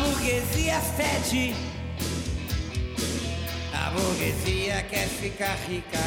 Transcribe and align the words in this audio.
burguesia 0.00 0.80
fede. 0.80 1.54
A 3.74 3.90
burguesia 3.90 4.82
quer 4.88 5.06
ficar 5.06 5.54
rica. 5.68 5.98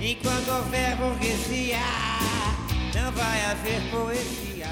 Enquanto 0.00 0.48
houver 0.48 0.96
burguesia, 0.96 1.78
não 2.94 3.12
vai 3.12 3.44
haver 3.44 3.80
poesia. 3.90 4.66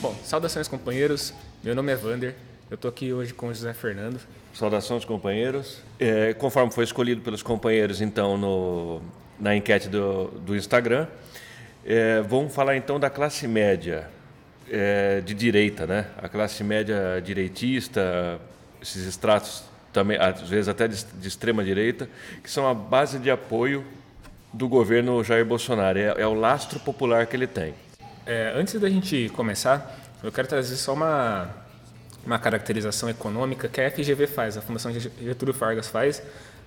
Bom, 0.00 0.14
saudações 0.22 0.68
companheiros. 0.68 1.32
Meu 1.64 1.74
nome 1.74 1.92
é 1.92 1.96
Vander. 1.96 2.34
Eu 2.70 2.74
estou 2.74 2.88
aqui 2.88 3.12
hoje 3.12 3.32
com 3.32 3.48
o 3.48 3.54
José 3.54 3.72
Fernando. 3.72 4.20
Saudações, 4.52 5.04
companheiros. 5.04 5.80
É, 5.98 6.34
conforme 6.34 6.72
foi 6.72 6.84
escolhido 6.84 7.20
pelos 7.20 7.42
companheiros, 7.42 8.00
então, 8.00 8.36
no, 8.36 9.00
na 9.38 9.54
enquete 9.56 9.88
do, 9.88 10.26
do 10.40 10.56
Instagram, 10.56 11.06
é, 11.84 12.20
vamos 12.22 12.54
falar 12.54 12.76
então 12.76 12.98
da 12.98 13.08
classe 13.08 13.46
média 13.46 14.08
é, 14.70 15.20
de 15.20 15.34
direita, 15.34 15.86
né? 15.86 16.06
A 16.20 16.28
classe 16.28 16.62
média 16.64 17.20
direitista, 17.24 18.38
esses 18.80 19.06
estratos 19.06 19.64
também, 19.92 20.18
às 20.18 20.48
vezes 20.48 20.68
até 20.68 20.86
de, 20.86 21.04
de 21.04 21.28
extrema 21.28 21.64
direita, 21.64 22.08
que 22.42 22.50
são 22.50 22.68
a 22.68 22.74
base 22.74 23.18
de 23.18 23.30
apoio 23.30 23.84
do 24.52 24.68
governo 24.68 25.22
Jair 25.24 25.44
Bolsonaro. 25.44 25.98
É, 25.98 26.14
é 26.18 26.26
o 26.26 26.34
lastro 26.34 26.78
popular 26.80 27.26
que 27.26 27.36
ele 27.36 27.46
tem. 27.46 27.74
É, 28.26 28.52
antes 28.56 28.78
da 28.80 28.88
gente 28.88 29.30
começar, 29.34 29.98
eu 30.22 30.32
quero 30.32 30.48
trazer 30.48 30.76
só 30.76 30.92
uma, 30.94 31.48
uma 32.24 32.38
caracterização 32.38 33.08
econômica 33.08 33.68
que 33.68 33.80
a 33.80 33.90
FGV 33.90 34.26
faz, 34.26 34.56
a 34.56 34.60
Fundação 34.60 34.92
Getúlio 34.92 35.54
Vargas 35.54 35.88
faz, 35.88 36.22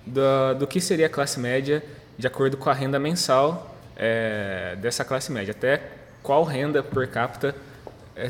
do, 0.06 0.54
do 0.58 0.66
que 0.66 0.80
seria 0.80 1.06
a 1.06 1.10
classe 1.10 1.38
média 1.38 1.84
de 2.18 2.26
acordo 2.26 2.56
com 2.56 2.70
a 2.70 2.72
renda 2.72 2.98
mensal 2.98 3.76
é, 3.96 4.76
dessa 4.80 5.04
classe 5.04 5.30
média. 5.30 5.52
Até 5.52 5.82
qual 6.22 6.44
renda 6.44 6.82
per 6.82 7.08
capita 7.08 7.54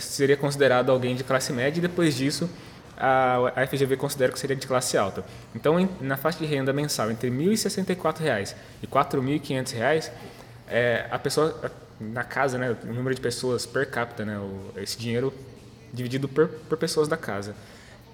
seria 0.00 0.36
considerado 0.36 0.90
alguém 0.90 1.14
de 1.14 1.24
classe 1.24 1.52
média 1.52 1.78
e 1.78 1.82
depois 1.82 2.14
disso 2.14 2.48
a, 2.96 3.66
FGV 3.66 3.96
considera 3.96 4.32
que 4.32 4.38
seria 4.38 4.54
de 4.54 4.66
classe 4.66 4.96
alta. 4.98 5.24
Então, 5.54 5.88
na 6.00 6.16
faixa 6.16 6.38
de 6.38 6.46
renda 6.46 6.72
mensal 6.72 7.10
entre 7.10 7.30
1.064 7.30 8.18
reais 8.18 8.54
e 8.82 8.86
4.500 8.86 9.72
reais, 9.74 10.12
é, 10.68 11.06
a 11.10 11.18
pessoa, 11.18 11.72
na 11.98 12.22
casa, 12.22 12.58
né, 12.58 12.76
o 12.84 12.92
número 12.92 13.14
de 13.14 13.20
pessoas 13.20 13.64
per 13.64 13.88
capita, 13.90 14.24
né, 14.24 14.38
o, 14.38 14.78
esse 14.80 14.98
dinheiro 14.98 15.32
dividido 15.92 16.28
por, 16.28 16.48
por 16.48 16.76
pessoas 16.76 17.08
da 17.08 17.16
casa. 17.16 17.54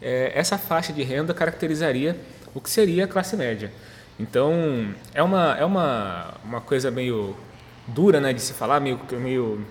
É, 0.01 0.31
essa 0.35 0.57
faixa 0.57 0.93
de 0.93 1.03
renda 1.03 1.35
caracterizaria 1.35 2.17
o 2.55 2.61
que 2.61 2.71
seria 2.71 3.05
a 3.05 3.09
classe 3.09 3.37
média. 3.37 3.71
Então, 4.19 4.95
é 5.13 5.23
uma, 5.23 5.57
é 5.59 5.65
uma, 5.65 6.35
uma 6.43 6.61
coisa 6.61 6.91
meio 6.91 7.37
dura 7.87 8.19
né, 8.19 8.33
de 8.33 8.41
se 8.41 8.55
falar, 8.55 8.81
meio, 8.81 8.99
meio 9.13 9.67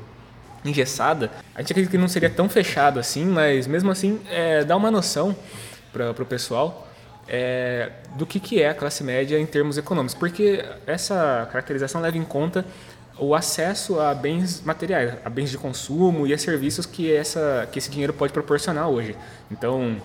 engessada, 0.66 1.32
a 1.54 1.62
gente 1.62 1.72
acredita 1.72 1.92
que 1.92 1.98
não 1.98 2.08
seria 2.08 2.30
tão 2.30 2.50
fechado 2.50 3.00
assim, 3.00 3.26
mas 3.26 3.68
mesmo 3.68 3.92
assim 3.92 4.20
é, 4.30 4.64
dá 4.64 4.76
uma 4.76 4.90
noção 4.90 5.36
para 5.94 6.12
o 6.12 6.26
pessoal 6.26 6.88
é, 7.28 7.92
do 8.16 8.26
que, 8.26 8.40
que 8.40 8.62
é 8.62 8.70
a 8.70 8.74
classe 8.74 9.04
média 9.04 9.40
em 9.40 9.46
termos 9.46 9.78
econômicos, 9.78 10.16
porque 10.16 10.64
essa 10.86 11.48
caracterização 11.52 12.02
leva 12.02 12.18
em 12.18 12.24
conta 12.24 12.66
o 13.18 13.34
acesso 13.34 14.00
a 14.00 14.14
bens 14.14 14.62
materiais, 14.62 15.14
a 15.24 15.30
bens 15.30 15.50
de 15.50 15.58
consumo 15.58 16.28
e 16.28 16.34
a 16.34 16.38
serviços 16.38 16.86
que, 16.86 17.14
essa, 17.14 17.68
que 17.72 17.80
esse 17.80 17.90
dinheiro 17.90 18.14
pode 18.14 18.34
proporcionar 18.34 18.90
hoje. 18.90 19.16
Então, 19.50 20.02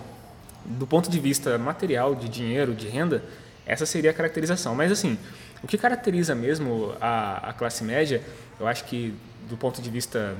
do 0.65 0.87
ponto 0.87 1.09
de 1.09 1.19
vista 1.19 1.57
material, 1.57 2.15
de 2.15 2.29
dinheiro, 2.29 2.73
de 2.73 2.87
renda, 2.87 3.21
essa 3.65 3.85
seria 3.85 4.11
a 4.11 4.13
caracterização. 4.13 4.73
Mas 4.75 4.91
assim, 4.91 5.17
o 5.61 5.67
que 5.67 5.77
caracteriza 5.77 6.33
mesmo 6.33 6.93
a, 7.01 7.49
a 7.49 7.53
classe 7.53 7.83
média, 7.83 8.21
eu 8.59 8.67
acho 8.67 8.85
que 8.85 9.13
do 9.49 9.57
ponto 9.57 9.81
de 9.81 9.89
vista 9.89 10.35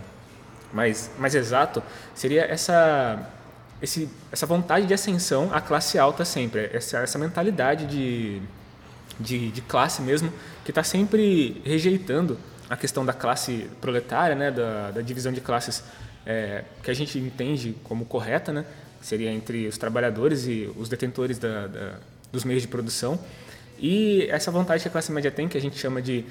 mais, 0.74 1.12
mais 1.18 1.36
exato, 1.36 1.84
seria 2.16 2.44
essa, 2.44 3.30
esse, 3.82 4.10
essa 4.32 4.46
vontade 4.46 4.86
de 4.86 4.94
ascensão 4.94 5.54
à 5.54 5.62
classe 5.62 6.00
alta 6.00 6.24
sempre, 6.24 6.70
essa, 6.74 7.00
essa 7.00 7.20
mentalidade 7.20 7.86
de, 7.86 8.42
de, 9.20 9.52
de 9.52 9.62
classe 9.62 10.02
mesmo, 10.02 10.32
que 10.64 10.72
está 10.72 10.84
sempre 10.84 11.62
rejeitando 11.66 12.38
a 12.70 12.78
questão 12.78 13.06
da 13.06 13.14
classe 13.14 13.70
proletária, 13.82 14.36
né, 14.36 14.50
da, 14.50 14.92
da 14.92 15.02
divisão 15.02 15.34
de 15.34 15.42
classes 15.42 15.84
é, 16.26 16.64
que 16.82 16.90
a 16.90 16.94
gente 16.94 17.20
entende 17.20 17.76
como 17.84 18.06
correta, 18.06 18.54
né, 18.54 18.66
seria 19.02 19.32
entre 19.32 19.68
os 19.68 19.78
trabalhadores 19.78 20.46
e 20.48 20.72
os 20.78 20.88
detentores 20.88 21.38
da, 21.38 21.68
da, 21.68 22.00
dos 22.32 22.46
meios 22.46 22.62
de 22.62 22.68
produção. 22.68 23.20
E 23.78 24.28
essa 24.30 24.52
vontade 24.52 24.84
que 24.84 24.88
a 24.88 24.92
classe 24.92 25.12
média 25.12 25.32
tem, 25.32 25.48
que 25.48 25.58
a 25.58 25.62
gente 25.62 25.78
chama 25.78 26.02
de 26.02 26.24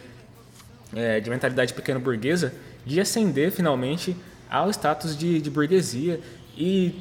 é, 0.94 1.20
de 1.20 1.30
mentalidade 1.30 1.72
pequeno 1.72 2.00
burguesa, 2.00 2.52
de 2.84 3.00
ascender 3.00 3.50
finalmente 3.52 4.16
ao 4.48 4.70
status 4.70 5.16
de, 5.16 5.40
de 5.40 5.50
burguesia 5.50 6.20
e 6.56 6.94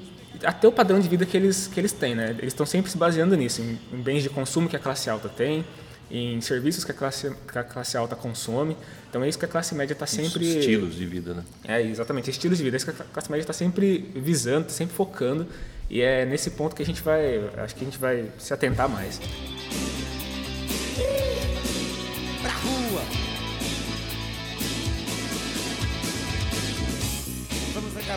até 0.44 0.68
o 0.68 0.72
padrão 0.72 1.00
de 1.00 1.08
vida 1.08 1.26
que 1.26 1.36
eles, 1.36 1.68
que 1.68 1.80
eles 1.80 1.92
têm. 1.92 2.16
Né? 2.16 2.32
Eles 2.38 2.54
estão 2.54 2.66
sempre 2.66 2.92
se 2.92 2.98
baseando 2.98 3.36
nisso, 3.36 3.62
em, 3.62 3.80
em, 3.92 4.02
bens 4.02 4.24
de 4.24 4.30
consumo 4.30 4.70
que 4.70 4.76
a 4.76 4.80
classe 4.80 5.10
alta 5.10 5.28
tem, 5.28 5.66
em 6.12 6.40
serviços 6.42 6.84
que 6.84 6.92
a 6.92 6.94
classe, 6.94 7.32
que 7.52 7.58
a 7.58 7.64
classe 7.64 7.98
alta 7.98 8.16
consome. 8.16 8.78
Então 9.10 9.24
é 9.24 9.30
isso 9.30 9.38
que 9.38 9.46
a 9.46 9.48
classe 9.48 9.74
média 9.76 9.94
está 9.94 10.06
sempre. 10.06 10.60
Estilos 10.60 10.96
de 10.96 11.06
vida, 11.06 11.34
né? 11.34 11.44
É, 11.64 11.82
exatamente, 11.82 12.30
estilos 12.30 12.58
de 12.58 12.64
vida. 12.64 12.76
É 12.76 12.78
isso 12.78 12.86
que 12.86 13.02
a 13.02 13.06
classe 13.06 13.32
média 13.32 13.44
está 13.44 13.54
sempre 13.54 14.12
visando, 14.16 14.66
tá 14.66 14.72
sempre 14.72 14.96
focando. 14.96 15.48
E 15.90 16.02
é 16.02 16.26
nesse 16.26 16.52
ponto 16.52 16.76
que 16.76 16.84
a 16.84 16.86
gente 16.86 17.02
vai. 17.02 17.50
Acho 17.58 17.76
que 17.76 17.82
a 17.82 17.86
gente 17.86 17.98
vai 17.98 18.26
se 18.38 18.54
atentar 18.54 18.88
mais. 18.88 19.20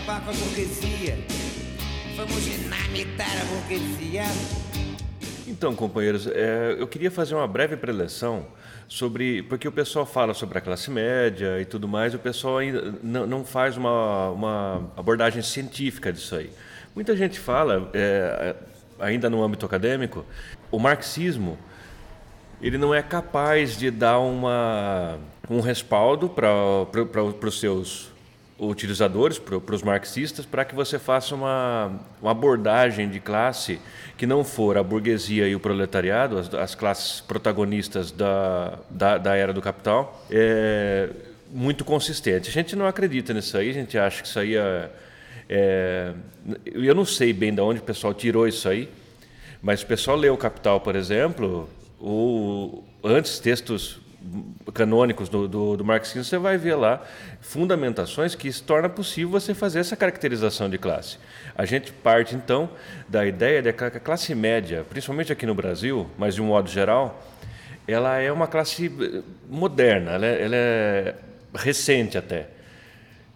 Acabar 0.02 0.20
com 0.24 0.30
a 0.30 0.32
burguesia. 0.32 1.16
Vamos 2.16 2.44
dinamitar 2.44 3.30
a 3.40 3.44
burguesia. 3.44 4.24
Então, 5.46 5.74
companheiros, 5.74 6.26
é, 6.26 6.76
eu 6.78 6.86
queria 6.88 7.10
fazer 7.10 7.34
uma 7.34 7.46
breve 7.46 7.76
preleção 7.76 8.46
sobre. 8.88 9.42
Porque 9.44 9.66
o 9.66 9.72
pessoal 9.72 10.04
fala 10.04 10.34
sobre 10.34 10.58
a 10.58 10.60
classe 10.60 10.90
média 10.90 11.60
e 11.60 11.64
tudo 11.64 11.86
mais, 11.86 12.14
o 12.14 12.18
pessoal 12.18 12.58
ainda 12.58 12.94
não, 13.02 13.26
não 13.26 13.44
faz 13.44 13.76
uma, 13.76 14.30
uma 14.30 14.92
abordagem 14.96 15.40
científica 15.42 16.12
disso 16.12 16.34
aí. 16.34 16.50
Muita 16.94 17.16
gente 17.16 17.38
fala, 17.38 17.88
é, 17.94 18.54
ainda 18.98 19.30
no 19.30 19.42
âmbito 19.42 19.64
acadêmico, 19.64 20.26
o 20.70 20.78
marxismo 20.78 21.58
ele 22.60 22.78
não 22.78 22.94
é 22.94 23.02
capaz 23.02 23.76
de 23.76 23.90
dar 23.90 24.18
uma, 24.18 25.18
um 25.50 25.60
respaldo 25.60 26.28
para 26.28 26.86
os 27.46 27.58
seus 27.58 28.11
utilizadores, 28.68 29.38
para 29.38 29.74
os 29.74 29.82
marxistas, 29.82 30.46
para 30.46 30.64
que 30.64 30.74
você 30.74 30.98
faça 30.98 31.34
uma, 31.34 32.00
uma, 32.20 32.30
abordagem 32.30 33.08
de 33.08 33.18
classe 33.18 33.80
que 34.16 34.26
não 34.26 34.44
for 34.44 34.78
a 34.78 34.82
burguesia 34.82 35.48
e 35.48 35.54
o 35.54 35.60
proletariado, 35.60 36.38
as, 36.38 36.52
as 36.54 36.74
classes 36.74 37.20
protagonistas 37.20 38.12
da, 38.12 38.78
da, 38.88 39.18
da, 39.18 39.36
era 39.36 39.52
do 39.52 39.60
capital, 39.60 40.24
é 40.30 41.08
muito 41.50 41.84
consistente. 41.84 42.48
A 42.48 42.52
gente 42.52 42.76
não 42.76 42.86
acredita 42.86 43.34
nisso 43.34 43.56
aí, 43.56 43.70
a 43.70 43.74
gente 43.74 43.98
acha 43.98 44.22
que 44.22 44.28
isso 44.28 44.38
aí 44.38 44.56
é, 44.56 44.90
é 45.48 46.12
eu 46.66 46.94
não 46.94 47.04
sei 47.04 47.32
bem 47.32 47.54
de 47.54 47.60
onde 47.60 47.80
o 47.80 47.82
pessoal 47.82 48.14
tirou 48.14 48.46
isso 48.46 48.68
aí, 48.68 48.88
mas 49.60 49.82
o 49.82 49.86
pessoal 49.86 50.16
leu 50.16 50.34
o 50.34 50.38
Capital, 50.38 50.80
por 50.80 50.96
exemplo, 50.96 51.68
ou 52.00 52.84
antes 53.02 53.38
textos 53.38 54.00
canônicos 54.72 55.28
do, 55.28 55.46
do, 55.46 55.76
do, 55.76 55.84
marxismo, 55.84 56.24
você 56.24 56.38
vai 56.38 56.56
ver 56.56 56.74
lá 56.74 57.02
fundamentações 57.40 58.34
que 58.34 58.50
se 58.52 58.62
torna 58.62 58.88
possível 58.88 59.30
você 59.30 59.54
fazer 59.54 59.80
essa 59.80 59.96
caracterização 59.96 60.68
de 60.70 60.78
classe. 60.78 61.18
A 61.56 61.64
gente 61.64 61.92
parte, 61.92 62.34
então, 62.34 62.70
da 63.08 63.26
ideia 63.26 63.60
de 63.60 63.72
que 63.72 63.84
a 63.84 63.90
classe 63.90 64.34
média, 64.34 64.84
principalmente 64.88 65.32
aqui 65.32 65.46
no 65.46 65.54
Brasil, 65.54 66.08
mas 66.16 66.34
de 66.34 66.42
um 66.42 66.46
modo 66.46 66.70
geral, 66.70 67.22
ela 67.86 68.18
é 68.18 68.30
uma 68.30 68.46
classe 68.46 68.86
eh, 68.86 69.22
moderna, 69.48 70.12
ela 70.12 70.26
é, 70.26 70.42
ela 70.44 70.56
é 70.56 71.14
recente 71.54 72.16
até. 72.16 72.48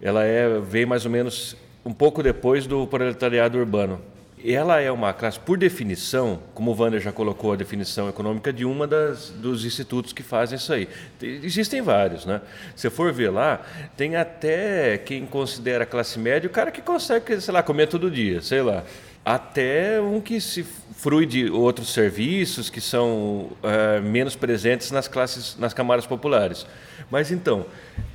Ela 0.00 0.24
é, 0.24 0.60
veio 0.60 0.86
mais 0.86 1.04
ou 1.04 1.10
menos 1.10 1.56
um 1.84 1.92
pouco 1.92 2.22
depois 2.22 2.66
do 2.66 2.86
proletariado 2.86 3.58
urbano 3.58 4.00
ela 4.44 4.80
é 4.80 4.92
uma 4.92 5.12
classe, 5.12 5.40
por 5.40 5.56
definição, 5.56 6.40
como 6.54 6.70
o 6.70 6.78
Wander 6.78 7.00
já 7.00 7.10
colocou 7.10 7.52
a 7.52 7.56
definição 7.56 8.08
econômica 8.08 8.52
de 8.52 8.64
uma 8.64 8.86
das, 8.86 9.30
dos 9.30 9.64
institutos 9.64 10.12
que 10.12 10.22
fazem 10.22 10.56
isso 10.56 10.72
aí. 10.72 10.88
Existem 11.20 11.80
vários, 11.80 12.26
né? 12.26 12.42
Se 12.74 12.90
for 12.90 13.12
ver 13.12 13.30
lá, 13.30 13.64
tem 13.96 14.14
até 14.14 14.98
quem 14.98 15.24
considera 15.24 15.86
classe 15.86 16.18
média 16.18 16.46
o 16.46 16.50
cara 16.50 16.70
que 16.70 16.82
consegue, 16.82 17.40
sei 17.40 17.52
lá, 17.54 17.62
comer 17.62 17.88
todo 17.88 18.10
dia, 18.10 18.42
sei 18.42 18.62
lá. 18.62 18.84
Até 19.24 20.00
um 20.00 20.20
que 20.20 20.40
se 20.40 20.64
frui 20.96 21.26
de 21.26 21.50
outros 21.50 21.92
serviços 21.92 22.68
que 22.70 22.80
são 22.80 23.50
é, 23.62 24.00
menos 24.00 24.36
presentes 24.36 24.90
nas 24.90 25.08
classes, 25.08 25.56
nas 25.58 25.72
camadas 25.72 26.06
populares. 26.06 26.66
Mas 27.10 27.32
então, 27.32 27.66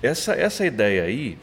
essa, 0.01 0.33
essa 0.33 0.65
ideia 0.65 1.03
aí 1.03 1.37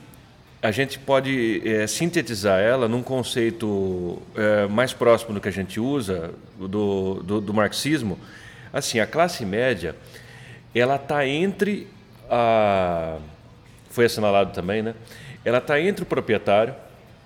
a 0.61 0.71
gente 0.71 0.99
pode 0.99 1.63
é, 1.65 1.87
sintetizar 1.87 2.61
ela 2.61 2.89
num 2.89 3.03
conceito 3.03 4.21
é, 4.35 4.67
mais 4.67 4.93
próximo 4.93 5.35
do 5.35 5.41
que 5.41 5.49
a 5.49 5.53
gente 5.53 5.79
usa, 5.79 6.33
do, 6.59 7.23
do, 7.23 7.41
do 7.41 7.55
marxismo. 7.55 8.19
Assim, 8.73 8.99
a 8.99 9.07
classe 9.07 9.45
média, 9.45 9.95
ela 10.75 10.97
está 10.97 11.27
entre 11.27 11.87
a... 12.29 13.19
Foi 13.91 14.05
assinalado 14.05 14.53
também, 14.53 14.83
né? 14.83 14.95
Ela 15.45 15.59
está 15.59 15.81
entre 15.81 16.03
o 16.03 16.07
proprietário 16.07 16.75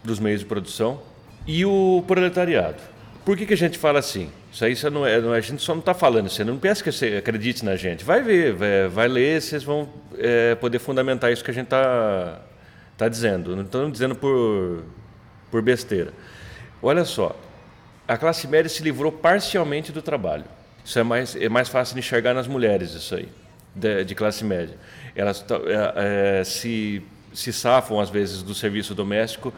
dos 0.04 0.18
meios 0.20 0.40
de 0.40 0.46
produção 0.46 1.00
E 1.46 1.64
o 1.64 2.04
proletariado. 2.06 2.78
Por 3.24 3.36
que, 3.36 3.46
que 3.46 3.54
a 3.54 3.56
gente 3.56 3.78
fala 3.78 3.98
assim? 3.98 4.30
Isso 4.52 4.64
aí 4.64 4.74
é, 4.74 4.90
não 4.90 5.06
é, 5.34 5.38
a 5.38 5.40
gente 5.40 5.62
só 5.62 5.72
não 5.72 5.80
está 5.80 5.94
falando, 5.94 6.28
você 6.28 6.44
não 6.44 6.58
pensa 6.58 6.82
que 6.84 6.92
você 6.92 7.16
acredite 7.16 7.64
na 7.64 7.76
gente. 7.76 8.04
Vai 8.04 8.20
ver, 8.20 8.52
vai, 8.52 8.88
vai 8.88 9.08
ler, 9.08 9.40
vocês 9.40 9.64
vão 9.64 9.88
é, 10.18 10.54
poder 10.56 10.78
fundamentar 10.78 11.32
isso 11.32 11.42
que 11.42 11.50
a 11.50 11.54
gente 11.54 11.66
está 11.66 12.40
tá 13.04 13.08
dizendo. 13.08 13.56
Não 13.56 13.64
estamos 13.64 13.92
dizendo 13.92 14.14
por, 14.14 14.84
por 15.50 15.62
besteira. 15.62 16.12
Olha 16.82 17.04
só, 17.04 17.36
a 18.06 18.16
classe 18.16 18.46
média 18.46 18.68
se 18.68 18.82
livrou 18.82 19.10
parcialmente 19.10 19.92
do 19.92 20.02
trabalho. 20.02 20.44
Isso 20.84 20.98
é 20.98 21.02
mais, 21.02 21.36
é 21.36 21.48
mais 21.48 21.68
fácil 21.68 21.94
de 21.94 22.00
enxergar 22.00 22.34
nas 22.34 22.46
mulheres, 22.46 22.92
isso 22.92 23.14
aí, 23.14 23.28
de, 23.74 24.04
de 24.04 24.14
classe 24.14 24.44
média. 24.44 24.76
Elas 25.14 25.44
é, 25.66 26.40
é, 26.40 26.44
se, 26.44 27.02
se 27.32 27.52
safam, 27.52 28.00
às 28.00 28.10
vezes, 28.10 28.42
do 28.42 28.54
serviço 28.54 28.94
doméstico 28.94 29.52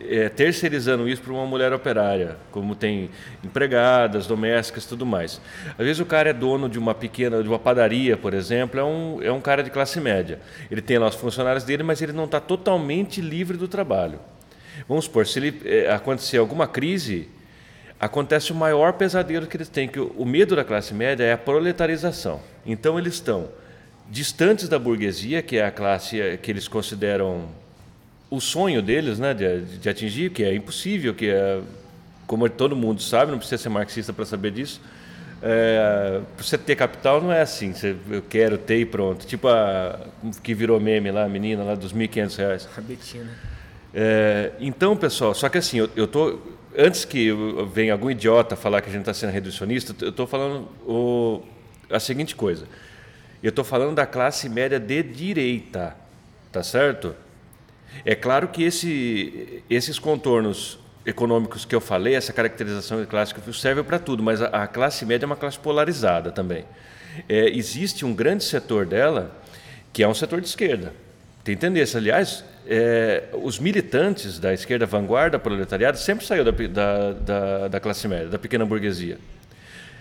é, 0.00 0.28
terceirizando 0.28 1.08
isso 1.08 1.22
para 1.22 1.32
uma 1.32 1.46
mulher 1.46 1.72
operária, 1.72 2.36
como 2.50 2.74
tem 2.74 3.10
empregadas, 3.42 4.26
domésticas, 4.26 4.86
tudo 4.86 5.06
mais. 5.06 5.40
Às 5.78 5.84
vezes 5.84 6.00
o 6.00 6.06
cara 6.06 6.30
é 6.30 6.32
dono 6.32 6.68
de 6.68 6.78
uma 6.78 6.94
pequena, 6.94 7.42
de 7.42 7.48
uma 7.48 7.58
padaria, 7.58 8.16
por 8.16 8.34
exemplo, 8.34 8.78
é 8.78 8.84
um, 8.84 9.22
é 9.22 9.32
um 9.32 9.40
cara 9.40 9.62
de 9.62 9.70
classe 9.70 10.00
média. 10.00 10.40
Ele 10.70 10.82
tem 10.82 10.98
lá 10.98 11.06
os 11.06 11.14
funcionários 11.14 11.64
dele, 11.64 11.82
mas 11.82 12.02
ele 12.02 12.12
não 12.12 12.24
está 12.24 12.40
totalmente 12.40 13.20
livre 13.20 13.56
do 13.56 13.68
trabalho. 13.68 14.18
Vamos 14.88 15.04
supor, 15.04 15.26
se 15.26 15.38
ele, 15.38 15.60
é, 15.64 15.90
acontecer 15.90 16.38
alguma 16.38 16.66
crise, 16.66 17.28
acontece 17.98 18.52
o 18.52 18.54
maior 18.54 18.94
pesadelo 18.94 19.46
que 19.46 19.56
eles 19.56 19.68
têm, 19.68 19.88
que 19.88 20.00
o, 20.00 20.08
o 20.16 20.26
medo 20.26 20.56
da 20.56 20.64
classe 20.64 20.92
média 20.92 21.24
é 21.24 21.32
a 21.32 21.38
proletarização. 21.38 22.40
Então 22.66 22.98
eles 22.98 23.14
estão 23.14 23.48
distantes 24.10 24.68
da 24.68 24.78
burguesia, 24.78 25.40
que 25.42 25.56
é 25.56 25.64
a 25.64 25.70
classe 25.70 26.38
que 26.42 26.50
eles 26.50 26.68
consideram 26.68 27.48
o 28.34 28.40
sonho 28.40 28.82
deles 28.82 29.18
né, 29.18 29.34
de, 29.34 29.78
de, 29.78 29.88
atingir, 29.88 30.30
que 30.30 30.42
é 30.42 30.54
impossível, 30.54 31.14
que 31.14 31.28
é, 31.28 31.60
como 32.26 32.48
todo 32.48 32.74
mundo 32.74 33.02
sabe, 33.02 33.30
não 33.30 33.38
precisa 33.38 33.62
ser 33.62 33.68
marxista 33.68 34.12
para 34.12 34.24
saber 34.24 34.50
disso. 34.50 34.80
É, 35.42 36.20
para 36.36 36.44
você 36.44 36.56
ter 36.56 36.74
capital 36.74 37.20
não 37.20 37.30
é 37.30 37.42
assim, 37.42 37.72
você, 37.72 37.94
eu 38.10 38.22
quero 38.22 38.56
ter 38.56 38.78
e 38.78 38.86
pronto. 38.86 39.26
Tipo 39.26 39.48
a 39.48 40.00
que 40.42 40.54
virou 40.54 40.80
meme 40.80 41.10
lá, 41.10 41.24
a 41.24 41.28
menina 41.28 41.62
lá 41.62 41.74
dos 41.74 41.92
1.500 41.92 42.36
reais. 42.36 42.68
A 42.76 42.80
Betina. 42.80 43.30
É, 43.92 44.52
então, 44.58 44.96
pessoal, 44.96 45.34
só 45.34 45.48
que 45.48 45.58
assim, 45.58 45.78
eu, 45.78 45.90
eu 45.94 46.06
tô 46.06 46.40
antes 46.76 47.04
que 47.04 47.30
venha 47.72 47.92
algum 47.92 48.10
idiota 48.10 48.56
falar 48.56 48.80
que 48.80 48.88
a 48.88 48.92
gente 48.92 49.02
está 49.02 49.14
sendo 49.14 49.30
reducionista, 49.30 49.94
eu 50.00 50.10
estou 50.10 50.26
falando 50.26 50.68
o, 50.86 51.42
a 51.90 52.00
seguinte 52.00 52.34
coisa. 52.34 52.66
Eu 53.42 53.50
estou 53.50 53.64
falando 53.64 53.94
da 53.94 54.06
classe 54.06 54.48
média 54.48 54.80
de 54.80 55.02
direita, 55.02 55.96
tá 56.50 56.62
certo? 56.62 57.14
É 58.04 58.14
claro 58.14 58.48
que 58.48 58.62
esse, 58.62 59.62
esses 59.68 59.98
contornos 59.98 60.78
econômicos 61.06 61.64
que 61.64 61.74
eu 61.74 61.80
falei, 61.80 62.14
essa 62.14 62.32
caracterização 62.32 63.04
clássica 63.04 63.40
serve 63.52 63.82
para 63.82 63.98
tudo, 63.98 64.22
mas 64.22 64.40
a, 64.40 64.46
a, 64.46 64.66
classe 64.66 65.04
média 65.04 65.24
é 65.24 65.28
uma 65.28 65.36
classe 65.36 65.58
polarizada 65.58 66.30
também. 66.30 66.64
É, 67.28 67.48
existe 67.50 68.04
um 68.04 68.14
grande 68.14 68.44
setor 68.44 68.86
dela 68.86 69.30
que 69.92 70.02
é 70.02 70.08
um 70.08 70.14
setor 70.14 70.40
de 70.40 70.48
esquerda. 70.48 70.92
Tem 71.44 71.56
tendência, 71.56 71.98
aliás, 71.98 72.42
é, 72.66 73.24
os 73.42 73.58
militantes 73.58 74.38
da 74.38 74.52
esquerda 74.54 74.86
vanguarda 74.86 75.38
proletariada 75.38 75.96
sempre 75.96 76.24
saiu 76.24 76.44
da, 76.44 76.50
da, 76.50 77.12
da, 77.12 77.68
da, 77.68 77.80
classe 77.80 78.08
média, 78.08 78.28
da 78.28 78.38
pequena 78.38 78.64
burguesia. 78.64 79.18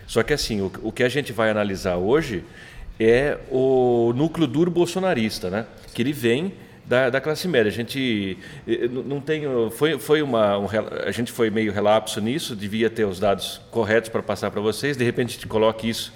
Só 0.08 0.24
que 0.24 0.34
assim, 0.34 0.62
o, 0.62 0.72
o 0.82 0.92
que 0.92 1.04
a 1.04 1.10
gente 1.10 1.34
vai 1.34 1.50
analisar 1.50 1.98
hoje 1.98 2.44
é 3.00 3.38
o 3.52 4.14
núcleo 4.16 4.48
duro 4.48 4.72
bolsonarista, 4.72 5.50
né? 5.50 5.66
que 5.94 6.02
ele 6.02 6.14
vem 6.14 6.54
da, 6.86 7.10
da, 7.10 7.22
classe 7.22 7.48
média. 7.48 7.70
A 7.70 7.74
gente 7.74 8.38
eh, 8.68 8.88
não 8.88 9.20
tem, 9.22 9.44
foi, 9.72 9.98
foi 9.98 10.22
uma, 10.22 10.58
um, 10.58 10.68
a 11.06 11.12
gente 11.12 11.32
foi 11.32 11.50
meio 11.50 11.72
relapso 11.72 12.20
nisso, 12.22 12.56
devia 12.56 12.90
ter 12.90 13.06
os 13.06 13.20
dados 13.20 13.62
corretos 13.72 14.10
para 14.10 14.22
passar 14.22 14.52
para 14.52 14.62
vocês. 14.62 14.98
De 14.98 15.04
repente 15.04 15.30
a 15.30 15.34
gente 15.34 15.48
coloque 15.48 15.90
isso 15.90 16.14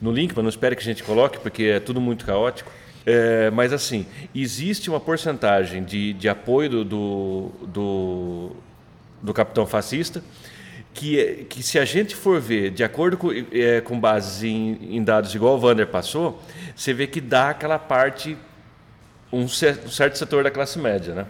no 0.00 0.12
link, 0.12 0.32
mas 0.34 0.42
não 0.42 0.50
espere 0.50 0.74
que 0.76 0.82
a 0.82 0.84
gente 0.84 1.02
coloque, 1.02 1.38
porque 1.38 1.64
é 1.64 1.80
tudo 1.80 2.00
muito 2.00 2.24
caótico. 2.24 2.70
É, 3.04 3.50
mas 3.50 3.72
assim, 3.72 4.04
existe 4.34 4.90
uma 4.90 4.98
porcentagem 4.98 5.84
de, 5.84 6.12
de 6.14 6.28
apoio 6.28 6.68
do, 6.68 6.84
do, 6.84 7.52
do, 7.66 8.56
do 9.22 9.34
capitão 9.34 9.64
fascista 9.64 10.22
que, 10.96 11.46
que 11.48 11.62
se 11.62 11.78
a 11.78 11.84
gente 11.84 12.16
for 12.16 12.40
ver 12.40 12.70
de 12.70 12.82
acordo 12.82 13.16
com, 13.18 13.28
é, 13.52 13.80
com 13.82 14.00
bases 14.00 14.42
em, 14.42 14.96
em 14.96 15.04
dados 15.04 15.34
igual 15.34 15.54
o 15.54 15.58
Vander 15.58 15.86
passou, 15.86 16.42
você 16.74 16.94
vê 16.94 17.06
que 17.06 17.20
dá 17.20 17.50
aquela 17.50 17.78
parte 17.78 18.36
um 19.32 19.48
certo 19.48 20.16
setor 20.16 20.44
da 20.44 20.50
classe 20.50 20.78
média, 20.78 21.14
né? 21.14 21.26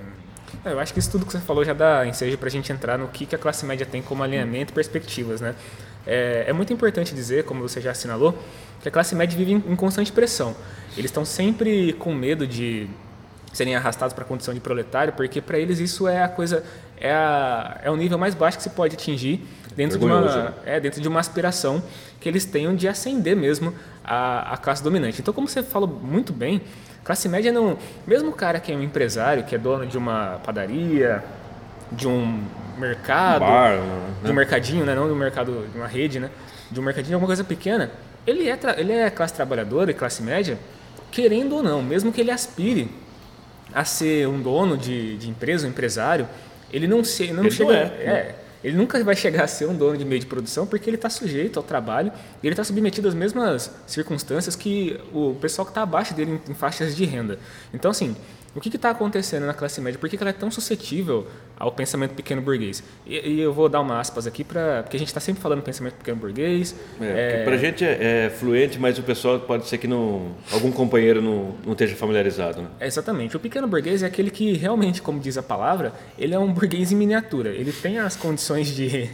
É, 0.64 0.72
eu 0.72 0.80
acho 0.80 0.92
que 0.92 0.98
isso 0.98 1.10
tudo 1.10 1.24
que 1.24 1.32
você 1.32 1.38
falou 1.38 1.64
já 1.64 1.72
dá 1.72 2.06
ensejo 2.06 2.36
para 2.38 2.48
a 2.48 2.50
gente 2.50 2.72
entrar 2.72 2.98
no 2.98 3.08
que, 3.08 3.26
que 3.26 3.34
a 3.34 3.38
classe 3.38 3.64
média 3.64 3.86
tem 3.86 4.02
como 4.02 4.22
alinhamento 4.22 4.72
e 4.72 4.74
perspectivas, 4.74 5.40
né? 5.40 5.54
É, 6.06 6.44
é, 6.48 6.52
muito 6.52 6.72
importante 6.72 7.14
dizer, 7.14 7.44
como 7.44 7.60
você 7.60 7.80
já 7.80 7.90
assinalou, 7.90 8.38
que 8.80 8.88
a 8.88 8.90
classe 8.90 9.14
média 9.14 9.36
vive 9.36 9.52
em, 9.52 9.56
em 9.56 9.76
constante 9.76 10.12
pressão. 10.12 10.54
Eles 10.96 11.10
estão 11.10 11.24
sempre 11.24 11.92
com 11.94 12.14
medo 12.14 12.46
de 12.46 12.88
serem 13.52 13.74
arrastados 13.74 14.14
para 14.14 14.24
a 14.24 14.26
condição 14.26 14.52
de 14.54 14.60
proletário, 14.60 15.12
porque 15.14 15.40
para 15.40 15.58
eles 15.58 15.78
isso 15.78 16.06
é 16.06 16.22
a 16.22 16.28
coisa, 16.28 16.62
é, 16.98 17.10
a, 17.10 17.80
é 17.82 17.90
o 17.90 17.96
nível 17.96 18.18
mais 18.18 18.34
baixo 18.34 18.56
que 18.56 18.62
se 18.62 18.70
pode 18.70 18.94
atingir 18.94 19.42
dentro 19.76 19.98
de, 19.98 20.04
uma, 20.04 20.20
né? 20.20 20.52
é, 20.64 20.80
dentro 20.80 21.00
de 21.00 21.08
uma 21.08 21.20
aspiração 21.20 21.82
que 22.20 22.28
eles 22.28 22.44
tenham 22.44 22.74
de 22.74 22.88
ascender 22.88 23.36
mesmo 23.36 23.74
a, 24.04 24.54
a 24.54 24.56
classe 24.56 24.82
dominante. 24.82 25.20
Então, 25.20 25.34
como 25.34 25.46
você 25.46 25.62
falou 25.62 25.88
muito 25.88 26.32
bem, 26.32 26.62
Classe 27.06 27.28
média 27.28 27.52
não. 27.52 27.78
Mesmo 28.04 28.30
o 28.30 28.32
cara 28.32 28.58
que 28.58 28.72
é 28.72 28.74
um 28.74 28.82
empresário, 28.82 29.44
que 29.44 29.54
é 29.54 29.58
dono 29.58 29.86
de 29.86 29.96
uma 29.96 30.40
padaria, 30.44 31.22
de 31.92 32.08
um 32.08 32.42
mercado, 32.76 33.42
Bar, 33.42 33.76
né? 33.76 34.08
de 34.24 34.30
um 34.32 34.34
mercadinho, 34.34 34.84
né? 34.84 34.92
não 34.92 35.06
de 35.06 35.12
um 35.12 35.16
mercado, 35.16 35.68
de 35.70 35.78
uma 35.78 35.86
rede, 35.86 36.18
né? 36.18 36.30
de 36.68 36.80
um 36.80 36.82
mercadinho, 36.82 37.14
alguma 37.14 37.28
coisa 37.28 37.44
pequena, 37.44 37.92
ele 38.26 38.50
é, 38.50 38.58
ele 38.76 38.92
é 38.92 39.08
classe 39.08 39.32
trabalhadora 39.34 39.92
e 39.92 39.94
classe 39.94 40.20
média, 40.20 40.58
querendo 41.12 41.54
ou 41.54 41.62
não, 41.62 41.80
mesmo 41.80 42.10
que 42.10 42.20
ele 42.20 42.32
aspire 42.32 42.90
a 43.72 43.84
ser 43.84 44.26
um 44.26 44.42
dono 44.42 44.76
de, 44.76 45.16
de 45.16 45.30
empresa, 45.30 45.64
um 45.64 45.70
empresário, 45.70 46.28
ele 46.72 46.88
não, 46.88 47.04
se, 47.04 47.32
não 47.32 47.44
ele 47.44 47.52
chega. 47.52 47.72
Não 47.72 47.78
é, 47.78 47.84
é, 47.84 48.34
ele 48.66 48.76
nunca 48.76 49.02
vai 49.04 49.14
chegar 49.14 49.44
a 49.44 49.46
ser 49.46 49.66
um 49.66 49.76
dono 49.76 49.96
de 49.96 50.04
meio 50.04 50.20
de 50.20 50.26
produção 50.26 50.66
porque 50.66 50.90
ele 50.90 50.96
está 50.96 51.08
sujeito 51.08 51.56
ao 51.56 51.62
trabalho 51.62 52.10
e 52.42 52.46
ele 52.48 52.52
está 52.52 52.64
submetido 52.64 53.06
às 53.06 53.14
mesmas 53.14 53.70
circunstâncias 53.86 54.56
que 54.56 55.00
o 55.12 55.36
pessoal 55.36 55.64
que 55.64 55.70
está 55.70 55.82
abaixo 55.82 56.12
dele 56.12 56.40
em, 56.48 56.52
faixas 56.52 56.96
de 56.96 57.04
renda. 57.04 57.38
Então, 57.72 57.92
assim, 57.92 58.16
o 58.56 58.60
que 58.60 58.74
está 58.74 58.90
acontecendo 58.90 59.44
na 59.44 59.52
classe 59.52 59.80
média? 59.82 59.98
Por 59.98 60.08
que, 60.08 60.16
que, 60.16 60.22
ela 60.22 60.30
é 60.30 60.32
tão 60.32 60.50
suscetível 60.50 61.26
ao 61.58 61.70
pensamento 61.70 62.14
pequeno 62.14 62.40
burguês? 62.40 62.82
E, 63.06 63.28
e 63.28 63.40
eu 63.40 63.52
vou 63.52 63.68
dar 63.68 63.80
uma 63.80 64.00
aspas 64.00 64.26
aqui, 64.26 64.42
pra, 64.42 64.82
porque 64.82 64.96
a 64.96 64.98
gente 64.98 65.08
está 65.08 65.20
sempre 65.20 65.42
falando 65.42 65.60
pensamento 65.62 65.94
pequeno 65.94 66.16
burguês. 66.16 66.74
É, 66.98 67.40
é... 67.40 67.44
Para 67.44 67.54
a 67.54 67.58
gente 67.58 67.84
é, 67.84 68.26
é, 68.26 68.30
fluente, 68.30 68.78
mas 68.78 68.98
o 68.98 69.02
pessoal 69.02 69.38
pode 69.40 69.66
ser 69.68 69.76
que 69.76 69.86
não, 69.86 70.34
algum 70.50 70.72
companheiro 70.72 71.20
não, 71.20 71.54
não 71.64 71.72
esteja 71.72 71.94
familiarizado. 71.96 72.62
Né? 72.62 72.68
É, 72.80 72.86
exatamente. 72.86 73.36
O 73.36 73.40
pequeno 73.40 73.68
burguês 73.68 74.02
é 74.02 74.06
aquele 74.06 74.30
que 74.30 74.54
realmente, 74.54 75.02
como 75.02 75.20
diz 75.20 75.36
a 75.36 75.42
palavra, 75.42 75.92
ele 76.18 76.34
é 76.34 76.38
um 76.38 76.50
burguês 76.50 76.90
em 76.90 76.96
miniatura. 76.96 77.50
Ele 77.50 77.72
tem 77.72 77.98
as 77.98 78.16
condições 78.16 78.68
de, 78.68 79.10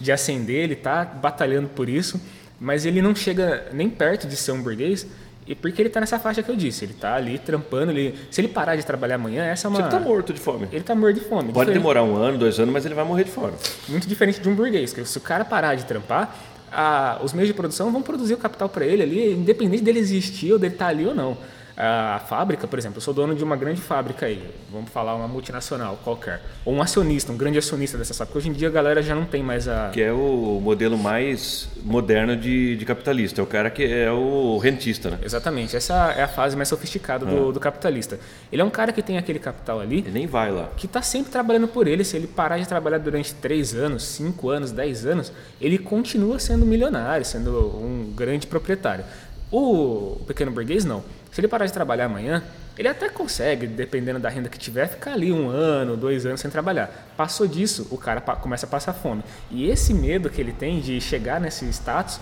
de 0.00 0.12
ascender, 0.12 0.62
ele 0.62 0.74
está 0.74 1.04
batalhando 1.04 1.68
por 1.68 1.88
isso, 1.88 2.20
mas 2.60 2.86
ele 2.86 3.02
não 3.02 3.14
chega 3.14 3.66
nem 3.72 3.90
perto 3.90 4.28
de 4.28 4.36
ser 4.36 4.52
um 4.52 4.62
burguês 4.62 5.04
e 5.46 5.54
porque 5.54 5.82
ele 5.82 5.88
está 5.88 6.00
nessa 6.00 6.18
faixa 6.18 6.42
que 6.42 6.50
eu 6.50 6.56
disse, 6.56 6.84
ele 6.84 6.92
está 6.92 7.14
ali 7.14 7.38
trampando, 7.38 7.92
ele, 7.92 8.14
se 8.30 8.40
ele 8.40 8.48
parar 8.48 8.76
de 8.76 8.84
trabalhar 8.84 9.16
amanhã, 9.16 9.44
essa 9.44 9.66
é 9.66 9.68
uma... 9.68 9.78
Ele 9.78 9.88
está 9.88 10.00
morto 10.00 10.32
de 10.32 10.40
fome. 10.40 10.68
Ele 10.72 10.80
está 10.80 10.94
morto 10.94 11.14
de 11.14 11.20
fome. 11.20 11.52
Pode 11.52 11.66
diferente. 11.66 11.74
demorar 11.74 12.02
um 12.02 12.16
ano, 12.16 12.38
dois 12.38 12.58
anos, 12.58 12.72
mas 12.72 12.86
ele 12.86 12.94
vai 12.94 13.04
morrer 13.04 13.24
de 13.24 13.30
fome. 13.30 13.52
Muito 13.88 14.08
diferente 14.08 14.40
de 14.40 14.48
um 14.48 14.54
burguês, 14.54 14.92
que 14.92 15.04
se 15.04 15.18
o 15.18 15.20
cara 15.20 15.44
parar 15.44 15.74
de 15.74 15.84
trampar, 15.84 16.34
a, 16.72 17.20
os 17.22 17.32
meios 17.32 17.48
de 17.48 17.54
produção 17.54 17.92
vão 17.92 18.02
produzir 18.02 18.34
o 18.34 18.38
capital 18.38 18.68
para 18.68 18.86
ele 18.86 19.02
ali, 19.02 19.32
independente 19.32 19.82
dele 19.82 19.98
existir 19.98 20.52
ou 20.52 20.58
dele 20.58 20.74
estar 20.74 20.86
tá 20.86 20.90
ali 20.90 21.06
ou 21.06 21.14
não 21.14 21.36
a, 21.76 22.20
fábrica, 22.28 22.66
por 22.66 22.78
exemplo, 22.78 22.98
eu 22.98 23.00
sou 23.02 23.12
dono 23.12 23.34
de 23.34 23.42
uma 23.42 23.56
grande 23.56 23.80
fábrica 23.80 24.26
aí, 24.26 24.42
vamos 24.70 24.90
falar 24.90 25.14
uma 25.14 25.26
multinacional 25.26 25.98
qualquer, 26.04 26.40
ou 26.64 26.74
um 26.74 26.80
acionista, 26.80 27.32
um 27.32 27.36
grande 27.36 27.58
acionista 27.58 27.98
dessa 27.98 28.14
fábrica. 28.14 28.38
Hoje 28.38 28.48
em 28.48 28.52
dia 28.52 28.68
a 28.68 28.70
galera 28.70 29.02
já 29.02 29.14
não 29.14 29.24
tem 29.24 29.42
mais 29.42 29.68
a. 29.68 29.90
Que 29.90 30.02
é 30.02 30.12
o 30.12 30.60
modelo 30.62 30.96
mais 30.96 31.68
moderno 31.82 32.36
de, 32.36 32.76
de 32.76 32.84
capitalista, 32.84 33.40
é 33.40 33.44
o 33.44 33.46
cara 33.46 33.70
que 33.70 33.84
é 33.84 34.10
o 34.10 34.58
rentista, 34.58 35.10
né? 35.10 35.18
Exatamente, 35.22 35.76
essa 35.76 36.12
é 36.12 36.22
a 36.22 36.28
fase 36.28 36.56
mais 36.56 36.68
sofisticada 36.68 37.26
do, 37.26 37.50
é. 37.50 37.52
do 37.52 37.60
capitalista. 37.60 38.18
Ele 38.52 38.62
é 38.62 38.64
um 38.64 38.70
cara 38.70 38.92
que 38.92 39.02
tem 39.02 39.18
aquele 39.18 39.38
capital 39.38 39.80
ali. 39.80 39.98
Ele 39.98 40.10
nem 40.10 40.26
vai 40.26 40.50
lá. 40.50 40.70
Que 40.76 40.86
está 40.86 41.02
sempre 41.02 41.30
trabalhando 41.30 41.68
por 41.68 41.86
ele. 41.86 42.04
Se 42.04 42.16
ele 42.16 42.26
parar 42.26 42.58
de 42.58 42.68
trabalhar 42.68 42.98
durante 42.98 43.34
3 43.34 43.74
anos, 43.74 44.04
5 44.04 44.48
anos, 44.48 44.70
10 44.72 45.06
anos, 45.06 45.32
ele 45.60 45.78
continua 45.78 46.38
sendo 46.38 46.64
milionário, 46.64 47.24
sendo 47.24 47.50
um 47.50 48.12
grande 48.14 48.46
proprietário. 48.46 49.04
O 49.50 50.20
pequeno 50.26 50.50
burguês 50.50 50.84
não. 50.84 51.02
Se 51.34 51.40
ele 51.40 51.48
parar 51.48 51.66
de 51.66 51.72
trabalhar 51.72 52.04
amanhã, 52.04 52.44
ele 52.78 52.86
até 52.86 53.08
consegue, 53.08 53.66
dependendo 53.66 54.20
da 54.20 54.28
renda 54.28 54.48
que 54.48 54.56
tiver, 54.56 54.86
ficar 54.86 55.14
ali 55.14 55.32
um 55.32 55.48
ano, 55.48 55.96
dois 55.96 56.24
anos 56.24 56.40
sem 56.40 56.48
trabalhar. 56.48 57.08
Passou 57.16 57.44
disso, 57.48 57.88
o 57.90 57.98
cara 57.98 58.20
começa 58.20 58.66
a 58.66 58.68
passar 58.68 58.92
fome. 58.92 59.20
E 59.50 59.68
esse 59.68 59.92
medo 59.92 60.30
que 60.30 60.40
ele 60.40 60.52
tem 60.52 60.78
de 60.78 61.00
chegar 61.00 61.40
nesse 61.40 61.68
status 61.70 62.20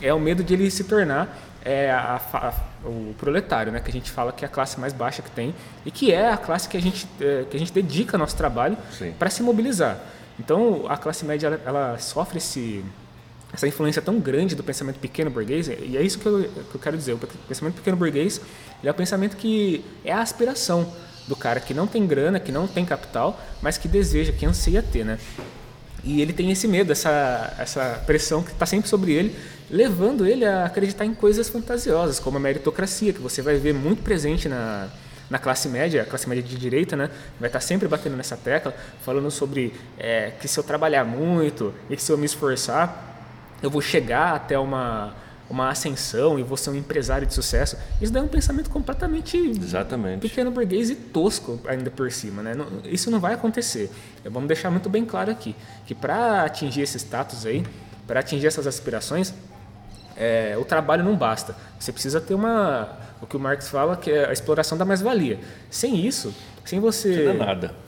é 0.00 0.14
o 0.14 0.18
medo 0.18 0.42
de 0.42 0.54
ele 0.54 0.70
se 0.70 0.84
tornar 0.84 1.36
é, 1.62 1.90
a, 1.90 2.18
a, 2.32 2.88
o 2.88 3.14
proletário, 3.18 3.70
né? 3.70 3.80
que 3.80 3.90
a 3.90 3.92
gente 3.92 4.10
fala 4.10 4.32
que 4.32 4.46
é 4.46 4.48
a 4.48 4.50
classe 4.50 4.80
mais 4.80 4.94
baixa 4.94 5.20
que 5.20 5.30
tem 5.30 5.54
e 5.84 5.90
que 5.90 6.10
é 6.10 6.30
a 6.30 6.38
classe 6.38 6.66
que 6.66 6.78
a 6.78 6.80
gente, 6.80 7.06
é, 7.20 7.44
que 7.50 7.54
a 7.54 7.60
gente 7.60 7.70
dedica 7.70 8.16
nosso 8.16 8.34
trabalho 8.34 8.78
para 9.18 9.28
se 9.28 9.42
mobilizar. 9.42 9.98
Então, 10.40 10.86
a 10.88 10.96
classe 10.96 11.22
média 11.26 11.48
ela, 11.48 11.60
ela 11.66 11.98
sofre 11.98 12.38
esse, 12.38 12.82
essa 13.54 13.66
influência 13.66 14.02
tão 14.02 14.18
grande 14.18 14.54
do 14.54 14.62
pensamento 14.62 14.98
pequeno 14.98 15.30
burguês, 15.30 15.68
e 15.68 15.96
é 15.96 16.02
isso 16.02 16.18
que 16.18 16.26
eu, 16.26 16.42
que 16.42 16.74
eu 16.74 16.80
quero 16.80 16.96
dizer. 16.96 17.12
O 17.12 17.18
pensamento 17.48 17.76
pequeno 17.76 17.96
burguês 17.96 18.40
é 18.82 18.90
o 18.90 18.94
pensamento 18.94 19.36
que 19.36 19.84
é 20.04 20.12
a 20.12 20.20
aspiração 20.20 20.92
do 21.26 21.34
cara 21.34 21.60
que 21.60 21.72
não 21.72 21.86
tem 21.86 22.06
grana, 22.06 22.38
que 22.38 22.52
não 22.52 22.66
tem 22.66 22.84
capital, 22.84 23.40
mas 23.62 23.78
que 23.78 23.88
deseja, 23.88 24.32
que 24.32 24.44
anseia 24.44 24.82
ter, 24.82 25.04
né? 25.04 25.18
E 26.02 26.20
ele 26.20 26.34
tem 26.34 26.50
esse 26.50 26.68
medo, 26.68 26.92
essa, 26.92 27.54
essa 27.58 28.02
pressão 28.06 28.42
que 28.42 28.52
está 28.52 28.66
sempre 28.66 28.88
sobre 28.88 29.12
ele, 29.12 29.34
levando 29.70 30.26
ele 30.26 30.44
a 30.44 30.66
acreditar 30.66 31.06
em 31.06 31.14
coisas 31.14 31.48
fantasiosas, 31.48 32.20
como 32.20 32.36
a 32.36 32.40
meritocracia, 32.40 33.12
que 33.12 33.20
você 33.20 33.40
vai 33.40 33.56
ver 33.56 33.72
muito 33.72 34.02
presente 34.02 34.46
na, 34.46 34.88
na 35.30 35.38
classe 35.38 35.66
média, 35.68 36.02
a 36.02 36.04
classe 36.04 36.28
média 36.28 36.44
de 36.44 36.56
direita, 36.56 36.94
né, 36.94 37.08
vai 37.40 37.48
estar 37.48 37.60
tá 37.60 37.64
sempre 37.64 37.88
batendo 37.88 38.16
nessa 38.16 38.36
tecla, 38.36 38.74
falando 39.00 39.30
sobre 39.30 39.72
é, 39.98 40.32
que 40.38 40.46
se 40.46 40.58
eu 40.58 40.64
trabalhar 40.64 41.04
muito 41.04 41.72
e 41.88 41.96
que 41.96 42.02
se 42.02 42.12
eu 42.12 42.18
me 42.18 42.26
esforçar, 42.26 43.13
eu 43.66 43.70
vou 43.70 43.80
chegar 43.82 44.34
até 44.34 44.58
uma, 44.58 45.14
uma 45.48 45.70
ascensão 45.70 46.38
e 46.38 46.42
vou 46.42 46.56
ser 46.56 46.70
um 46.70 46.74
empresário 46.74 47.26
de 47.26 47.34
sucesso. 47.34 47.76
Isso 48.00 48.12
daí 48.12 48.22
é 48.22 48.24
um 48.24 48.28
pensamento 48.28 48.70
completamente 48.70 49.36
Exatamente. 49.36 50.20
pequeno 50.20 50.50
burguês 50.50 50.90
e 50.90 50.94
tosco 50.94 51.60
ainda 51.66 51.90
por 51.90 52.10
cima. 52.10 52.42
Né? 52.42 52.52
Isso 52.84 53.10
não 53.10 53.20
vai 53.20 53.34
acontecer. 53.34 53.90
Vamos 54.24 54.48
deixar 54.48 54.70
muito 54.70 54.88
bem 54.88 55.04
claro 55.04 55.30
aqui 55.30 55.54
que 55.86 55.94
para 55.94 56.44
atingir 56.44 56.82
esse 56.82 56.98
status 56.98 57.46
aí, 57.46 57.64
para 58.06 58.20
atingir 58.20 58.46
essas 58.46 58.66
aspirações, 58.66 59.34
é, 60.16 60.56
o 60.58 60.64
trabalho 60.64 61.04
não 61.04 61.16
basta. 61.16 61.56
Você 61.78 61.92
precisa 61.92 62.20
ter 62.20 62.34
uma, 62.34 62.98
o 63.20 63.26
que 63.26 63.36
o 63.36 63.40
Marx 63.40 63.68
fala, 63.68 63.96
que 63.96 64.10
é 64.10 64.28
a 64.28 64.32
exploração 64.32 64.78
da 64.78 64.84
mais-valia. 64.84 65.38
Sem 65.70 66.06
isso, 66.06 66.34
sem 66.64 66.80
você 66.80 67.24
não 67.24 67.46
nada. 67.46 67.83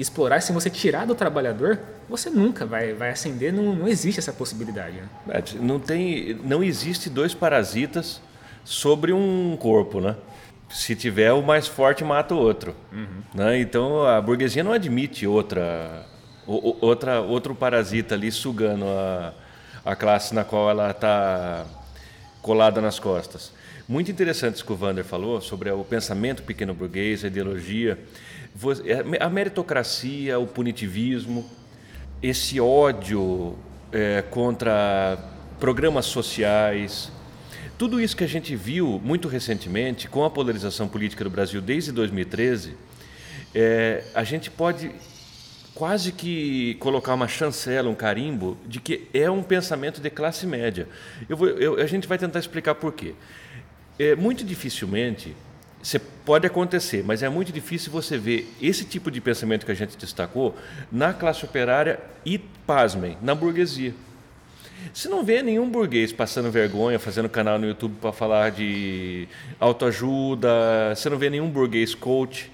Explorar, 0.00 0.40
sem 0.40 0.54
você 0.54 0.70
tirar 0.70 1.06
do 1.06 1.14
trabalhador, 1.14 1.78
você 2.08 2.30
nunca 2.30 2.64
vai, 2.64 2.92
vai 2.94 3.10
ascender, 3.10 3.52
não, 3.52 3.74
não 3.74 3.88
existe 3.88 4.18
essa 4.18 4.32
possibilidade. 4.32 4.96
Né? 4.96 5.08
É, 5.28 5.42
não, 5.60 5.78
tem, 5.78 6.34
não 6.44 6.62
existe 6.62 7.10
dois 7.10 7.34
parasitas 7.34 8.20
sobre 8.64 9.12
um 9.12 9.56
corpo, 9.58 10.00
né? 10.00 10.16
Se 10.70 10.94
tiver, 10.94 11.32
o 11.32 11.42
mais 11.42 11.66
forte 11.66 12.04
mata 12.04 12.34
o 12.34 12.38
outro. 12.38 12.74
Uhum. 12.92 13.22
Né? 13.34 13.60
Então, 13.60 14.06
a 14.06 14.20
burguesia 14.20 14.62
não 14.62 14.72
admite 14.72 15.26
outra, 15.26 16.06
outra, 16.46 17.20
outro 17.20 17.54
parasita 17.54 18.14
ali 18.14 18.30
sugando 18.30 18.84
a, 18.86 19.34
a 19.84 19.96
classe 19.96 20.34
na 20.34 20.44
qual 20.44 20.70
ela 20.70 20.90
está 20.90 21.66
colada 22.40 22.80
nas 22.80 22.98
costas. 22.98 23.52
Muito 23.88 24.08
interessante 24.08 24.54
isso 24.54 24.64
que 24.64 24.72
o 24.72 24.76
Vander 24.76 25.04
falou 25.04 25.40
sobre 25.40 25.68
o 25.68 25.82
pensamento 25.82 26.44
pequeno 26.44 26.72
burguês, 26.72 27.24
a 27.24 27.26
ideologia, 27.26 27.98
a 29.20 29.30
meritocracia, 29.30 30.38
o 30.38 30.46
punitivismo, 30.46 31.48
esse 32.22 32.60
ódio 32.60 33.56
é, 33.92 34.22
contra 34.22 35.18
programas 35.58 36.06
sociais, 36.06 37.10
tudo 37.78 38.00
isso 38.00 38.16
que 38.16 38.24
a 38.24 38.28
gente 38.28 38.54
viu 38.54 39.00
muito 39.02 39.26
recentemente 39.28 40.08
com 40.08 40.24
a 40.24 40.30
polarização 40.30 40.86
política 40.86 41.24
do 41.24 41.30
Brasil 41.30 41.60
desde 41.60 41.92
2013, 41.92 42.74
é, 43.54 44.04
a 44.14 44.22
gente 44.22 44.50
pode 44.50 44.90
quase 45.74 46.12
que 46.12 46.74
colocar 46.74 47.14
uma 47.14 47.26
chancela, 47.26 47.88
um 47.88 47.94
carimbo 47.94 48.58
de 48.66 48.80
que 48.80 49.08
é 49.14 49.30
um 49.30 49.42
pensamento 49.42 50.00
de 50.00 50.10
classe 50.10 50.46
média. 50.46 50.86
Eu 51.26 51.36
vou, 51.36 51.48
eu, 51.48 51.80
a 51.80 51.86
gente 51.86 52.06
vai 52.06 52.18
tentar 52.18 52.38
explicar 52.38 52.74
por 52.74 52.92
quê. 52.92 53.14
É, 53.98 54.14
muito 54.14 54.44
dificilmente 54.44 55.34
você 55.82 55.98
pode 55.98 56.46
acontecer, 56.46 57.02
mas 57.04 57.22
é 57.22 57.28
muito 57.28 57.52
difícil 57.52 57.90
você 57.90 58.18
ver 58.18 58.52
esse 58.60 58.84
tipo 58.84 59.10
de 59.10 59.20
pensamento 59.20 59.64
que 59.64 59.72
a 59.72 59.74
gente 59.74 59.96
destacou 59.96 60.54
na 60.92 61.12
classe 61.14 61.44
operária 61.44 61.98
e, 62.24 62.38
pasmem, 62.38 63.16
na 63.22 63.34
burguesia. 63.34 63.94
Você 64.92 65.08
não 65.08 65.24
vê 65.24 65.42
nenhum 65.42 65.68
burguês 65.68 66.12
passando 66.12 66.50
vergonha, 66.50 66.98
fazendo 66.98 67.28
canal 67.28 67.58
no 67.58 67.66
YouTube 67.66 67.96
para 68.00 68.12
falar 68.12 68.50
de 68.50 69.28
autoajuda, 69.58 70.94
você 70.94 71.08
não 71.08 71.18
vê 71.18 71.30
nenhum 71.30 71.50
burguês 71.50 71.94
coach, 71.94 72.50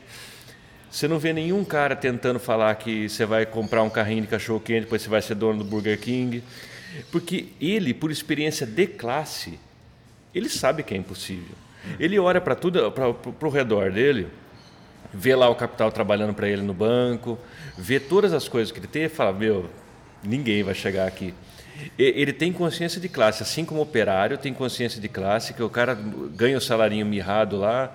você 0.90 1.06
não 1.06 1.18
vê 1.18 1.32
nenhum 1.32 1.64
cara 1.64 1.94
tentando 1.94 2.38
falar 2.38 2.74
que 2.76 3.08
você 3.08 3.26
vai 3.26 3.44
comprar 3.44 3.82
um 3.82 3.90
carrinho 3.90 4.22
de 4.22 4.28
cachorro 4.28 4.60
quente, 4.60 4.84
depois 4.84 5.02
você 5.02 5.08
vai 5.08 5.20
ser 5.20 5.34
dono 5.34 5.62
do 5.62 5.64
Burger 5.64 5.98
King. 6.00 6.42
Porque 7.12 7.48
ele, 7.60 7.92
por 7.92 8.10
experiência 8.10 8.66
de 8.66 8.86
classe, 8.86 9.58
ele 10.34 10.48
sabe 10.48 10.82
que 10.82 10.94
é 10.94 10.96
impossível. 10.96 11.65
Ele 11.98 12.18
olha 12.18 12.40
para 12.40 12.54
tudo, 12.54 12.90
para 12.90 13.48
o 13.48 13.50
redor 13.50 13.90
dele, 13.90 14.28
vê 15.12 15.34
lá 15.34 15.48
o 15.48 15.54
capital 15.54 15.90
trabalhando 15.90 16.34
para 16.34 16.48
ele 16.48 16.62
no 16.62 16.74
banco, 16.74 17.38
vê 17.76 17.98
todas 17.98 18.32
as 18.32 18.48
coisas 18.48 18.70
que 18.72 18.78
ele 18.78 18.86
tem 18.86 19.04
e 19.04 19.08
fala: 19.08 19.32
Meu, 19.32 19.68
ninguém 20.22 20.62
vai 20.62 20.74
chegar 20.74 21.06
aqui. 21.06 21.34
Ele 21.98 22.32
tem 22.32 22.52
consciência 22.52 23.00
de 23.00 23.08
classe, 23.08 23.42
assim 23.42 23.64
como 23.64 23.80
o 23.80 23.82
operário 23.82 24.38
tem 24.38 24.52
consciência 24.52 25.00
de 25.00 25.08
classe, 25.08 25.52
que 25.52 25.62
o 25.62 25.68
cara 25.68 25.94
ganha 25.94 26.56
o 26.56 26.60
salarinho 26.60 27.04
mirrado 27.04 27.58
lá, 27.58 27.92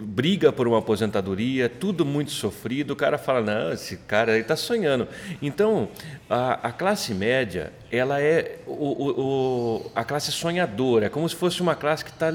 briga 0.00 0.52
por 0.52 0.66
uma 0.66 0.78
aposentadoria, 0.78 1.68
tudo 1.68 2.04
muito 2.04 2.32
sofrido. 2.32 2.92
O 2.92 2.96
cara 2.96 3.16
fala: 3.16 3.40
Não, 3.40 3.72
esse 3.72 3.96
cara 3.96 4.38
está 4.38 4.56
sonhando. 4.56 5.06
Então, 5.40 5.88
a, 6.28 6.68
a, 6.68 6.72
classe 6.72 7.14
média, 7.14 7.72
ela 7.90 8.20
é 8.20 8.58
o, 8.66 8.72
o, 8.72 9.20
o, 9.20 9.92
a 9.94 10.04
classe 10.04 10.32
sonhadora, 10.32 11.06
é 11.06 11.08
como 11.08 11.28
se 11.28 11.36
fosse 11.36 11.60
uma 11.60 11.74
classe 11.74 12.04
que 12.04 12.10
está 12.10 12.32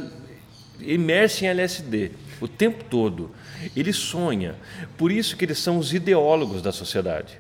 imerso 0.80 1.44
em 1.44 1.48
LSD 1.48 2.12
o 2.40 2.48
tempo 2.48 2.84
todo. 2.84 3.32
Ele 3.76 3.94
sonha. 3.94 4.56
Por 4.98 5.12
isso 5.12 5.38
que 5.38 5.46
eles 5.46 5.60
são 5.60 5.78
os 5.78 5.94
ideólogos 5.94 6.62
da 6.62 6.72
sociedade. 6.72 7.40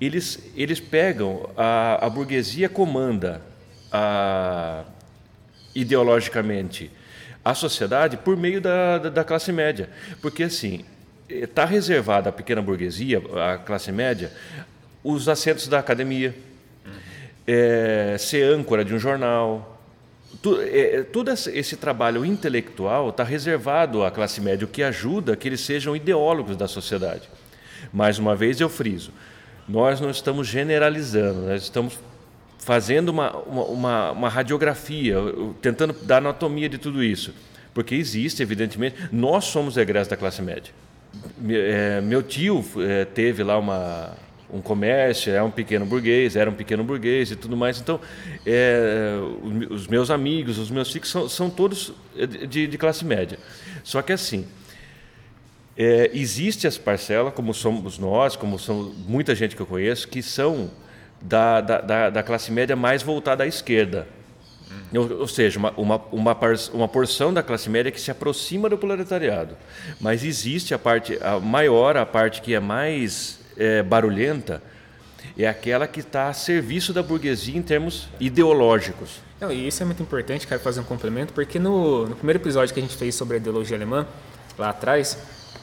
Eles, 0.00 0.50
eles 0.56 0.80
pegam, 0.80 1.48
a, 1.56 2.04
a 2.06 2.10
burguesia 2.10 2.68
comanda 2.68 3.40
a, 3.92 4.84
ideologicamente 5.74 6.90
a 7.44 7.54
sociedade 7.54 8.16
por 8.16 8.36
meio 8.36 8.60
da, 8.60 8.98
da, 8.98 9.08
da 9.08 9.24
classe 9.24 9.52
média. 9.52 9.88
Porque, 10.20 10.42
assim, 10.42 10.84
está 11.28 11.64
reservada 11.64 12.30
à 12.30 12.32
pequena 12.32 12.60
burguesia, 12.60 13.22
à 13.36 13.56
classe 13.58 13.92
média, 13.92 14.32
os 15.02 15.28
assentos 15.28 15.68
da 15.68 15.78
academia, 15.78 16.34
é, 17.46 18.16
ser 18.18 18.42
âncora 18.52 18.84
de 18.84 18.92
um 18.92 18.98
jornal, 18.98 19.77
é, 20.60 21.02
todo 21.02 21.30
esse 21.30 21.76
trabalho 21.76 22.24
intelectual 22.24 23.10
está 23.10 23.24
reservado 23.24 24.04
à 24.04 24.10
classe 24.10 24.40
média, 24.40 24.64
o 24.64 24.68
que 24.68 24.82
ajuda 24.82 25.36
que 25.36 25.48
eles 25.48 25.60
sejam 25.60 25.96
ideólogos 25.96 26.56
da 26.56 26.68
sociedade. 26.68 27.28
Mais 27.92 28.18
uma 28.18 28.36
vez 28.36 28.60
eu 28.60 28.68
friso, 28.68 29.12
nós 29.68 30.00
não 30.00 30.10
estamos 30.10 30.46
generalizando, 30.46 31.40
nós 31.46 31.62
estamos 31.62 31.98
fazendo 32.58 33.08
uma, 33.08 33.36
uma, 33.36 34.10
uma 34.12 34.28
radiografia, 34.28 35.16
tentando 35.62 35.94
dar 36.02 36.18
anatomia 36.18 36.68
de 36.68 36.78
tudo 36.78 37.02
isso. 37.02 37.34
Porque 37.72 37.94
existe, 37.94 38.42
evidentemente, 38.42 38.96
nós 39.12 39.44
somos 39.44 39.76
egressos 39.76 40.08
da 40.08 40.16
classe 40.16 40.42
média. 40.42 40.72
É, 41.48 42.00
meu 42.00 42.22
tio 42.22 42.64
é, 42.78 43.04
teve 43.04 43.42
lá 43.42 43.56
uma, 43.56 44.16
um 44.52 44.60
comércio, 44.60 45.32
é 45.32 45.42
um 45.42 45.50
pequeno 45.50 45.84
burguês, 45.84 46.36
era 46.36 46.48
um 46.48 46.54
pequeno 46.54 46.82
burguês 46.82 47.30
e 47.30 47.36
tudo 47.36 47.56
mais. 47.56 47.80
Então, 47.80 48.00
é, 48.46 49.16
os 49.70 49.86
meus 49.86 50.10
amigos, 50.10 50.58
os 50.58 50.70
meus 50.70 50.90
filhos 50.90 51.10
são, 51.10 51.28
são 51.28 51.50
todos 51.50 51.92
de, 52.48 52.66
de, 52.66 52.78
classe 52.78 53.04
média. 53.04 53.38
Só 53.84 54.00
que 54.00 54.12
assim, 54.12 54.46
é, 55.76 56.10
existe 56.14 56.66
as 56.66 56.78
parcelas, 56.78 57.34
como 57.34 57.52
somos 57.52 57.98
nós, 57.98 58.36
como 58.36 58.58
são 58.58 58.94
muita 59.06 59.34
gente 59.34 59.54
que 59.54 59.62
eu 59.62 59.66
conheço, 59.66 60.08
que 60.08 60.22
são 60.22 60.70
da, 61.20 61.60
da, 61.60 62.10
da 62.10 62.22
classe 62.22 62.50
média 62.50 62.74
mais 62.74 63.02
voltada 63.02 63.44
à 63.44 63.46
esquerda. 63.46 64.06
Ou, 64.94 65.20
ou, 65.20 65.28
seja, 65.28 65.58
uma, 65.58 65.70
uma, 65.72 65.96
uma, 66.10 66.36
uma 66.72 66.88
porção 66.88 67.32
da 67.32 67.42
classe 67.42 67.68
média 67.68 67.92
que 67.92 68.00
se 68.00 68.10
aproxima 68.10 68.68
do 68.68 68.78
proletariado. 68.78 69.56
Mas 70.00 70.24
existe 70.24 70.72
a 70.72 70.78
parte 70.78 71.18
a 71.22 71.38
maior, 71.38 71.96
a 71.96 72.06
parte 72.06 72.40
que 72.40 72.54
é 72.54 72.60
mais 72.60 73.37
é, 73.58 73.82
barulhenta 73.82 74.62
é 75.36 75.46
aquela 75.46 75.86
que 75.86 76.00
está 76.00 76.28
a 76.28 76.32
serviço 76.32 76.92
da 76.92 77.02
burguesia 77.02 77.56
em 77.56 77.62
termos 77.62 78.08
ideológicos. 78.18 79.20
Não, 79.40 79.52
e 79.52 79.68
isso 79.68 79.82
é 79.82 79.86
muito 79.86 80.02
importante, 80.02 80.46
quero 80.46 80.60
fazer 80.60 80.80
um 80.80 80.84
complemento, 80.84 81.32
porque 81.32 81.58
no, 81.58 82.06
no 82.06 82.16
primeiro 82.16 82.40
episódio 82.40 82.72
que 82.72 82.80
a 82.80 82.82
gente 82.82 82.96
fez 82.96 83.14
sobre 83.14 83.36
a 83.36 83.36
ideologia 83.38 83.76
alemã, 83.76 84.06
lá 84.56 84.70
atrás, 84.70 85.18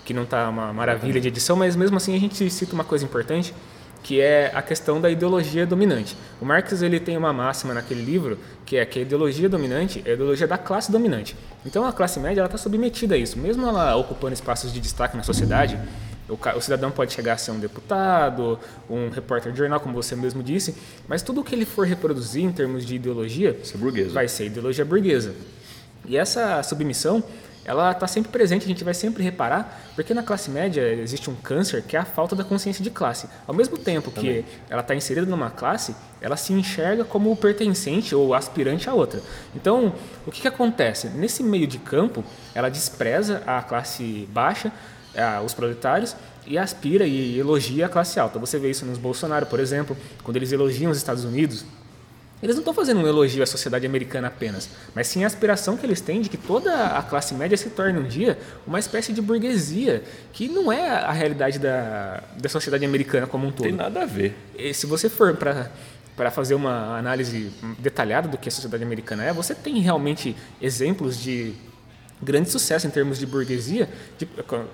que 0.06 0.14
não 0.14 0.24
está 0.24 0.48
uma 0.50 0.72
maravilha 0.72 1.20
de 1.20 1.28
edição, 1.28 1.56
mas 1.58 1.76
mesmo 1.76 1.98
assim 1.98 2.16
a 2.16 2.20
gente 2.20 2.50
cita 2.50 2.74
uma 2.74 2.84
coisa 2.84 3.04
importante, 3.04 3.54
que 4.02 4.22
é 4.22 4.52
a 4.54 4.62
questão 4.62 5.02
da 5.02 5.10
ideologia 5.10 5.66
dominante. 5.66 6.16
O 6.40 6.46
Marx 6.46 6.82
ele 6.84 7.00
tem 7.00 7.18
uma 7.18 7.34
máxima 7.34 7.74
naquele 7.74 8.04
livro 8.04 8.38
que 8.64 8.78
é 8.78 8.86
que 8.86 9.00
a 9.00 9.02
ideologia 9.02 9.50
dominante 9.50 10.04
é 10.06 10.12
a 10.12 10.14
ideologia 10.14 10.48
da 10.48 10.60
classe 10.60 10.92
dominante. 10.92 11.36
Então 11.66 11.84
a 11.84 11.92
classe 11.92 12.20
média 12.20 12.46
está 12.46 12.58
submetida 12.58 13.16
a 13.16 13.18
isso, 13.18 13.38
mesmo 13.40 13.66
ela 13.68 13.96
ocupando 13.96 14.34
espaços 14.34 14.72
de 14.72 14.80
destaque 14.80 15.18
na 15.18 15.24
sociedade. 15.24 15.80
O, 16.28 16.34
o, 16.58 16.62
cidadão 16.62 16.90
pode 16.90 17.14
chegar 17.14 17.34
a 17.34 17.38
ser 17.38 17.52
um 17.52 17.60
deputado, 17.60 18.60
um 18.90 19.10
repórter 19.10 19.52
de 19.52 19.58
jornal, 19.58 19.80
como 19.80 19.94
você 19.94 20.16
mesmo 20.16 20.42
disse, 20.42 20.76
mas 21.08 21.22
tudo 21.22 21.42
o 21.42 21.44
que 21.44 21.54
ele 21.54 21.66
for 21.66 21.86
reproduzir 21.86 22.44
em 22.44 22.52
termos 22.52 22.86
de 22.86 22.96
ideologia 22.96 23.58
ser 23.64 23.78
burguesa. 23.78 24.12
vai 24.12 24.28
ser 24.28 24.46
ideologia 24.46 24.84
burguesa. 24.84 25.36
E 26.08 26.18
essa 26.18 26.62
submissão 26.64 27.24
ela 27.66 27.92
está 27.92 28.06
sempre 28.06 28.32
presente, 28.32 28.64
a 28.64 28.68
gente 28.68 28.84
vai 28.84 28.94
sempre 28.94 29.24
reparar, 29.24 29.82
porque 29.96 30.14
na 30.14 30.22
classe 30.22 30.52
média 30.52 30.82
existe 30.94 31.32
um 31.32 31.36
câncer 31.36 31.82
que 31.82 31.98
é 31.98 32.00
a 32.00 32.06
falta 32.06 32.36
da 32.36 32.44
consciência 32.44 32.84
de 32.84 32.92
classe. 32.92 33.28
Ao 33.48 33.56
mesmo 33.56 33.76
tempo 33.76 34.12
que 34.12 34.20
Também. 34.20 34.46
ela 34.70 34.82
está 34.82 34.94
inserida 34.94 35.26
numa 35.26 35.50
classe, 35.50 35.96
ela 36.22 36.38
se 36.38 36.54
enxerga 36.54 37.04
como 37.04 37.36
pertencente 37.36 38.14
ou 38.14 38.36
aspirante 38.36 38.88
a 38.88 38.94
outra. 38.94 39.20
Então, 39.56 39.96
o 40.28 40.32
que, 40.32 40.42
que 40.42 40.48
acontece? 40.48 41.10
Nesse 41.10 41.42
meio 41.42 41.66
de 41.66 41.80
campo, 41.80 42.24
ela 42.54 42.70
despreza 42.70 43.42
a 43.48 43.64
classe 43.64 44.30
baixa, 44.32 44.72
os 45.44 45.54
proletários, 45.54 46.16
e 46.48 46.58
aspira 46.58 47.06
e 47.06 47.40
elogia 47.40 47.88
a 47.88 47.90
classe 47.90 48.20
alta. 48.20 48.38
Você 48.40 48.60
vê 48.60 48.70
isso 48.70 48.86
nos 48.86 48.98
Bolsonaro, 48.98 49.46
por 49.46 49.60
exemplo, 49.60 49.98
quando 50.24 50.38
eles 50.38 50.52
elogiam 50.52 50.92
os 50.92 50.98
Estados 50.98 51.24
Unidos, 51.24 51.66
eles 52.44 52.56
não 52.56 52.62
estão 52.62 52.74
fazendo 52.74 53.00
um 53.00 53.08
elogio 53.08 53.42
à 53.42 53.46
sociedade 53.46 53.86
americana 53.86 54.28
apenas, 54.28 54.70
mas 54.94 55.08
sim 55.08 55.24
a 55.24 55.28
aspiração 55.28 55.78
que 55.78 55.86
eles 55.86 56.02
têm 56.02 56.22
de 56.22 56.30
que 56.30 56.38
toda 56.38 56.98
a 56.98 57.02
classe 57.02 57.34
média 57.34 57.58
se 57.58 57.70
torne 57.70 57.98
um 57.98 58.04
dia 58.04 58.38
uma 58.68 58.78
espécie 58.78 59.14
de 59.14 59.22
burguesia, 59.22 60.04
que 60.34 60.48
não 60.48 60.72
é 60.72 60.90
a 60.90 61.12
realidade 61.12 61.58
da, 61.58 62.22
da 62.40 62.50
sociedade 62.50 62.86
americana 62.86 63.26
como 63.26 63.48
um 63.48 63.52
todo. 63.52 63.64
Tem 63.64 63.72
nada 63.72 64.04
a 64.04 64.06
ver. 64.06 64.36
E 64.58 64.74
se 64.74 64.86
você 64.86 65.10
for 65.10 65.36
para 65.36 65.72
para 66.16 66.32
fazer 66.32 66.56
uma 66.56 66.98
análise 66.98 67.52
detalhada 67.78 68.30
do 68.30 68.38
que 68.38 68.48
a 68.48 68.52
sociedade 68.52 68.82
americana 68.82 69.26
é, 69.26 69.34
você 69.34 69.54
tem 69.54 69.80
realmente 69.80 70.34
exemplos 70.62 71.20
de 71.20 71.54
grande 72.22 72.50
sucesso 72.50 72.88
em 72.88 72.90
termos 72.90 73.20
de 73.20 73.26
burguesia, 73.26 73.90
de- 74.18 74.26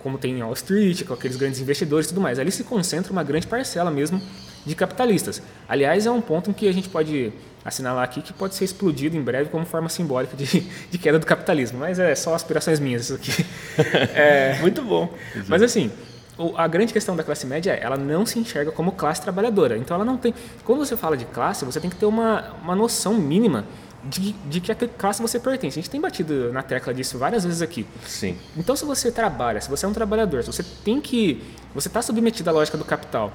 como 0.03 0.17
tem 0.17 0.37
em 0.39 0.43
Wall 0.43 0.53
Street, 0.53 1.03
com 1.05 1.13
aqueles 1.13 1.35
grandes 1.37 1.59
investidores 1.59 2.05
e 2.05 2.09
tudo 2.09 2.21
mais. 2.21 2.37
Ali 2.39 2.51
se 2.51 2.63
concentra 2.63 3.11
uma 3.11 3.23
grande 3.23 3.47
parcela 3.47 3.89
mesmo 3.91 4.21
de 4.65 4.75
capitalistas. 4.75 5.41
Aliás, 5.67 6.05
é 6.05 6.11
um 6.11 6.21
ponto 6.21 6.49
em 6.51 6.53
que 6.53 6.67
a 6.67 6.71
gente 6.71 6.87
pode 6.87 7.33
assinalar 7.65 8.03
aqui 8.03 8.21
que 8.21 8.31
pode 8.33 8.55
ser 8.55 8.65
explodido 8.65 9.15
em 9.17 9.21
breve 9.21 9.49
como 9.49 9.65
forma 9.65 9.89
simbólica 9.89 10.35
de, 10.37 10.61
de 10.89 10.97
queda 10.97 11.17
do 11.19 11.25
capitalismo, 11.25 11.79
mas 11.79 11.99
é 11.99 12.13
só 12.15 12.33
aspirações 12.35 12.79
minhas 12.79 13.03
isso 13.03 13.15
aqui. 13.15 13.45
É, 14.15 14.57
Muito 14.59 14.81
bom. 14.81 15.11
mas 15.47 15.61
assim, 15.61 15.91
a 16.57 16.67
grande 16.67 16.91
questão 16.93 17.15
da 17.15 17.23
classe 17.23 17.45
média 17.45 17.71
é 17.71 17.81
ela 17.83 17.97
não 17.97 18.25
se 18.25 18.37
enxerga 18.39 18.71
como 18.71 18.91
classe 18.91 19.21
trabalhadora. 19.21 19.77
Então 19.77 19.95
ela 19.95 20.05
não 20.05 20.17
tem. 20.17 20.33
Quando 20.63 20.79
você 20.79 20.95
fala 20.97 21.15
de 21.17 21.25
classe, 21.25 21.63
você 21.65 21.79
tem 21.79 21.89
que 21.89 21.95
ter 21.95 22.05
uma, 22.05 22.51
uma 22.63 22.75
noção 22.75 23.13
mínima 23.15 23.65
de, 24.03 24.33
de 24.33 24.61
que 24.61 24.73
classe 24.87 25.21
você 25.21 25.39
pertence. 25.39 25.79
A 25.79 25.81
gente 25.81 25.89
tem 25.89 26.01
batido 26.01 26.51
na 26.51 26.63
tecla 26.63 26.93
disso 26.93 27.17
várias 27.17 27.43
vezes 27.43 27.61
aqui. 27.61 27.85
Sim. 28.05 28.37
Então 28.57 28.75
se 28.75 28.85
você 28.85 29.11
trabalha, 29.11 29.61
se 29.61 29.69
você 29.69 29.85
é 29.85 29.89
um 29.89 29.93
trabalhador, 29.93 30.43
se 30.43 30.51
você 30.51 30.63
tem 30.83 30.99
que. 30.99 31.43
Você 31.73 31.87
está 31.87 32.01
submetido 32.01 32.49
à 32.49 32.53
lógica 32.53 32.77
do 32.77 32.85
capital, 32.85 33.31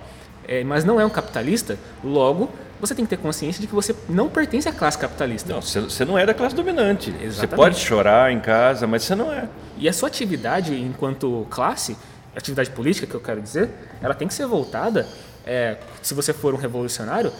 é, 0.46 0.62
mas 0.64 0.84
não 0.84 1.00
é 1.00 1.06
um 1.06 1.10
capitalista, 1.10 1.78
logo 2.04 2.50
você 2.78 2.94
tem 2.94 3.06
que 3.06 3.10
ter 3.10 3.16
consciência 3.16 3.60
de 3.60 3.66
que 3.66 3.74
você 3.74 3.94
não 4.08 4.28
pertence 4.28 4.68
à 4.68 4.72
classe 4.72 4.98
capitalista. 4.98 5.50
Não, 5.52 5.62
você, 5.62 5.80
você 5.80 6.04
não 6.04 6.18
é 6.18 6.26
da 6.26 6.34
classe 6.34 6.54
dominante. 6.54 7.10
Você 7.10 7.24
Exatamente. 7.24 7.56
pode 7.56 7.78
chorar 7.78 8.30
em 8.30 8.40
casa, 8.40 8.86
mas 8.86 9.02
você 9.02 9.14
não 9.14 9.32
é. 9.32 9.48
E 9.78 9.88
a 9.88 9.92
sua 9.92 10.08
atividade 10.08 10.74
enquanto 10.74 11.46
classe, 11.48 11.96
atividade 12.36 12.70
política 12.70 13.06
que 13.06 13.14
eu 13.14 13.20
quero 13.20 13.40
dizer, 13.40 13.70
ela 14.02 14.14
tem 14.14 14.28
que 14.28 14.34
ser 14.34 14.46
voltada, 14.46 15.06
é, 15.46 15.78
se 16.02 16.12
você 16.12 16.32
for 16.32 16.52
um 16.52 16.58
revolucionário, 16.58 17.32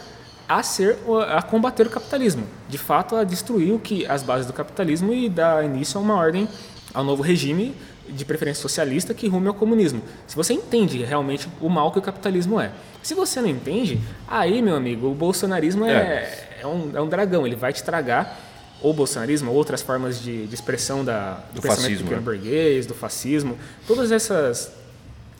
a 0.47 0.63
ser 0.63 0.97
a 1.29 1.41
combater 1.41 1.85
o 1.85 1.89
capitalismo, 1.89 2.45
de 2.69 2.77
fato 2.77 3.15
a 3.15 3.23
destruir 3.23 3.73
o 3.73 3.79
que 3.79 4.05
as 4.05 4.23
bases 4.23 4.47
do 4.47 4.53
capitalismo 4.53 5.13
e 5.13 5.27
dar 5.27 5.65
início 5.65 5.99
a 5.99 6.01
uma 6.01 6.15
ordem, 6.15 6.47
ao 6.93 7.03
novo 7.03 7.21
regime 7.21 7.75
de 8.07 8.23
preferência 8.23 8.61
socialista 8.61 9.13
que 9.13 9.27
rume 9.27 9.47
ao 9.47 9.53
comunismo. 9.53 10.01
Se 10.25 10.35
você 10.35 10.53
entende 10.53 11.03
realmente 11.03 11.49
o 11.59 11.69
mal 11.69 11.91
que 11.91 11.99
o 11.99 12.01
capitalismo 12.01 12.59
é. 12.59 12.71
Se 13.03 13.13
você 13.13 13.41
não 13.41 13.49
entende, 13.49 13.99
aí, 14.27 14.61
meu 14.61 14.75
amigo, 14.75 15.07
o 15.07 15.13
bolsonarismo 15.13 15.85
é, 15.85 16.57
é, 16.61 16.67
um, 16.67 16.91
é 16.95 17.01
um 17.01 17.09
dragão, 17.09 17.45
ele 17.45 17.55
vai 17.55 17.73
te 17.73 17.83
tragar 17.83 18.39
ou 18.81 18.93
bolsonarismo, 18.93 19.51
ou 19.51 19.57
outras 19.57 19.81
formas 19.81 20.21
de, 20.21 20.45
de 20.45 20.53
expressão 20.53 21.03
da, 21.03 21.33
do, 21.51 21.55
Do 21.55 21.61
pensamento 21.61 21.81
fascismo, 21.81 22.03
pequeno 22.03 22.21
né? 22.21 22.25
burguês, 22.25 22.85
do 22.85 22.93
fascismo, 22.93 23.57
todas 23.87 24.11
essas, 24.11 24.71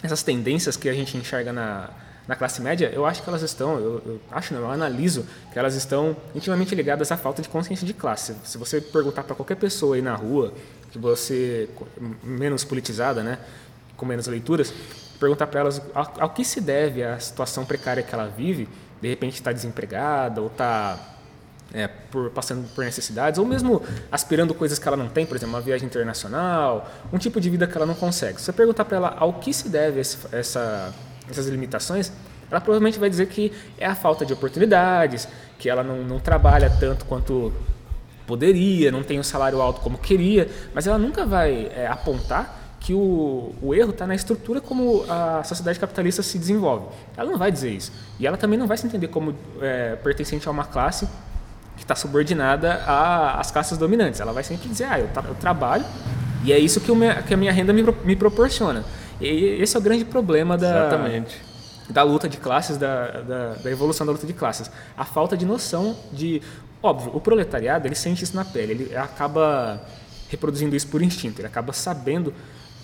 essas 0.01 0.23
tendências 0.23 0.75
que 0.75 0.89
a 0.89 0.93
gente 0.93 1.15
enxerga 1.15 1.53
na, 1.53 1.89
na 2.27 2.35
classe 2.35 2.61
média, 2.61 2.91
eu 2.93 3.05
acho 3.05 3.23
que 3.23 3.29
elas 3.29 3.41
estão, 3.41 3.79
eu, 3.79 4.01
eu 4.05 4.21
acho 4.31 4.53
não, 4.53 4.61
eu 4.61 4.71
analiso 4.71 5.25
que 5.51 5.57
elas 5.57 5.75
estão 5.75 6.15
intimamente 6.35 6.75
ligadas 6.75 7.11
à 7.11 7.17
falta 7.17 7.41
de 7.41 7.47
consciência 7.47 7.87
de 7.87 7.93
classe. 7.93 8.35
Se 8.43 8.57
você 8.57 8.81
perguntar 8.81 9.23
para 9.23 9.35
qualquer 9.35 9.55
pessoa 9.55 9.95
aí 9.95 10.01
na 10.01 10.15
rua, 10.15 10.53
que 10.91 10.97
você 10.97 11.69
menos 12.23 12.63
politizada, 12.63 13.23
né, 13.23 13.39
com 13.95 14.05
menos 14.05 14.27
leituras, 14.27 14.73
perguntar 15.19 15.47
para 15.47 15.61
elas 15.61 15.81
ao, 15.93 16.13
ao 16.19 16.29
que 16.31 16.43
se 16.43 16.59
deve 16.59 17.03
a 17.03 17.19
situação 17.19 17.65
precária 17.65 18.03
que 18.03 18.13
ela 18.13 18.27
vive, 18.27 18.67
de 19.01 19.07
repente 19.07 19.35
está 19.35 19.51
desempregada 19.51 20.41
ou 20.41 20.47
está 20.47 21.15
é, 21.73 21.87
por, 21.87 22.29
passando 22.31 22.67
por 22.73 22.83
necessidades, 22.83 23.39
ou 23.39 23.45
mesmo 23.45 23.81
aspirando 24.11 24.53
coisas 24.53 24.79
que 24.79 24.87
ela 24.87 24.97
não 24.97 25.07
tem, 25.07 25.25
por 25.25 25.37
exemplo, 25.37 25.55
uma 25.55 25.61
viagem 25.61 25.85
internacional, 25.85 26.89
um 27.11 27.17
tipo 27.17 27.39
de 27.39 27.49
vida 27.49 27.67
que 27.67 27.75
ela 27.75 27.85
não 27.85 27.95
consegue. 27.95 28.39
Se 28.39 28.45
você 28.45 28.53
perguntar 28.53 28.85
para 28.85 28.97
ela 28.97 29.15
ao 29.17 29.33
que 29.33 29.53
se 29.53 29.69
deve 29.69 29.99
esse, 29.99 30.17
essa, 30.31 30.93
essas 31.29 31.47
limitações, 31.47 32.11
ela 32.49 32.61
provavelmente 32.61 32.97
vai 32.97 33.09
dizer 33.09 33.27
que 33.27 33.51
é 33.77 33.85
a 33.85 33.95
falta 33.95 34.25
de 34.25 34.33
oportunidades, 34.33 35.27
que 35.59 35.69
ela 35.69 35.83
não, 35.83 35.97
não 36.03 36.19
trabalha 36.19 36.69
tanto 36.79 37.05
quanto 37.05 37.51
poderia, 38.25 38.91
não 38.91 39.03
tem 39.03 39.19
um 39.19 39.23
salário 39.23 39.61
alto 39.61 39.81
como 39.81 39.97
queria, 39.97 40.49
mas 40.73 40.85
ela 40.87 40.97
nunca 40.97 41.25
vai 41.25 41.69
é, 41.75 41.87
apontar 41.87 42.75
que 42.79 42.93
o, 42.93 43.53
o 43.61 43.73
erro 43.73 43.89
está 43.89 44.05
na 44.05 44.15
estrutura 44.15 44.61
como 44.61 45.03
a 45.09 45.43
sociedade 45.43 45.79
capitalista 45.79 46.21
se 46.21 46.37
desenvolve. 46.37 46.85
Ela 47.17 47.29
não 47.31 47.37
vai 47.37 47.51
dizer 47.51 47.71
isso. 47.71 47.91
E 48.19 48.27
ela 48.27 48.37
também 48.37 48.57
não 48.57 48.67
vai 48.67 48.77
se 48.77 48.85
entender 48.85 49.07
como 49.07 49.33
é, 49.61 49.95
pertencente 49.95 50.47
a 50.47 50.51
uma 50.51 50.63
classe 50.63 51.07
que 51.75 51.83
está 51.83 51.95
subordinada 51.95 52.81
às 53.37 53.51
classes 53.51 53.77
dominantes. 53.77 54.19
Ela 54.19 54.31
vai 54.31 54.43
sempre 54.43 54.69
dizer, 54.69 54.85
ah, 54.85 54.99
eu, 54.99 55.07
tra- 55.07 55.23
eu 55.27 55.35
trabalho 55.35 55.85
e 56.43 56.53
é 56.53 56.59
isso 56.59 56.79
que, 56.79 56.91
o 56.91 56.95
me- 56.95 57.13
que 57.23 57.33
a 57.33 57.37
minha 57.37 57.51
renda 57.51 57.73
me, 57.73 57.83
pro- 57.83 57.97
me 58.05 58.15
proporciona. 58.15 58.83
E 59.19 59.57
esse 59.61 59.75
é 59.75 59.79
o 59.79 59.81
grande 59.81 60.05
problema 60.05 60.57
da, 60.57 60.87
Exatamente. 60.87 61.41
da 61.89 62.03
luta 62.03 62.29
de 62.29 62.37
classes, 62.37 62.77
da, 62.77 63.21
da, 63.21 63.53
da 63.55 63.71
evolução 63.71 64.05
da 64.05 64.11
luta 64.11 64.27
de 64.27 64.33
classes. 64.33 64.69
A 64.95 65.05
falta 65.05 65.35
de 65.35 65.45
noção 65.45 65.95
de... 66.11 66.41
Óbvio, 66.81 67.11
o 67.15 67.19
proletariado, 67.19 67.87
ele 67.87 67.95
sente 67.95 68.23
isso 68.23 68.35
na 68.35 68.45
pele, 68.45 68.73
ele 68.73 68.95
acaba 68.95 69.81
reproduzindo 70.29 70.75
isso 70.75 70.87
por 70.87 71.01
instinto, 71.01 71.39
ele 71.39 71.47
acaba 71.47 71.73
sabendo, 71.73 72.31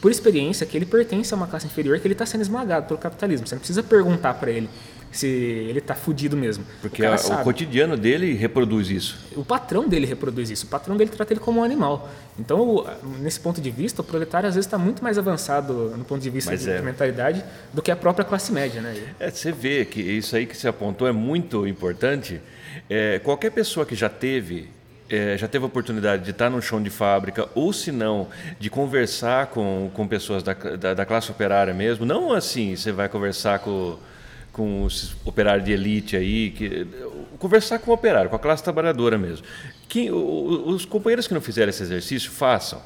por 0.01 0.09
experiência, 0.09 0.65
que 0.65 0.75
ele 0.75 0.85
pertence 0.85 1.31
a 1.33 1.37
uma 1.37 1.45
classe 1.45 1.67
inferior, 1.67 1.99
que 1.99 2.07
ele 2.07 2.13
está 2.13 2.25
sendo 2.25 2.41
esmagado 2.41 2.87
pelo 2.87 2.99
capitalismo. 2.99 3.45
Você 3.45 3.53
não 3.53 3.59
precisa 3.59 3.83
perguntar 3.83 4.33
para 4.33 4.49
ele 4.49 4.67
se 5.13 5.27
ele 5.27 5.79
está 5.79 5.93
fudido 5.95 6.35
mesmo. 6.35 6.65
Porque 6.81 7.03
o, 7.05 7.13
o 7.13 7.43
cotidiano 7.43 7.95
dele 7.95 8.33
reproduz 8.33 8.89
isso. 8.89 9.19
O 9.35 9.45
patrão 9.45 9.87
dele 9.87 10.05
reproduz 10.05 10.49
isso. 10.49 10.65
O 10.65 10.69
patrão 10.69 10.97
dele 10.97 11.11
trata 11.11 11.31
ele 11.31 11.39
como 11.39 11.61
um 11.61 11.63
animal. 11.63 12.09
Então, 12.37 12.85
nesse 13.19 13.39
ponto 13.39 13.61
de 13.61 13.69
vista, 13.69 14.01
o 14.01 14.03
proletário 14.03 14.49
às 14.49 14.55
vezes 14.55 14.65
está 14.65 14.77
muito 14.77 15.03
mais 15.03 15.17
avançado 15.17 15.93
no 15.95 16.03
ponto 16.03 16.21
de 16.21 16.29
vista 16.29 16.51
Mas 16.51 16.61
de, 16.61 16.71
é. 16.71 16.77
de 16.77 16.83
mentalidade 16.83 17.45
do 17.71 17.81
que 17.81 17.91
a 17.91 17.95
própria 17.95 18.25
classe 18.25 18.51
média, 18.51 18.81
né? 18.81 18.95
É, 19.19 19.29
você 19.29 19.51
vê 19.51 19.85
que 19.85 20.01
isso 20.01 20.35
aí 20.35 20.45
que 20.47 20.57
você 20.57 20.67
apontou 20.67 21.07
é 21.07 21.11
muito 21.11 21.67
importante. 21.67 22.41
É, 22.89 23.19
qualquer 23.19 23.51
pessoa 23.51 23.85
que 23.85 23.93
já 23.93 24.09
teve, 24.09 24.67
é, 25.07 25.37
já 25.37 25.47
teve 25.47 25.63
a 25.63 25.67
oportunidade 25.67 26.23
de 26.23 26.31
estar 26.31 26.49
num 26.49 26.59
chão 26.59 26.81
de 26.81 26.89
fábrica, 26.89 27.47
ou 27.53 27.71
se 27.71 27.91
não, 27.91 28.27
de 28.59 28.69
conversar 28.69 29.47
com, 29.47 29.91
com 29.93 30.07
pessoas 30.07 30.41
da, 30.41 30.53
da, 30.53 30.93
da 30.95 31.05
classe 31.05 31.29
operária 31.29 31.73
mesmo, 31.73 32.03
não 32.03 32.33
assim, 32.33 32.75
você 32.75 32.91
vai 32.91 33.07
conversar 33.07 33.59
com, 33.59 33.97
com 34.53 34.83
os 34.83 35.15
operários 35.25 35.65
de 35.65 35.71
elite 35.71 36.15
aí, 36.15 36.51
que, 36.51 36.87
conversar 37.39 37.79
com 37.79 37.89
o 37.89 37.93
operário, 37.93 38.29
com 38.29 38.35
a 38.35 38.39
classe 38.39 38.63
trabalhadora 38.63 39.17
mesmo. 39.17 39.45
Quem, 39.89 40.11
os 40.11 40.85
companheiros 40.85 41.27
que 41.27 41.33
não 41.33 41.41
fizeram 41.41 41.71
esse 41.71 41.81
exercício, 41.81 42.31
façam. 42.31 42.79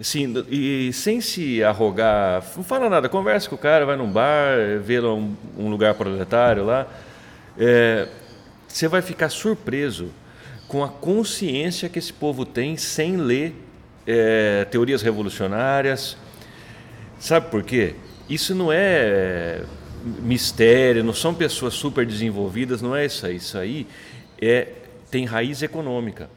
Sim, 0.00 0.44
e 0.50 0.92
sem 0.92 1.20
se 1.20 1.62
arrogar, 1.62 2.42
não 2.56 2.64
fala 2.64 2.90
nada, 2.90 3.08
conversa 3.08 3.48
com 3.48 3.54
o 3.54 3.58
cara, 3.58 3.86
vai 3.86 3.96
num 3.96 4.10
bar, 4.10 4.56
vê 4.82 5.00
um, 5.00 5.34
um 5.56 5.68
lugar 5.68 5.94
proletário 5.94 6.64
lá. 6.64 6.86
É, 7.56 8.08
você 8.66 8.88
vai 8.88 9.02
ficar 9.02 9.28
surpreso 9.28 10.10
com 10.66 10.82
a 10.82 10.88
consciência 10.88 11.88
que 11.88 11.98
esse 11.98 12.12
povo 12.12 12.44
tem 12.44 12.76
sem 12.76 13.16
ler 13.16 13.54
é, 14.06 14.64
teorias 14.70 15.02
revolucionárias. 15.02 16.16
Sabe 17.18 17.50
por 17.50 17.62
quê? 17.62 17.94
Isso 18.28 18.54
não 18.54 18.72
é 18.72 19.62
mistério, 20.04 21.04
não 21.04 21.12
são 21.12 21.34
pessoas 21.34 21.74
super 21.74 22.06
desenvolvidas, 22.06 22.80
não 22.82 22.94
é 22.94 23.06
isso 23.06 23.26
aí. 23.26 23.36
Isso 23.36 23.58
aí 23.58 23.86
é, 24.40 24.68
tem 25.10 25.24
raiz 25.24 25.62
econômica. 25.62 26.30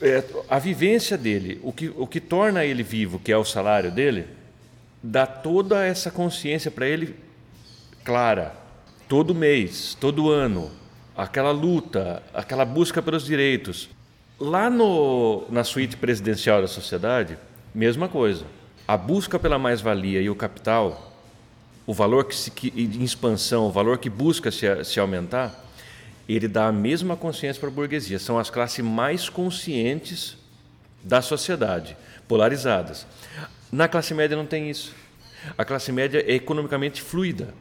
É, 0.00 0.22
a 0.48 0.58
vivência 0.58 1.16
dele, 1.16 1.58
o 1.62 1.72
que, 1.72 1.92
o 1.96 2.06
que 2.06 2.20
torna 2.20 2.64
ele 2.64 2.82
vivo, 2.82 3.18
que 3.18 3.32
é 3.32 3.36
o 3.36 3.44
salário 3.44 3.90
dele, 3.90 4.26
dá 5.02 5.26
toda 5.26 5.84
essa 5.84 6.10
consciência 6.10 6.70
para 6.70 6.86
ele 6.86 7.14
clara, 8.04 8.54
todo 9.08 9.34
mês, 9.34 9.96
todo 9.98 10.30
ano, 10.30 10.70
aquela 11.16 11.50
luta, 11.50 12.22
aquela 12.34 12.64
busca 12.64 13.00
pelos 13.00 13.24
direitos. 13.24 13.88
Lá 14.38 14.68
no, 14.68 15.44
na 15.50 15.64
suíte 15.64 15.96
presidencial 15.96 16.60
da 16.60 16.68
sociedade, 16.68 17.38
mesma 17.74 18.08
coisa. 18.08 18.44
A 18.86 18.96
busca 18.96 19.38
pela 19.38 19.58
mais-valia 19.58 20.20
e 20.20 20.28
o 20.28 20.36
capital, 20.36 21.15
o 21.86 21.94
valor 21.94 22.24
que 22.24 22.34
se, 22.34 22.50
que, 22.50 22.72
em 22.76 23.04
expansão, 23.04 23.66
o 23.66 23.70
valor 23.70 23.98
que 23.98 24.10
busca 24.10 24.50
se, 24.50 24.84
se 24.84 24.98
aumentar, 24.98 25.64
ele 26.28 26.48
dá 26.48 26.66
a 26.66 26.72
mesma 26.72 27.16
consciência 27.16 27.60
para 27.60 27.68
a 27.68 27.72
burguesia. 27.72 28.18
São 28.18 28.38
as 28.38 28.50
classes 28.50 28.84
mais 28.84 29.28
conscientes 29.28 30.36
da 31.02 31.22
sociedade. 31.22 31.96
polarizadas. 32.26 33.06
Na 33.70 33.86
classe 33.86 34.12
média 34.12 34.36
não 34.36 34.46
tem 34.46 34.68
isso. 34.68 34.92
A 35.56 35.64
classe 35.64 35.92
média 35.92 36.24
é 36.26 36.34
economicamente 36.34 37.00
fluida. 37.00 37.54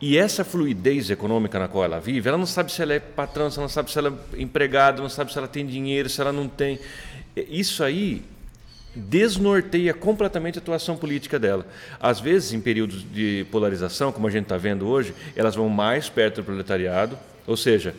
E 0.00 0.16
essa 0.16 0.44
fluidez 0.44 1.10
econômica 1.10 1.58
na 1.58 1.66
qual 1.66 1.84
ela 1.84 1.98
vive, 1.98 2.28
ela 2.28 2.38
não 2.38 2.46
sabe 2.46 2.70
se 2.70 2.80
ela 2.80 2.94
é 2.94 3.00
patrão, 3.00 3.46
ela 3.46 3.56
não 3.56 3.68
sabe 3.68 3.90
se 3.90 3.98
ela 3.98 4.16
é 4.32 4.40
empregada, 4.40 5.02
não 5.02 5.08
sabe 5.08 5.32
se 5.32 5.38
ela 5.38 5.48
tem 5.48 5.66
dinheiro, 5.66 6.08
se 6.08 6.20
ela 6.20 6.32
não 6.32 6.48
tem. 6.48 6.78
Isso 7.36 7.82
aí 7.82 8.22
desnorteia 8.94 9.92
completamente 9.92 10.58
a 10.58 10.62
atuação 10.62 10.96
política 10.96 11.38
dela. 11.38 11.66
Às 12.00 12.20
vezes, 12.20 12.52
em 12.52 12.60
períodos 12.60 13.04
de 13.12 13.46
polarização, 13.50 14.12
como 14.12 14.26
a 14.26 14.30
gente 14.30 14.44
está 14.44 14.56
vendo 14.56 14.86
hoje, 14.86 15.14
elas 15.34 15.54
vão 15.54 15.68
mais 15.68 16.08
perto 16.08 16.36
do 16.36 16.44
proletariado, 16.44 17.18
ou 17.46 17.56
seja, 17.56 17.94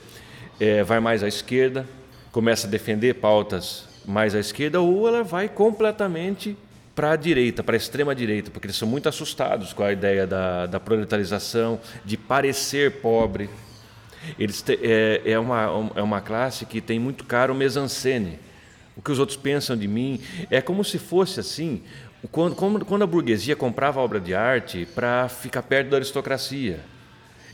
é, 0.60 0.84
vai 0.84 1.00
mais 1.00 1.24
à 1.24 1.28
esquerda, 1.28 1.86
começa 2.32 2.68
a 2.68 2.70
defender 2.70 3.16
pautas 3.16 3.86
mais 4.06 4.36
à 4.36 4.40
esquerda, 4.40 4.80
ou 4.80 5.08
ela 5.08 5.24
vai 5.24 5.50
completamente 5.50 6.58
para 6.96 7.12
a 7.12 7.16
direita, 7.16 7.62
para 7.62 7.76
a 7.76 7.78
extrema 7.78 8.16
direita, 8.16 8.50
porque 8.50 8.68
eles 8.68 8.78
são 8.78 8.88
muito 8.88 9.10
assustados 9.10 9.74
com 9.74 9.84
a 9.84 9.92
ideia 9.92 10.26
da, 10.26 10.66
da 10.66 10.80
proletarização, 10.80 11.80
de 12.06 12.16
parecer 12.16 13.02
pobre. 13.02 13.50
Eles 14.40 14.62
te, 14.62 14.80
é, 14.82 15.22
é, 15.26 15.38
uma, 15.38 15.92
é 15.96 16.02
uma 16.02 16.22
classe 16.22 16.66
que 16.66 16.80
tem 16.80 16.98
muito 16.98 17.26
caro 17.26 17.54
o 17.54 17.56
mise-en-scène. 17.56 18.40
O 18.96 19.02
que 19.02 19.12
os 19.12 19.20
outros 19.20 19.38
pensam 19.38 19.76
de 19.76 19.88
mim 19.88 20.20
é 20.50 20.62
como 20.62 20.84
se 20.84 20.98
fosse 20.98 21.40
assim, 21.40 21.82
quando, 22.32 22.56
quando 22.86 23.04
a 23.04 23.08
burguesia 23.08 23.56
comprava 23.56 24.00
obra 24.00 24.20
de 24.20 24.34
arte 24.34 24.88
para 24.96 25.28
ficar 25.28 25.64
perto 25.64 25.90
da 25.90 25.98
aristocracia. 25.98 26.80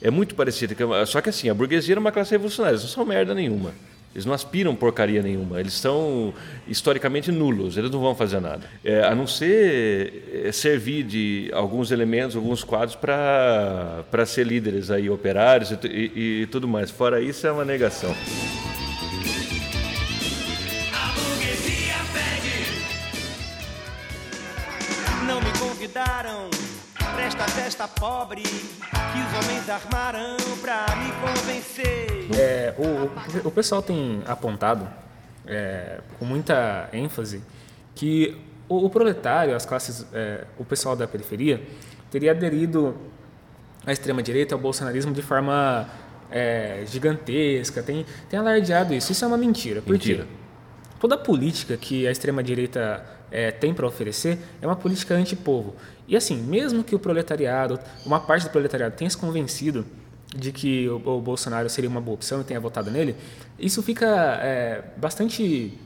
É 0.01 0.09
muito 0.09 0.35
parecido, 0.35 0.75
só 1.05 1.21
que 1.21 1.29
assim, 1.29 1.49
a 1.49 1.53
burguesia 1.53 1.93
era 1.93 1.99
uma 1.99 2.11
classe 2.11 2.31
revolucionária, 2.31 2.75
eles 2.75 2.83
não 2.83 2.89
são 2.89 3.05
merda 3.05 3.33
nenhuma. 3.33 3.71
Eles 4.13 4.25
não 4.25 4.33
aspiram 4.33 4.75
porcaria 4.75 5.21
nenhuma. 5.21 5.59
Eles 5.59 5.73
são 5.73 6.33
historicamente 6.67 7.31
nulos. 7.31 7.77
Eles 7.77 7.89
não 7.89 8.01
vão 8.01 8.13
fazer 8.13 8.41
nada. 8.41 8.67
É, 8.83 9.03
a 9.03 9.15
não 9.15 9.25
ser 9.25 10.43
é, 10.45 10.51
servir 10.51 11.03
de 11.03 11.49
alguns 11.53 11.91
elementos, 11.91 12.35
alguns 12.35 12.61
quadros 12.63 12.95
para 12.95 14.25
ser 14.25 14.45
líderes 14.45 14.91
aí, 14.91 15.09
operários 15.09 15.71
e, 15.71 15.87
e, 15.87 16.41
e 16.41 16.47
tudo 16.47 16.67
mais. 16.67 16.91
Fora 16.91 17.21
isso, 17.21 17.47
é 17.47 17.51
uma 17.51 17.63
negação. 17.63 18.13
Pobre 27.87 28.41
que 28.41 28.47
os 28.47 29.45
homens 29.45 29.69
armaram 29.69 30.37
pra 30.61 30.85
me 30.95 31.11
convencer. 31.21 32.27
É, 32.37 32.73
o, 32.77 33.47
o 33.47 33.51
pessoal 33.51 33.81
tem 33.81 34.21
apontado 34.25 34.87
é, 35.45 35.99
com 36.17 36.25
muita 36.25 36.89
ênfase 36.93 37.43
que 37.95 38.37
o, 38.69 38.85
o 38.85 38.89
proletário, 38.89 39.55
as 39.55 39.65
classes, 39.65 40.05
é, 40.13 40.45
o 40.57 40.63
pessoal 40.63 40.95
da 40.95 41.07
periferia, 41.07 41.61
teria 42.09 42.31
aderido 42.31 42.95
à 43.85 43.91
extrema-direita, 43.91 44.55
ao 44.55 44.61
bolsonarismo 44.61 45.13
de 45.13 45.21
forma 45.21 45.89
é, 46.29 46.83
gigantesca, 46.85 47.83
tem, 47.83 48.05
tem 48.29 48.39
alardeado 48.39 48.93
isso. 48.93 49.11
Isso 49.11 49.25
é 49.25 49.27
uma 49.27 49.37
mentira. 49.37 49.81
Por 49.81 49.91
Mentira. 49.91 50.23
quê? 50.23 50.29
Toda 50.99 51.17
política 51.17 51.75
que 51.75 52.07
a 52.07 52.11
extrema-direita 52.11 53.03
é, 53.31 53.49
tem 53.49 53.73
para 53.73 53.87
oferecer 53.87 54.37
é 54.61 54.67
uma 54.67 54.75
política 54.75 55.15
anti-povo. 55.15 55.75
E 56.07 56.15
assim, 56.15 56.35
mesmo 56.35 56.83
que 56.83 56.93
o 56.93 56.99
proletariado, 56.99 57.79
uma 58.05 58.19
parte 58.19 58.43
do 58.43 58.49
proletariado 58.49 58.95
tenha 58.95 59.09
se 59.09 59.17
convencido 59.17 59.85
de 60.35 60.51
que 60.51 60.87
o, 60.89 60.95
o 60.95 61.21
Bolsonaro 61.21 61.69
seria 61.69 61.89
uma 61.89 62.01
boa 62.01 62.15
opção 62.15 62.41
e 62.41 62.43
tenha 62.43 62.59
votado 62.59 62.91
nele, 62.91 63.15
isso 63.57 63.81
fica 63.81 64.05
é, 64.41 64.83
bastante 64.97 65.77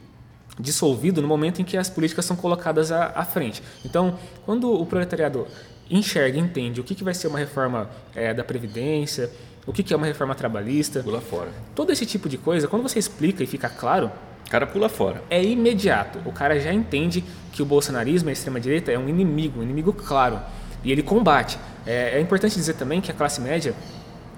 dissolvido 0.59 1.21
no 1.21 1.27
momento 1.27 1.61
em 1.61 1.65
que 1.65 1.77
as 1.77 1.89
políticas 1.89 2.25
são 2.25 2.35
colocadas 2.35 2.91
à, 2.91 3.11
à 3.15 3.25
frente. 3.25 3.61
Então, 3.83 4.17
quando 4.45 4.71
o 4.71 4.85
proletariado 4.85 5.47
enxerga, 5.89 6.39
entende 6.39 6.81
o 6.81 6.83
que, 6.83 6.95
que 6.95 7.03
vai 7.03 7.13
ser 7.13 7.27
uma 7.27 7.37
reforma 7.39 7.89
é, 8.15 8.33
da 8.33 8.43
Previdência, 8.43 9.29
o 9.67 9.73
que, 9.73 9.83
que 9.83 9.93
é 9.93 9.97
uma 9.97 10.05
reforma 10.05 10.35
trabalhista, 10.35 11.01
Pula 11.01 11.21
fora. 11.21 11.49
todo 11.73 11.91
esse 11.91 12.05
tipo 12.05 12.29
de 12.29 12.37
coisa, 12.37 12.67
quando 12.67 12.83
você 12.83 12.99
explica 12.99 13.43
e 13.43 13.47
fica 13.47 13.69
claro, 13.69 14.11
O 14.45 14.49
cara 14.49 14.67
pula 14.67 14.87
fora. 14.87 15.23
é 15.29 15.43
imediato. 15.43 16.19
O 16.25 16.31
cara 16.31 16.59
já 16.59 16.71
entende 16.71 17.23
que 17.51 17.61
o 17.61 17.65
bolsonarismo 17.65 18.29
a 18.29 18.31
extrema-direita 18.31 18.91
é 18.91 18.99
um 18.99 19.09
inimigo, 19.09 19.59
um 19.59 19.63
inimigo 19.63 19.91
claro. 19.91 20.39
E 20.83 20.91
ele 20.91 21.01
combate. 21.01 21.57
É, 21.85 22.17
é 22.17 22.21
importante 22.21 22.55
dizer 22.55 22.73
também 22.73 23.01
que 23.01 23.11
a 23.11 23.13
classe 23.13 23.41
média 23.41 23.73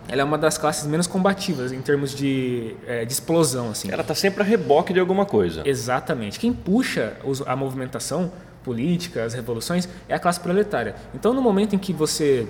ela 0.08 0.22
é 0.22 0.24
uma 0.24 0.38
das 0.38 0.58
classes 0.58 0.86
menos 0.88 1.06
combativas 1.06 1.72
em 1.72 1.82
termos 1.82 2.15
de, 2.15 2.76
é, 2.88 3.04
de 3.04 3.12
explosão. 3.12 3.70
Assim. 3.70 3.91
Ela 3.91 4.02
está 4.02 4.15
sempre 4.15 4.41
a 4.41 4.46
reboque 4.46 4.93
de 4.93 5.00
alguma 5.00 5.26
coisa. 5.26 5.63
Exatamente. 5.65 6.39
Quem 6.39 6.54
puxa 6.54 7.13
a 7.46 7.56
movimentação 7.56 8.32
política, 8.63 9.24
as 9.24 9.34
revoluções, 9.34 9.88
é 10.08 10.15
a 10.15 10.20
classe 10.20 10.39
proletária. 10.39 10.96
Então, 11.13 11.34
no 11.34 11.41
momento 11.41 11.76
em 11.76 11.78
que 11.78 11.91
você 11.91 12.48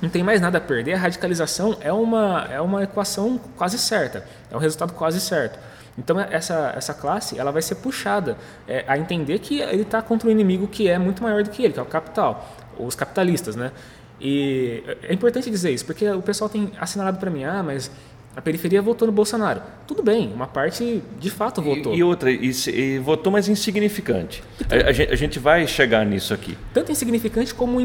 não 0.00 0.08
tem 0.08 0.22
mais 0.22 0.40
nada 0.40 0.58
a 0.58 0.60
perder, 0.60 0.94
a 0.94 0.98
radicalização 0.98 1.76
é 1.80 1.92
uma, 1.92 2.46
é 2.50 2.60
uma 2.60 2.82
equação 2.82 3.40
quase 3.56 3.78
certa, 3.78 4.24
é 4.50 4.56
um 4.56 4.60
resultado 4.60 4.92
quase 4.92 5.20
certo. 5.20 5.58
Então, 5.98 6.20
essa, 6.20 6.74
essa 6.76 6.92
classe 6.92 7.38
ela 7.38 7.50
vai 7.50 7.62
ser 7.62 7.76
puxada 7.76 8.36
é, 8.68 8.84
a 8.86 8.98
entender 8.98 9.38
que 9.38 9.60
ele 9.60 9.82
está 9.82 10.02
contra 10.02 10.28
um 10.28 10.30
inimigo 10.30 10.66
que 10.66 10.88
é 10.88 10.98
muito 10.98 11.22
maior 11.22 11.42
do 11.42 11.50
que 11.50 11.62
ele, 11.62 11.72
que 11.72 11.78
é 11.78 11.82
o 11.82 11.86
capital, 11.86 12.46
os 12.78 12.94
capitalistas, 12.94 13.56
né? 13.56 13.72
E 14.20 14.82
é 15.02 15.12
importante 15.12 15.50
dizer 15.50 15.72
isso, 15.72 15.84
porque 15.84 16.08
o 16.08 16.22
pessoal 16.22 16.48
tem 16.48 16.72
assinalado 16.78 17.18
para 17.18 17.30
mim, 17.30 17.44
ah, 17.44 17.62
mas 17.62 17.90
a 18.36 18.42
periferia 18.42 18.82
votou 18.82 19.06
no 19.06 19.12
Bolsonaro. 19.12 19.62
Tudo 19.86 20.02
bem, 20.02 20.30
uma 20.34 20.46
parte 20.46 21.02
de 21.18 21.30
fato 21.30 21.62
votou. 21.62 21.94
E, 21.94 21.98
e 21.98 22.04
outra, 22.04 22.30
e, 22.30 22.50
e 22.68 22.98
votou 22.98 23.32
mais 23.32 23.48
insignificante. 23.48 24.42
A, 24.70 24.90
a 24.90 24.92
gente, 24.92 25.12
a 25.12 25.16
gente 25.16 25.38
vai 25.38 25.66
chegar 25.66 26.04
nisso 26.04 26.34
aqui. 26.34 26.56
tanto 26.74 26.92
insignificante 26.92 27.54
como, 27.54 27.78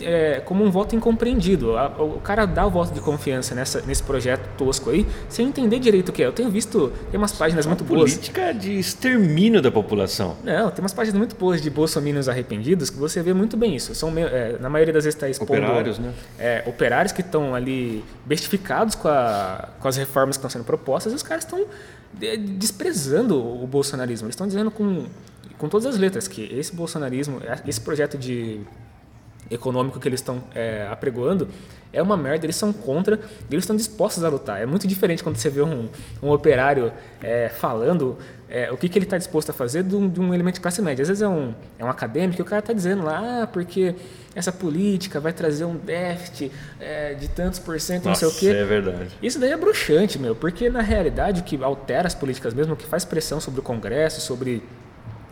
é, 0.00 0.40
como 0.44 0.64
um 0.64 0.70
voto 0.70 0.96
incompreendido. 0.96 1.76
A- 1.76 1.88
O, 2.00 2.20
cara 2.20 2.46
dá 2.46 2.66
o 2.66 2.70
voto 2.70 2.94
de 2.94 3.00
confiança 3.00 3.54
nessa, 3.54 3.82
nesse 3.82 4.02
projeto 4.02 4.40
tosco 4.56 4.88
aí, 4.90 5.06
sem 5.28 5.46
entender 5.48 5.78
direito 5.78 6.08
o 6.08 6.12
que 6.12 6.22
é. 6.22 6.26
Eu 6.26 6.32
tenho 6.32 6.48
visto, 6.50 6.92
tem 7.10 7.18
umas 7.18 7.32
páginas 7.32 7.66
muito 7.66 7.84
boas. 7.84 8.12
Política 8.14 8.54
de 8.54 8.78
extermínio 8.78 9.60
da 9.60 9.70
população. 9.70 10.36
Não, 10.42 10.70
tem 10.70 10.82
umas 10.82 10.94
páginas 10.94 11.18
muito 11.18 11.36
boas 11.36 11.60
de 11.60 11.68
bolsominions 11.68 12.26
arrependidos 12.28 12.88
que 12.88 12.96
você 12.98 13.22
vê 13.22 13.34
muito 13.34 13.56
bem 13.56 13.76
isso. 13.76 13.94
São, 13.94 14.10
é, 14.16 14.56
na 14.58 14.70
maioria 14.70 14.94
das 14.94 15.04
vezes 15.04 15.14
está 15.16 15.28
expondo 15.28 15.52
Operários, 15.60 15.98
né? 15.98 16.12
é, 16.38 16.62
operários 16.66 17.12
que 17.12 17.20
estão 17.20 17.54
ali 17.54 18.02
bestificados 18.24 18.94
com, 18.94 19.08
a- 19.08 19.68
com 19.80 19.89
as 19.90 19.96
reformas 19.96 20.36
que 20.36 20.40
estão 20.40 20.50
sendo 20.50 20.64
propostas 20.64 21.12
os 21.12 21.22
caras 21.22 21.44
estão 21.44 21.66
de- 22.12 22.36
desprezando 22.36 23.36
o 23.36 23.66
bolsonarismo. 23.66 24.26
Eles 24.26 24.34
estão 24.34 24.46
dizendo 24.46 24.70
com, 24.70 25.06
com 25.58 25.68
todas 25.68 25.86
as 25.86 25.98
letras 25.98 26.26
que 26.26 26.42
esse 26.52 26.74
bolsonarismo, 26.74 27.40
esse 27.66 27.80
projeto 27.80 28.16
de 28.16 28.60
econômico 29.50 29.98
que 29.98 30.08
eles 30.08 30.20
estão 30.20 30.42
é, 30.54 30.86
apregoando 30.90 31.48
é 31.92 32.00
uma 32.00 32.16
merda, 32.16 32.46
eles 32.46 32.54
são 32.54 32.72
contra 32.72 33.16
e 33.50 33.52
eles 33.54 33.64
estão 33.64 33.74
dispostos 33.74 34.22
a 34.22 34.28
lutar. 34.28 34.60
É 34.62 34.66
muito 34.66 34.86
diferente 34.86 35.24
quando 35.24 35.36
você 35.36 35.50
vê 35.50 35.60
um, 35.60 35.88
um 36.22 36.30
operário 36.30 36.92
é, 37.20 37.48
falando 37.48 38.16
é, 38.50 38.70
o 38.72 38.76
que, 38.76 38.88
que 38.88 38.98
ele 38.98 39.06
está 39.06 39.16
disposto 39.16 39.50
a 39.50 39.52
fazer 39.52 39.84
de 39.84 39.94
um, 39.94 40.08
de 40.08 40.20
um 40.20 40.34
elemento 40.34 40.56
de 40.56 40.60
classe 40.60 40.82
média. 40.82 41.02
Às 41.02 41.08
vezes 41.08 41.22
é 41.22 41.28
um, 41.28 41.54
é 41.78 41.84
um 41.84 41.88
acadêmico 41.88 42.40
e 42.40 42.42
o 42.42 42.44
cara 42.44 42.58
está 42.58 42.72
dizendo 42.72 43.04
lá, 43.04 43.42
ah, 43.42 43.46
porque 43.46 43.94
essa 44.34 44.50
política 44.50 45.20
vai 45.20 45.32
trazer 45.32 45.64
um 45.64 45.76
déficit 45.76 46.50
é, 46.80 47.14
de 47.14 47.28
tantos 47.28 47.60
por 47.60 47.80
cento, 47.80 48.06
não 48.06 48.14
sei 48.14 48.28
o 48.28 48.32
quê. 48.32 48.48
é 48.48 48.64
verdade. 48.64 49.10
Isso 49.22 49.38
daí 49.38 49.52
é 49.52 49.56
bruxante, 49.56 50.18
meu, 50.18 50.34
porque 50.34 50.68
na 50.68 50.82
realidade 50.82 51.40
o 51.40 51.44
que 51.44 51.62
altera 51.62 52.08
as 52.08 52.14
políticas 52.14 52.52
mesmo, 52.52 52.74
o 52.74 52.76
que 52.76 52.86
faz 52.86 53.04
pressão 53.04 53.40
sobre 53.40 53.60
o 53.60 53.62
Congresso, 53.62 54.20
sobre 54.20 54.62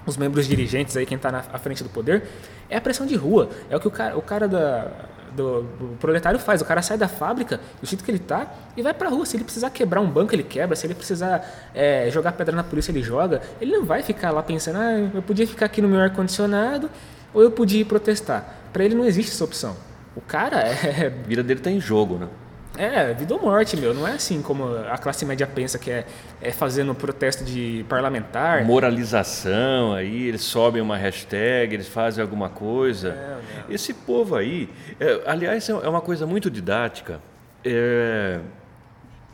os 0.07 0.17
membros 0.17 0.47
dirigentes 0.47 0.97
aí, 0.97 1.05
quem 1.05 1.17
está 1.17 1.33
na 1.33 1.45
à 1.53 1.59
frente 1.59 1.83
do 1.83 1.91
poder, 1.91 2.23
é 2.71 2.77
a 2.77 2.81
pressão 2.81 3.05
de 3.05 3.17
rua. 3.17 3.51
É 3.69 3.77
o 3.77 3.81
que 3.81 3.89
o 3.89 3.91
cara, 3.91 4.17
o 4.17 4.23
cara 4.23 4.47
da, 4.47 4.91
do, 5.39 5.97
proletário 5.99 6.39
faz. 6.39 6.61
O 6.61 6.65
cara 6.65 6.83
sai 6.83 6.99
da 6.99 7.09
fábrica, 7.09 7.61
do 7.81 7.87
jeito 7.87 8.05
que 8.05 8.11
ele 8.11 8.19
tá, 8.19 8.53
e 8.77 8.83
vai 8.83 8.93
pra 8.93 9.09
rua. 9.09 9.25
Se 9.25 9.37
ele 9.37 9.45
precisar 9.45 9.71
quebrar 9.71 10.01
um 10.01 10.11
banco, 10.11 10.35
ele 10.35 10.43
quebra. 10.43 10.77
Se 10.77 10.87
ele 10.87 10.95
precisar 10.95 11.45
é, 11.75 12.11
jogar 12.11 12.33
pedra 12.33 12.55
na 12.55 12.65
polícia, 12.65 12.91
ele 12.91 13.03
joga. 13.03 13.41
Ele 13.61 13.73
não 13.73 13.85
vai 13.85 14.03
ficar 14.03 14.31
lá 14.31 14.43
pensando, 14.43 14.79
ah, 14.79 15.11
eu 15.15 15.23
podia 15.23 15.47
ficar 15.47 15.67
aqui 15.67 15.81
no 15.81 15.89
meu 15.89 16.01
ar-condicionado, 16.01 16.91
ou 17.33 17.43
eu 17.43 17.51
podia 17.51 17.81
ir 17.81 17.85
protestar. 17.85 18.57
Para 18.73 18.85
ele 18.85 18.95
não 18.95 19.05
existe 19.05 19.33
essa 19.33 19.45
opção. 19.45 19.77
O 20.15 20.21
cara 20.21 20.59
é, 20.67 21.07
A 21.07 21.29
vida 21.29 21.43
dele 21.43 21.61
está 21.61 21.71
em 21.71 21.81
jogo, 21.81 22.17
né? 22.17 22.29
É, 22.79 23.13
vida 23.15 23.35
ou 23.35 23.43
morte, 23.43 23.77
meu. 23.77 23.93
Não 23.93 24.07
é 24.07 24.13
assim 24.13 24.41
como 24.41 24.65
a 24.91 24.97
classe 24.97 25.25
média 25.27 25.47
pensa 25.47 25.79
que 25.79 25.91
é, 25.91 26.07
é 26.41 26.51
fazendo 26.53 26.95
protesto 26.95 27.45
de 27.45 27.85
parlamentar. 27.89 28.65
Moralização 28.65 29.93
aí, 29.93 30.29
eles 30.29 30.43
sobem 30.43 30.81
uma 30.81 30.97
hashtag, 30.97 31.75
eles 31.75 31.89
fazem 31.89 32.23
alguma 32.23 32.49
coisa. 32.49 33.39
Esse 33.69 33.93
povo 33.93 34.37
aí, 34.37 34.69
é, 35.01 35.21
aliás, 35.27 35.69
é 35.69 35.73
é 35.73 35.89
uma 35.89 36.01
coisa 36.01 36.27
muito 36.27 36.51
didática. 36.51 37.21
é, 37.65 38.39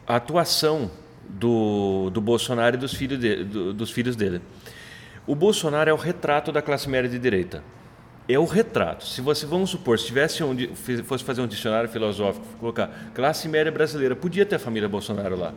a 0.06 0.16
atuação 0.16 0.90
do, 1.28 2.10
do 2.10 2.20
Bolsonaro 2.20 2.76
e 2.76 2.78
dos 2.78 2.92
filhos, 2.94 3.18
dele, 3.18 3.44
do- 3.44 3.72
dos 3.72 3.90
filhos 3.90 4.16
dele. 4.16 4.40
O 5.26 5.34
Bolsonaro 5.34 5.88
é 5.88 5.92
o 5.92 5.96
retrato 5.96 6.52
da 6.52 6.60
classe 6.60 6.88
média 6.88 7.08
de 7.08 7.18
direita. 7.18 7.62
É 8.26 8.38
o 8.38 8.44
retrato. 8.44 9.06
Se 9.06 9.20
você, 9.20 9.44
vamos 9.44 9.70
supor, 9.70 9.98
se 9.98 10.06
tivesse 10.06 10.42
um, 10.42 10.56
fosse 11.04 11.22
fazer 11.22 11.42
um 11.42 11.46
dicionário 11.46 11.88
filosófico, 11.88 12.46
colocar 12.58 13.10
classe 13.14 13.48
média 13.48 13.70
brasileira, 13.70 14.16
podia 14.16 14.46
ter 14.46 14.56
a 14.56 14.58
família 14.58 14.88
Bolsonaro 14.88 15.36
lá. 15.36 15.52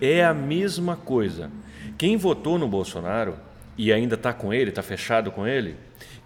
É 0.00 0.24
a 0.24 0.34
mesma 0.34 0.96
coisa. 0.96 1.50
Quem 1.96 2.16
votou 2.16 2.58
no 2.58 2.66
Bolsonaro 2.66 3.36
e 3.78 3.92
ainda 3.92 4.14
está 4.14 4.32
com 4.32 4.52
ele, 4.52 4.70
está 4.70 4.82
fechado 4.82 5.30
com 5.30 5.46
ele, 5.46 5.76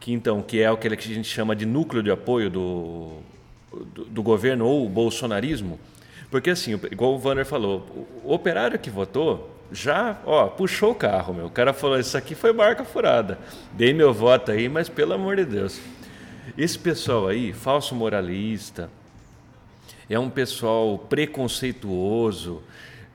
que 0.00 0.12
então 0.12 0.42
que 0.42 0.60
é 0.60 0.66
aquele 0.66 0.96
que 0.96 1.10
a 1.10 1.14
gente 1.14 1.28
chama 1.28 1.54
de 1.54 1.66
núcleo 1.66 2.02
de 2.02 2.10
apoio 2.10 2.48
do, 2.48 3.18
do, 3.94 4.04
do 4.06 4.22
governo 4.22 4.66
ou 4.66 4.86
o 4.86 4.88
bolsonarismo, 4.88 5.78
porque 6.30 6.50
assim, 6.50 6.72
igual 6.90 7.14
o 7.14 7.18
Vanner 7.18 7.46
falou, 7.46 7.86
o 8.24 8.32
operário 8.32 8.78
que 8.78 8.90
votou 8.90 9.53
já, 9.74 10.20
ó, 10.24 10.46
puxou 10.46 10.92
o 10.92 10.94
carro, 10.94 11.34
meu. 11.34 11.46
O 11.46 11.50
cara 11.50 11.72
falou: 11.72 11.98
Isso 11.98 12.16
aqui 12.16 12.34
foi 12.34 12.52
marca 12.52 12.84
furada. 12.84 13.38
Dei 13.72 13.92
meu 13.92 14.14
voto 14.14 14.52
aí, 14.52 14.68
mas 14.68 14.88
pelo 14.88 15.12
amor 15.12 15.36
de 15.36 15.44
Deus. 15.44 15.80
Esse 16.56 16.78
pessoal 16.78 17.26
aí, 17.26 17.52
falso 17.52 17.94
moralista, 17.94 18.88
é 20.08 20.16
um 20.16 20.30
pessoal 20.30 20.96
preconceituoso, 20.96 22.62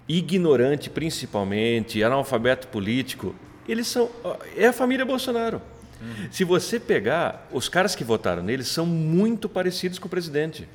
ignorante 0.07 0.89
principalmente, 0.89 2.03
analfabeto 2.03 2.67
político. 2.67 3.33
Eles 3.67 3.87
são. 3.87 4.09
É 4.57 4.67
a 4.67 4.73
família 4.73 5.05
Bolsonaro. 5.05 5.61
Uhum. 6.01 6.27
Se 6.29 6.43
você 6.43 6.77
pegar, 6.77 7.47
os 7.53 7.69
caras 7.69 7.95
que 7.95 8.03
votaram 8.03 8.43
nele 8.43 8.65
são 8.65 8.85
muito 8.85 9.47
parecidos 9.47 9.97
com 9.97 10.07
o 10.07 10.09
presidente. 10.09 10.67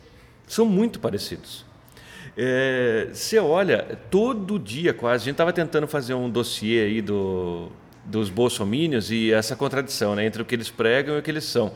São 0.46 0.64
muito 0.64 0.98
parecidos. 0.98 1.64
É, 2.36 3.08
você 3.12 3.38
olha, 3.38 3.98
todo 4.10 4.58
dia 4.58 4.92
quase, 4.92 5.22
a 5.22 5.24
gente 5.26 5.34
estava 5.34 5.52
tentando 5.52 5.86
fazer 5.86 6.14
um 6.14 6.28
dossiê 6.28 6.80
aí 6.80 7.00
do, 7.00 7.68
dos 8.04 8.28
bolsomínios 8.28 9.10
e 9.10 9.32
essa 9.32 9.54
contradição 9.54 10.16
né, 10.16 10.26
entre 10.26 10.42
o 10.42 10.44
que 10.44 10.54
eles 10.54 10.68
pregam 10.68 11.16
e 11.16 11.18
o 11.20 11.22
que 11.22 11.30
eles 11.30 11.44
são. 11.44 11.72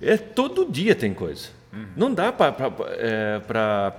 É, 0.00 0.16
todo 0.16 0.70
dia 0.70 0.94
tem 0.94 1.14
coisa. 1.14 1.48
Uhum. 1.72 1.86
Não 1.96 2.14
dá 2.14 2.32
para 2.32 2.54
é, 2.98 3.40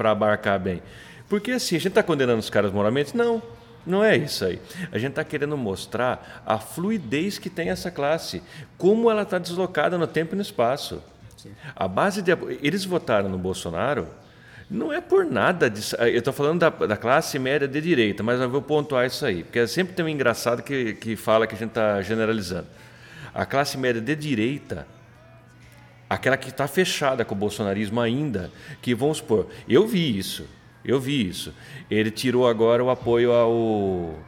abarcar 0.08 0.60
bem. 0.60 0.82
Porque 1.28 1.52
assim, 1.52 1.76
a 1.76 1.80
gente 1.80 1.89
está 1.89 2.04
condenando 2.04 2.39
os 2.39 2.50
caras 2.50 2.72
moralmente? 2.72 3.15
Não, 3.15 3.41
não 3.86 4.04
é 4.04 4.17
isso 4.17 4.46
aí. 4.46 4.60
A 4.91 4.98
gente 4.98 5.12
está 5.12 5.24
querendo 5.24 5.58
mostrar 5.58 6.44
a 6.46 6.60
fluidez 6.60 7.39
que 7.39 7.50
tem 7.50 7.70
essa 7.70 7.89
classe, 7.89 8.44
como 8.78 9.10
ela 9.10 9.24
está 9.24 9.39
deslocada 9.39 9.98
no 9.98 10.08
tempo 10.08 10.36
e 10.36 10.38
no 10.38 10.41
espaço. 10.41 11.02
Sim. 11.38 11.52
A 11.76 11.88
base 11.88 12.22
de. 12.22 12.32
Eles 12.62 12.86
votaram 12.86 13.30
no 13.30 13.38
Bolsonaro 13.38 14.08
não 14.71 14.93
é 14.93 15.01
por 15.01 15.25
nada 15.25 15.69
disso. 15.69 15.97
Eu 15.97 16.19
estou 16.19 16.31
falando 16.31 16.60
da, 16.60 16.69
da, 16.69 16.95
classe 16.95 17.38
média 17.38 17.67
de 17.67 17.81
direita, 17.81 18.23
mas 18.23 18.39
eu 18.39 18.49
vou 18.49 18.62
pontuar 18.62 19.05
isso 19.05 19.25
aí, 19.25 19.43
porque 19.43 19.67
sempre 19.67 19.93
tem 19.93 20.05
um 20.05 20.07
engraçado 20.07 20.63
que, 20.63 20.93
que 20.93 21.17
fala 21.17 21.45
que 21.45 21.53
a 21.53 21.57
gente 21.57 21.71
está 21.71 22.01
generalizando. 22.01 22.67
A 23.34 23.45
classe 23.45 23.77
média 23.77 24.01
de 24.01 24.15
direita, 24.15 24.88
aquela 26.10 26.38
que 26.38 26.49
está 26.49 26.69
fechada 26.69 27.25
com 27.25 27.36
o 27.36 27.38
bolsonarismo 27.38 27.99
ainda, 27.99 28.49
que 28.81 28.95
vamos 28.95 29.17
supor, 29.17 29.47
eu 29.67 29.86
vi 29.86 30.17
isso, 30.17 30.47
eu 30.86 31.01
vi 31.01 31.27
isso. 31.27 31.53
Ele 31.89 32.10
tirou 32.10 32.47
agora 32.47 32.81
o 32.81 32.89
apoio 32.89 33.34
ao. 33.34 34.19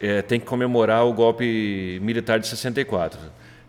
É, 0.00 0.22
tem 0.22 0.40
que 0.40 0.46
comemorar 0.46 1.04
o 1.06 1.12
golpe 1.12 1.98
militar 2.02 2.38
de 2.38 2.46
64 2.46 3.18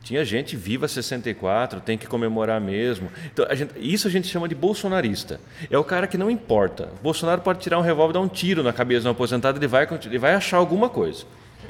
tinha 0.07 0.23
gente 0.23 0.55
viva 0.55 0.87
64, 0.87 1.81
tem 1.81 1.97
que 1.97 2.07
comemorar 2.07 2.61
mesmo. 2.61 3.11
Então, 3.25 3.45
a 3.49 3.53
gente, 3.53 3.73
isso 3.77 4.07
a 4.07 4.11
gente 4.11 4.25
chama 4.29 4.47
de 4.47 4.55
bolsonarista. 4.55 5.37
É 5.69 5.77
o 5.77 5.83
cara 5.83 6.07
que 6.07 6.17
não 6.17 6.31
importa. 6.31 6.89
O 6.99 7.03
Bolsonaro 7.03 7.41
pode 7.41 7.59
tirar 7.59 7.77
um 7.77 7.81
revólver 7.81 8.13
dar 8.13 8.21
um 8.21 8.27
tiro 8.29 8.63
na 8.63 8.71
cabeça 8.71 9.01
de 9.01 9.07
um 9.09 9.11
aposentado, 9.11 9.59
ele 9.59 9.67
vai, 9.67 9.85
ele 10.05 10.17
vai 10.17 10.33
achar 10.33 10.57
alguma 10.57 10.87
coisa. 10.87 11.25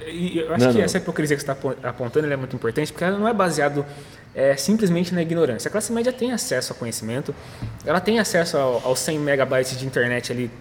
E 0.05 0.37
eu 0.37 0.53
acho 0.53 0.65
não, 0.65 0.71
que 0.71 0.77
não. 0.77 0.85
essa 0.85 0.99
hipocrisia 0.99 1.35
que 1.35 1.43
você 1.43 1.51
está 1.51 1.89
apontando 1.89 2.31
é 2.31 2.35
muito 2.35 2.55
importante, 2.55 2.91
porque 2.91 3.03
ela 3.03 3.17
não 3.17 3.27
é 3.27 3.33
baseado 3.33 3.83
é, 4.35 4.55
simplesmente 4.55 5.15
na 5.15 5.23
ignorância. 5.23 5.67
A 5.67 5.71
classe 5.71 5.91
média 5.91 6.13
tem 6.13 6.31
acesso 6.31 6.73
ao 6.73 6.77
conhecimento, 6.77 7.33
ela 7.83 7.99
tem 7.99 8.19
acesso 8.19 8.55
ao, 8.55 8.85
aos 8.85 8.99
100 8.99 9.17
megabytes 9.17 9.79
de 9.79 9.85
internet 9.87 10.31
ali 10.31 10.51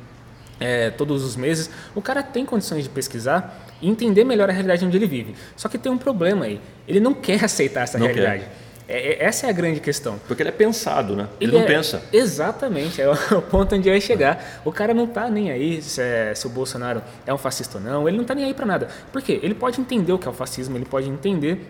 é, 0.60 0.90
todos 0.90 1.24
os 1.24 1.36
meses. 1.36 1.70
O 1.94 2.02
cara 2.02 2.22
tem 2.22 2.44
condições 2.44 2.84
de 2.84 2.90
pesquisar 2.90 3.66
e 3.80 3.88
entender 3.88 4.24
melhor 4.24 4.48
a 4.48 4.52
realidade 4.52 4.84
onde 4.84 4.96
ele 4.96 5.06
vive. 5.06 5.34
Só 5.56 5.68
que 5.68 5.78
tem 5.78 5.90
um 5.90 5.98
problema 5.98 6.46
aí. 6.46 6.60
Ele 6.86 7.00
não 7.00 7.14
quer 7.14 7.44
aceitar 7.44 7.82
essa 7.82 7.98
não 7.98 8.06
realidade. 8.06 8.44
É, 8.88 9.24
é, 9.24 9.24
essa 9.24 9.46
é 9.46 9.50
a 9.50 9.52
grande 9.52 9.80
questão. 9.80 10.18
Porque 10.26 10.42
ele 10.42 10.50
é 10.50 10.52
pensado, 10.52 11.16
né? 11.16 11.28
Ele, 11.40 11.50
ele 11.50 11.58
não 11.58 11.64
é, 11.64 11.66
pensa. 11.66 12.02
Exatamente, 12.12 13.00
é 13.02 13.08
o 13.34 13.42
ponto 13.42 13.74
onde 13.74 13.90
vai 13.90 14.00
chegar. 14.00 14.60
O 14.64 14.72
cara 14.72 14.94
não 14.94 15.04
está 15.04 15.28
nem 15.28 15.50
aí 15.50 15.82
se, 15.82 16.00
é, 16.00 16.32
se, 16.34 16.46
o 16.46 16.50
Bolsonaro 16.50 17.02
é 17.26 17.34
um 17.34 17.38
fascista 17.38 17.78
ou 17.78 17.84
não, 17.84 18.08
ele 18.08 18.16
não 18.16 18.22
está 18.22 18.34
nem 18.34 18.44
aí 18.44 18.54
para 18.54 18.66
nada. 18.66 18.88
Por 19.12 19.20
quê? 19.20 19.40
Ele 19.42 19.54
pode 19.54 19.80
entender 19.80 20.12
o 20.12 20.18
que 20.18 20.28
é 20.28 20.30
o 20.30 20.34
fascismo, 20.34 20.76
ele 20.76 20.84
pode 20.84 21.08
entender 21.08 21.66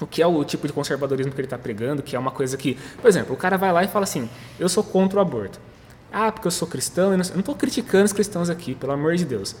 o 0.00 0.06
que 0.06 0.22
é 0.22 0.26
o 0.26 0.44
tipo 0.44 0.66
de 0.66 0.72
conservadorismo 0.72 1.32
que 1.32 1.40
ele 1.40 1.46
está 1.46 1.58
pregando, 1.58 2.02
que 2.02 2.16
é 2.16 2.18
uma 2.18 2.30
coisa 2.30 2.56
que, 2.56 2.76
por 3.00 3.08
exemplo, 3.08 3.34
o 3.34 3.36
cara 3.36 3.56
vai 3.56 3.72
lá 3.72 3.84
e 3.84 3.88
fala 3.88 4.04
assim: 4.04 4.28
eu 4.58 4.68
sou 4.68 4.82
contra 4.82 5.18
o 5.18 5.22
aborto. 5.22 5.60
Ah, 6.12 6.32
porque 6.32 6.46
eu 6.46 6.52
sou 6.52 6.66
cristão, 6.66 7.12
eu 7.12 7.18
não 7.18 7.22
estou 7.22 7.54
criticando 7.54 8.04
os 8.04 8.12
cristãos 8.12 8.48
aqui, 8.48 8.74
pelo 8.74 8.92
amor 8.92 9.16
de 9.16 9.24
Deus 9.24 9.56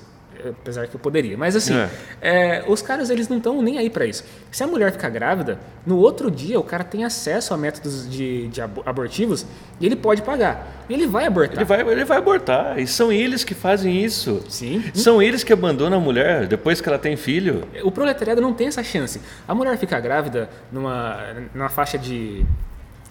apesar 0.50 0.86
que 0.86 0.94
eu 0.94 1.00
poderia. 1.00 1.36
Mas 1.36 1.56
assim, 1.56 1.74
é. 1.74 1.88
É, 2.20 2.64
os 2.66 2.82
caras 2.82 3.10
eles 3.10 3.28
não 3.28 3.38
estão 3.38 3.60
nem 3.62 3.78
aí 3.78 3.90
para 3.90 4.06
isso. 4.06 4.24
Se 4.50 4.62
a 4.62 4.66
mulher 4.66 4.92
ficar 4.92 5.08
grávida, 5.08 5.58
no 5.84 5.96
outro 5.98 6.30
dia 6.30 6.58
o 6.58 6.62
cara 6.62 6.84
tem 6.84 7.04
acesso 7.04 7.54
a 7.54 7.56
métodos 7.56 8.08
de, 8.08 8.48
de 8.48 8.60
abortivos 8.60 9.46
e 9.80 9.86
ele 9.86 9.96
pode 9.96 10.22
pagar. 10.22 10.84
E 10.88 10.94
ele 10.94 11.06
vai 11.06 11.26
abortar. 11.26 11.56
Ele 11.56 11.64
vai, 11.64 11.80
ele 11.80 12.04
vai 12.04 12.18
abortar. 12.18 12.78
E 12.78 12.86
são 12.86 13.12
eles 13.12 13.44
que 13.44 13.54
fazem 13.54 14.04
isso. 14.04 14.42
Sim. 14.48 14.84
São 14.94 15.20
eles 15.20 15.42
que 15.42 15.52
abandonam 15.52 15.98
a 15.98 16.00
mulher 16.00 16.46
depois 16.46 16.80
que 16.80 16.88
ela 16.88 16.98
tem 16.98 17.16
filho. 17.16 17.66
O 17.82 17.90
proletariado 17.90 18.40
não 18.40 18.52
tem 18.52 18.68
essa 18.68 18.82
chance. 18.82 19.20
A 19.46 19.54
mulher 19.54 19.76
fica 19.78 19.98
grávida 20.00 20.48
numa, 20.70 21.18
numa 21.54 21.68
faixa 21.68 21.98
de, 21.98 22.44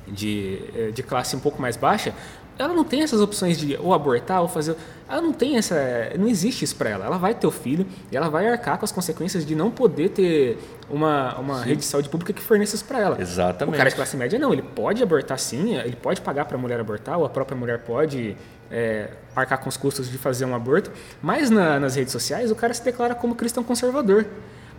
de, 0.08 0.60
eh, 0.76 0.91
de 0.91 1.04
classe 1.04 1.36
um 1.36 1.39
pouco 1.39 1.62
mais 1.62 1.76
baixa, 1.76 2.13
ela 2.58 2.74
não 2.74 2.84
tem 2.84 3.02
essas 3.02 3.20
opções 3.20 3.58
de 3.58 3.78
ou 3.78 3.94
abortar 3.94 4.41
ou 4.41 4.48
fazer. 4.48 4.76
Ela 5.10 5.22
não 5.22 5.34
tem 5.34 5.58
essa. 5.58 5.76
Não 6.18 6.28
existe 6.28 6.63
isso 6.63 6.76
para 6.76 6.89
ela. 6.89 7.06
Ela 7.06 7.18
vai 7.18 7.34
ter 7.34 7.46
o 7.46 7.52
filho 7.52 7.86
e 8.12 8.15
ela 8.15 8.30
vai 8.30 8.48
arcar 8.48 8.78
com 8.78 8.86
as 8.86 8.91
consequências 8.91 9.46
de 9.46 9.56
não 9.56 9.70
poder 9.70 10.10
ter 10.10 10.58
uma, 10.89 11.38
uma 11.38 11.62
rede 11.62 11.82
de 11.82 11.86
saúde 11.86 12.08
pública 12.08 12.32
que 12.32 12.41
forneça 12.41 12.76
isso 12.76 12.86
para 12.86 13.00
ela. 13.00 13.22
Exatamente. 13.22 13.76
O 13.76 13.78
cara 13.78 13.89
de 13.89 13.96
classe 13.96 14.15
média 14.15 14.39
não. 14.39 14.54
Ele 14.54 14.62
pode 14.62 15.04
abortar 15.04 15.38
sim, 15.38 15.76
ele 15.76 15.96
pode 15.96 16.22
pagar 16.22 16.46
para 16.46 16.58
a 16.58 16.60
mulher 16.60 16.80
abortar, 16.80 17.20
ou 17.20 17.26
a 17.26 17.30
própria 17.30 17.58
mulher 17.58 17.80
pode 17.80 18.38
é, 18.72 19.10
arcar 19.36 19.60
com 19.60 19.68
os 19.68 19.76
custos 19.76 20.10
de 20.10 20.18
fazer 20.18 20.46
um 20.46 20.56
aborto. 20.56 20.91
Mas 21.22 21.50
na, 21.50 21.80
nas 21.80 21.96
redes 21.96 22.13
sociais 22.13 22.52
o 22.52 22.56
cara 22.56 22.74
se 22.74 22.84
declara 22.84 23.13
como 23.13 23.36
cristão 23.36 23.63
conservador. 23.63 24.26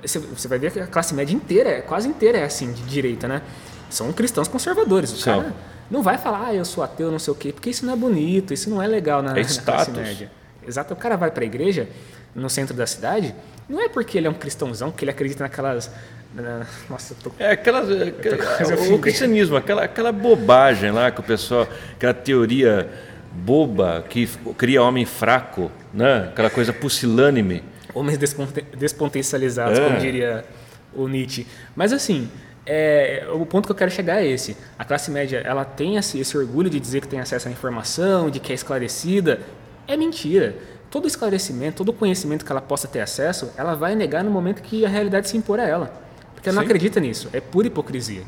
Você, 0.03 0.19
você 0.19 0.49
vai 0.49 0.59
ver 0.59 0.73
que 0.73 0.81
a 0.81 0.87
classe 0.87 1.15
média 1.15 1.35
inteira, 1.35 1.83
quase 1.83 2.09
inteira 2.09 2.39
é 2.39 2.45
assim, 2.45 2.73
de 2.73 2.83
direita, 2.83 3.29
né? 3.29 3.43
São 3.91 4.13
cristãos 4.13 4.49
conservadores. 4.49 5.21
O 5.21 5.25
cara 5.25 5.55
não 5.91 6.03
vai 6.03 6.19
falar, 6.19 6.49
ah, 6.49 6.55
eu 6.55 6.65
sou 6.65 6.83
ateu, 6.83 7.11
não 7.11 7.19
sei 7.19 7.33
o 7.33 7.37
quê, 7.37 7.53
porque 7.53 7.71
isso 7.71 7.87
não 7.87 7.93
é 7.93 7.97
bonito, 7.97 8.53
isso 8.53 8.69
não 8.69 8.83
é 8.83 8.87
legal 8.87 9.23
na, 9.23 9.39
é 9.39 9.43
na 9.43 9.63
classe 9.63 9.91
média. 9.91 10.31
Exato. 10.67 10.95
O 10.95 10.97
cara 10.97 11.17
vai 11.17 11.31
para 11.31 11.45
a 11.45 11.47
igreja, 11.47 11.89
no 12.35 12.51
centro 12.51 12.75
da 12.75 12.87
cidade, 12.87 13.35
não 13.69 13.81
é 13.81 13.89
porque 13.89 14.19
ele 14.19 14.27
é 14.27 14.31
um 14.31 14.35
cristãozão, 14.35 14.91
que 14.91 15.05
ele 15.05 15.11
acredita 15.11 15.45
naquelas. 15.45 15.91
Na, 16.35 16.67
nossa, 16.91 17.15
tô, 17.23 17.31
é 17.39 17.53
aquelas. 17.53 17.89
É, 17.91 18.93
o 18.93 18.99
cristianismo, 18.99 19.57
aquela, 19.57 19.85
aquela 19.85 20.13
bobagem 20.13 20.91
lá 20.91 21.11
que 21.11 21.21
o 21.21 21.23
pessoal. 21.23 21.69
aquela 21.95 22.15
teoria 22.15 22.91
boba 23.33 24.05
que 24.09 24.27
cria 24.57 24.83
homem 24.83 25.05
fraco, 25.05 25.71
né? 25.93 26.29
aquela 26.31 26.51
coisa 26.51 26.73
pusilânime. 26.73 27.63
Homens 27.95 28.19
despotencializados, 28.77 29.79
é. 29.79 29.85
como 29.85 29.99
diria 29.99 30.45
o 30.95 31.09
Nietzsche. 31.09 31.47
Mas 31.75 31.93
assim, 31.93 32.29
é, 32.67 33.27
o 33.33 33.47
ponto 33.47 33.67
que 33.67 33.73
eu 33.73 33.77
quero 33.77 33.91
chegar 33.91 34.21
é 34.21 34.27
esse. 34.27 34.57
A 34.79 34.85
classe 34.85 35.11
média, 35.11 35.41
ela 35.45 35.65
tem 35.65 35.97
esse, 35.97 36.19
esse, 36.19 36.37
orgulho 36.37 36.69
de 36.69 36.81
dizer 36.81 37.01
que 37.01 37.09
tem 37.09 37.21
acesso 37.21 37.49
à 37.49 37.51
informação, 37.51 38.29
de 38.29 38.41
que 38.41 38.53
é 38.53 38.55
esclarecida. 38.55 39.41
É 39.87 39.97
mentira. 39.97 40.57
Todo 40.91 41.07
esclarecimento, 41.07 41.79
todo 41.79 41.93
conhecimento 41.93 42.45
que 42.45 42.51
ela 42.51 42.61
possa 42.61 42.89
ter 42.89 43.01
acesso, 43.01 43.53
ela 43.57 43.75
vai 43.75 43.95
negar 43.95 44.25
no 44.25 44.31
momento 44.31 44.63
que 44.63 44.85
a 44.85 44.89
realidade 44.89 45.29
se 45.29 45.37
impor 45.37 45.61
a 45.61 45.67
ela. 45.67 45.93
Porque 46.35 46.49
ela 46.49 46.55
Sim. 46.55 46.59
não 46.59 46.65
acredita 46.65 46.99
nisso. 46.99 47.29
É 47.33 47.41
pura 47.41 47.69
hipocrisia. 47.69 48.23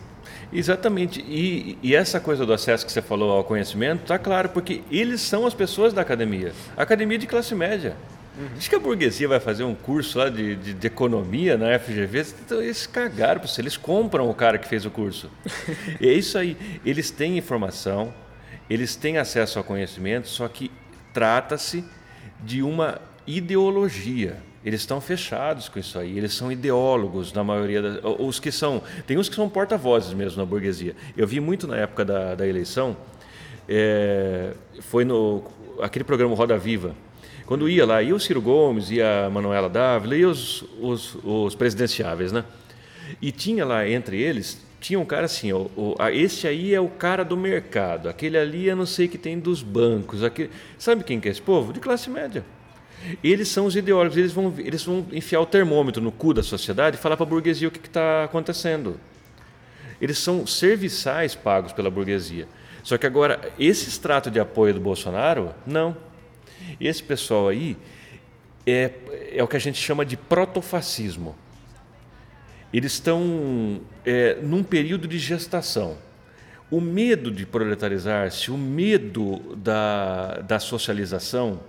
Exatamente. 0.53 1.21
E, 1.29 1.77
e, 1.83 1.95
essa 1.95 2.19
coisa 2.21 2.47
do 2.47 2.53
acesso 2.53 2.87
que 2.87 2.93
você 2.93 3.03
falou 3.03 3.33
ao 3.33 3.45
conhecimento, 3.45 4.03
está 4.03 4.19
claro, 4.19 4.49
porque 4.51 4.83
eles 4.91 5.21
são 5.21 5.47
as 5.47 5.53
pessoas 5.53 5.93
da 5.93 6.01
academia. 6.01 6.53
Academia 6.77 7.19
de 7.19 7.27
classe 7.27 7.55
média. 7.55 7.97
Uhum. 8.37 8.49
Diz 8.57 8.69
que 8.69 8.75
a 8.75 8.79
burguesia 8.79 9.27
vai 9.27 9.41
fazer 9.41 9.65
um 9.65 9.75
curso 9.75 10.19
lá 10.19 10.29
de, 10.29 10.55
de, 10.57 10.75
de 10.75 10.87
economia 10.87 11.57
na 11.59 11.77
FGV, 11.79 12.27
então 12.45 12.63
eles 12.63 12.87
cagaram 12.87 13.41
para 13.41 13.49
você, 13.49 13.61
eles 13.61 13.77
compram 13.77 14.31
o 14.31 14.35
cara 14.35 14.59
que 14.59 14.69
fez 14.69 14.85
o 14.87 14.91
curso. 14.91 15.31
é 16.01 16.13
isso 16.13 16.39
aí. 16.39 16.57
Eles 16.85 17.11
têm 17.11 17.37
informação, 17.37 18.15
eles 18.71 18.95
têm 18.95 19.19
acesso 19.19 19.59
ao 19.59 19.65
conhecimento, 19.65 20.29
só 20.29 20.47
que 20.47 20.71
trata-se 21.13 21.85
de 22.41 22.63
uma 22.63 23.01
ideologia. 23.27 24.37
Eles 24.65 24.81
estão 24.81 25.01
fechados 25.01 25.69
com 25.69 25.79
isso 25.79 25.99
aí. 25.99 26.17
Eles 26.17 26.35
são 26.35 26.53
ideólogos 26.53 27.33
na 27.33 27.43
maioria 27.43 27.81
das, 27.81 28.01
os 28.19 28.39
que 28.39 28.53
são 28.53 28.83
tem 29.07 29.17
uns 29.17 29.29
que 29.29 29.35
são 29.35 29.49
porta-vozes 29.49 30.13
mesmo 30.13 30.39
na 30.39 30.45
burguesia. 30.45 30.95
Eu 31.17 31.27
vi 31.27 31.41
muito 31.41 31.67
na 31.67 31.77
época 31.77 32.05
da, 32.05 32.35
da 32.35 32.47
eleição. 32.47 32.97
É, 33.69 34.53
foi 34.81 35.05
no 35.05 35.45
aquele 35.81 36.05
programa 36.05 36.35
Roda 36.35 36.59
Viva 36.59 36.95
quando 37.49 37.67
ia 37.67 37.87
lá, 37.87 38.03
ia 38.03 38.15
o 38.15 38.21
Ciro 38.21 38.43
Gomes, 38.43 38.91
ia 38.91 39.25
a 39.25 39.31
Manuela 39.31 39.71
Dávila, 39.71 40.15
e 40.15 40.27
os, 40.27 40.63
os, 40.79 41.17
os 41.25 41.55
presidenciáveis, 41.55 42.31
né? 42.31 42.45
E 43.23 43.33
tinha 43.33 43.65
lá 43.65 43.89
entre 43.89 44.21
eles, 44.21 44.63
tinha 44.79 45.01
um 45.01 45.05
cara 45.07 45.25
assim, 45.25 45.51
ó, 45.51 45.61
o, 45.75 45.97
esse 46.13 46.47
aí 46.47 46.75
é 46.75 46.81
o 46.81 46.91
cara 46.91 47.25
do 47.25 47.39
mercado, 47.39 48.07
aquele 48.07 48.37
ali 48.37 48.67
eu 48.67 48.77
não 48.77 48.85
sei 48.85 49.09
que 49.09 49.17
tem 49.17 49.39
dos 49.39 49.63
bancos, 49.63 50.23
aquele... 50.23 50.51
sabe 50.79 51.03
quem 51.03 51.19
que 51.19 51.27
é 51.27 51.31
esse 51.31 51.41
povo? 51.41 51.73
De 51.73 51.81
classe 51.81 52.11
média. 52.11 52.45
Eles 53.25 53.49
são 53.49 53.65
os 53.65 53.75
ideólogos, 53.75 54.19
eles 54.19 54.33
vão, 54.33 54.53
eles 54.59 54.85
vão 54.85 55.07
enfiar 55.11 55.41
o 55.41 55.47
termômetro 55.47 56.03
no 56.03 56.13
cu 56.13 56.35
da 56.35 56.43
sociedade 56.43 56.99
e 56.99 57.01
falar 57.01 57.17
para 57.17 57.25
a 57.25 57.31
burguesia 57.31 57.69
o 57.69 57.71
que 57.71 57.79
está 57.79 58.25
acontecendo. 58.25 59.01
Eles 60.03 60.19
são 60.19 60.47
serviçais 60.47 61.35
pagos 61.35 61.73
pela 61.73 61.91
burguesia. 61.91 62.47
Só 62.83 62.99
que 62.99 63.07
agora, 63.07 63.41
esse 63.59 63.89
extrato 63.89 64.31
de 64.31 64.39
apoio 64.39 64.75
do 64.75 64.81
Bolsonaro, 64.81 65.55
não. 65.67 65.97
Esse 66.81 67.03
pessoal 67.03 67.49
aí 67.49 67.77
é, 68.67 68.93
é 69.33 69.43
o 69.43 69.49
que 69.49 69.57
a 69.57 69.61
gente 69.61 69.81
chama 69.81 70.05
de 70.05 70.17
protofascismo. 70.17 71.37
Eles 72.73 72.93
estão 72.93 73.81
é, 74.05 74.35
num 74.43 74.63
período 74.63 75.09
de 75.09 75.19
gestação. 75.19 75.97
O 76.71 76.81
medo 76.81 77.31
de 77.31 77.47
proletarizar-se, 77.47 78.51
o 78.51 78.59
medo 78.59 79.57
da, 79.57 80.41
da 80.41 80.59
socialização 80.59 81.61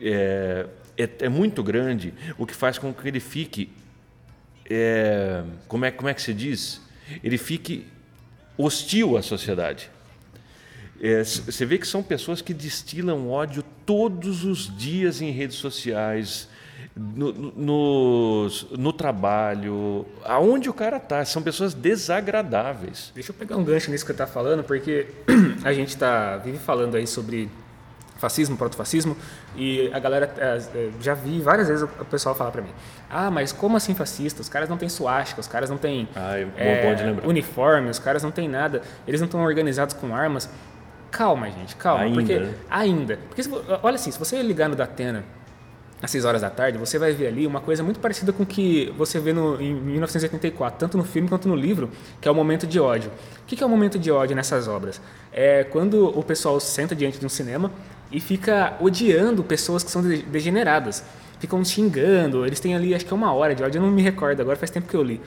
é, 0.00 0.66
é, 0.96 1.08
é, 1.20 1.28
muito 1.28 1.62
grande, 1.62 2.14
o 2.36 2.46
que 2.46 2.54
faz 2.54 2.78
com 2.78 2.94
que 2.94 3.08
ele 3.08 3.18
fique. 3.18 3.72
É, 4.70 5.42
como, 5.66 5.84
é, 5.84 5.90
como 5.90 6.08
é 6.08 6.14
que 6.14 6.22
se 6.22 6.32
diz? 6.32 6.80
Ele 7.24 7.38
fique 7.38 7.86
hostil 8.56 9.16
à 9.16 9.22
sociedade. 9.22 9.90
É, 11.00 11.22
você 11.22 11.64
vê 11.64 11.78
que 11.78 11.86
são 11.86 12.02
pessoas 12.02 12.42
que 12.42 12.52
destilam 12.52 13.28
ódio 13.30 13.64
todos 13.86 14.44
os 14.44 14.74
dias 14.76 15.22
em 15.22 15.30
redes 15.30 15.56
sociais, 15.56 16.48
no, 16.96 17.32
no, 17.32 18.48
no 18.76 18.92
trabalho, 18.92 20.04
aonde 20.24 20.68
o 20.68 20.74
cara 20.74 20.96
está. 20.96 21.24
São 21.24 21.42
pessoas 21.42 21.72
desagradáveis. 21.72 23.12
Deixa 23.14 23.30
eu 23.30 23.34
pegar 23.34 23.56
um 23.56 23.64
gancho 23.64 23.90
nisso 23.90 24.04
que 24.04 24.12
está 24.12 24.26
falando, 24.26 24.64
porque 24.64 25.06
a 25.64 25.72
gente 25.72 25.96
tá, 25.96 26.36
vive 26.38 26.58
falando 26.58 26.96
aí 26.96 27.06
sobre 27.06 27.48
fascismo, 28.18 28.56
protofascismo, 28.56 29.16
e 29.56 29.90
a 29.92 29.98
galera, 29.98 30.32
é, 30.36 30.58
é, 30.74 30.90
já 31.00 31.14
vi 31.14 31.40
várias 31.40 31.68
vezes 31.68 31.84
o 31.84 32.04
pessoal 32.04 32.34
falar 32.34 32.50
para 32.50 32.62
mim, 32.62 32.70
ah, 33.08 33.30
mas 33.30 33.52
como 33.52 33.76
assim 33.76 33.94
fascista? 33.94 34.42
Os 34.42 34.48
caras 34.48 34.68
não 34.68 34.76
têm 34.76 34.88
suástica, 34.88 35.40
os 35.40 35.46
caras 35.46 35.70
não 35.70 35.78
têm 35.78 36.08
ah, 36.14 36.36
é, 36.56 37.14
uniforme, 37.24 37.88
os 37.88 37.98
caras 37.98 38.22
não 38.22 38.32
têm 38.32 38.48
nada, 38.48 38.82
eles 39.06 39.20
não 39.20 39.26
estão 39.26 39.40
organizados 39.40 39.94
com 39.94 40.14
armas. 40.14 40.50
Calma, 41.10 41.50
gente, 41.50 41.76
calma. 41.76 42.04
Ainda. 42.04 42.14
Porque, 42.14 42.48
ainda. 42.68 43.18
Porque, 43.28 43.42
se, 43.42 43.50
olha 43.82 43.94
assim, 43.94 44.10
se 44.10 44.18
você 44.18 44.42
ligar 44.42 44.68
no 44.68 44.76
Datena 44.76 45.24
às 46.00 46.10
6 46.10 46.24
horas 46.24 46.40
da 46.40 46.50
tarde, 46.50 46.78
você 46.78 46.98
vai 46.98 47.12
ver 47.12 47.26
ali 47.28 47.46
uma 47.46 47.60
coisa 47.60 47.82
muito 47.82 47.98
parecida 47.98 48.32
com 48.32 48.42
o 48.42 48.46
que 48.46 48.92
você 48.96 49.18
vê 49.18 49.32
no, 49.32 49.60
em 49.60 49.74
1984, 49.74 50.78
tanto 50.78 50.96
no 50.96 51.04
filme 51.04 51.28
quanto 51.28 51.48
no 51.48 51.56
livro, 51.56 51.90
que 52.20 52.28
é 52.28 52.30
o 52.30 52.34
momento 52.34 52.66
de 52.66 52.78
ódio. 52.78 53.10
O 53.42 53.46
que 53.46 53.62
é 53.62 53.66
o 53.66 53.68
momento 53.68 53.98
de 53.98 54.10
ódio 54.10 54.36
nessas 54.36 54.68
obras? 54.68 55.00
É 55.32 55.64
quando 55.64 56.06
o 56.16 56.22
pessoal 56.22 56.60
senta 56.60 56.94
diante 56.94 57.18
de 57.18 57.26
um 57.26 57.28
cinema 57.28 57.72
e 58.12 58.20
fica 58.20 58.76
odiando 58.80 59.42
pessoas 59.42 59.82
que 59.82 59.90
são 59.90 60.02
degeneradas. 60.02 61.04
Ficam 61.40 61.64
xingando, 61.64 62.44
eles 62.44 62.60
têm 62.60 62.74
ali 62.74 62.94
acho 62.94 63.06
que 63.06 63.12
é 63.12 63.16
uma 63.16 63.32
hora 63.32 63.54
de 63.54 63.62
ódio, 63.62 63.78
eu 63.78 63.82
não 63.82 63.90
me 63.90 64.02
recordo 64.02 64.40
agora, 64.40 64.56
faz 64.56 64.70
tempo 64.70 64.88
que 64.88 64.94
eu 64.94 65.02
li. 65.02 65.20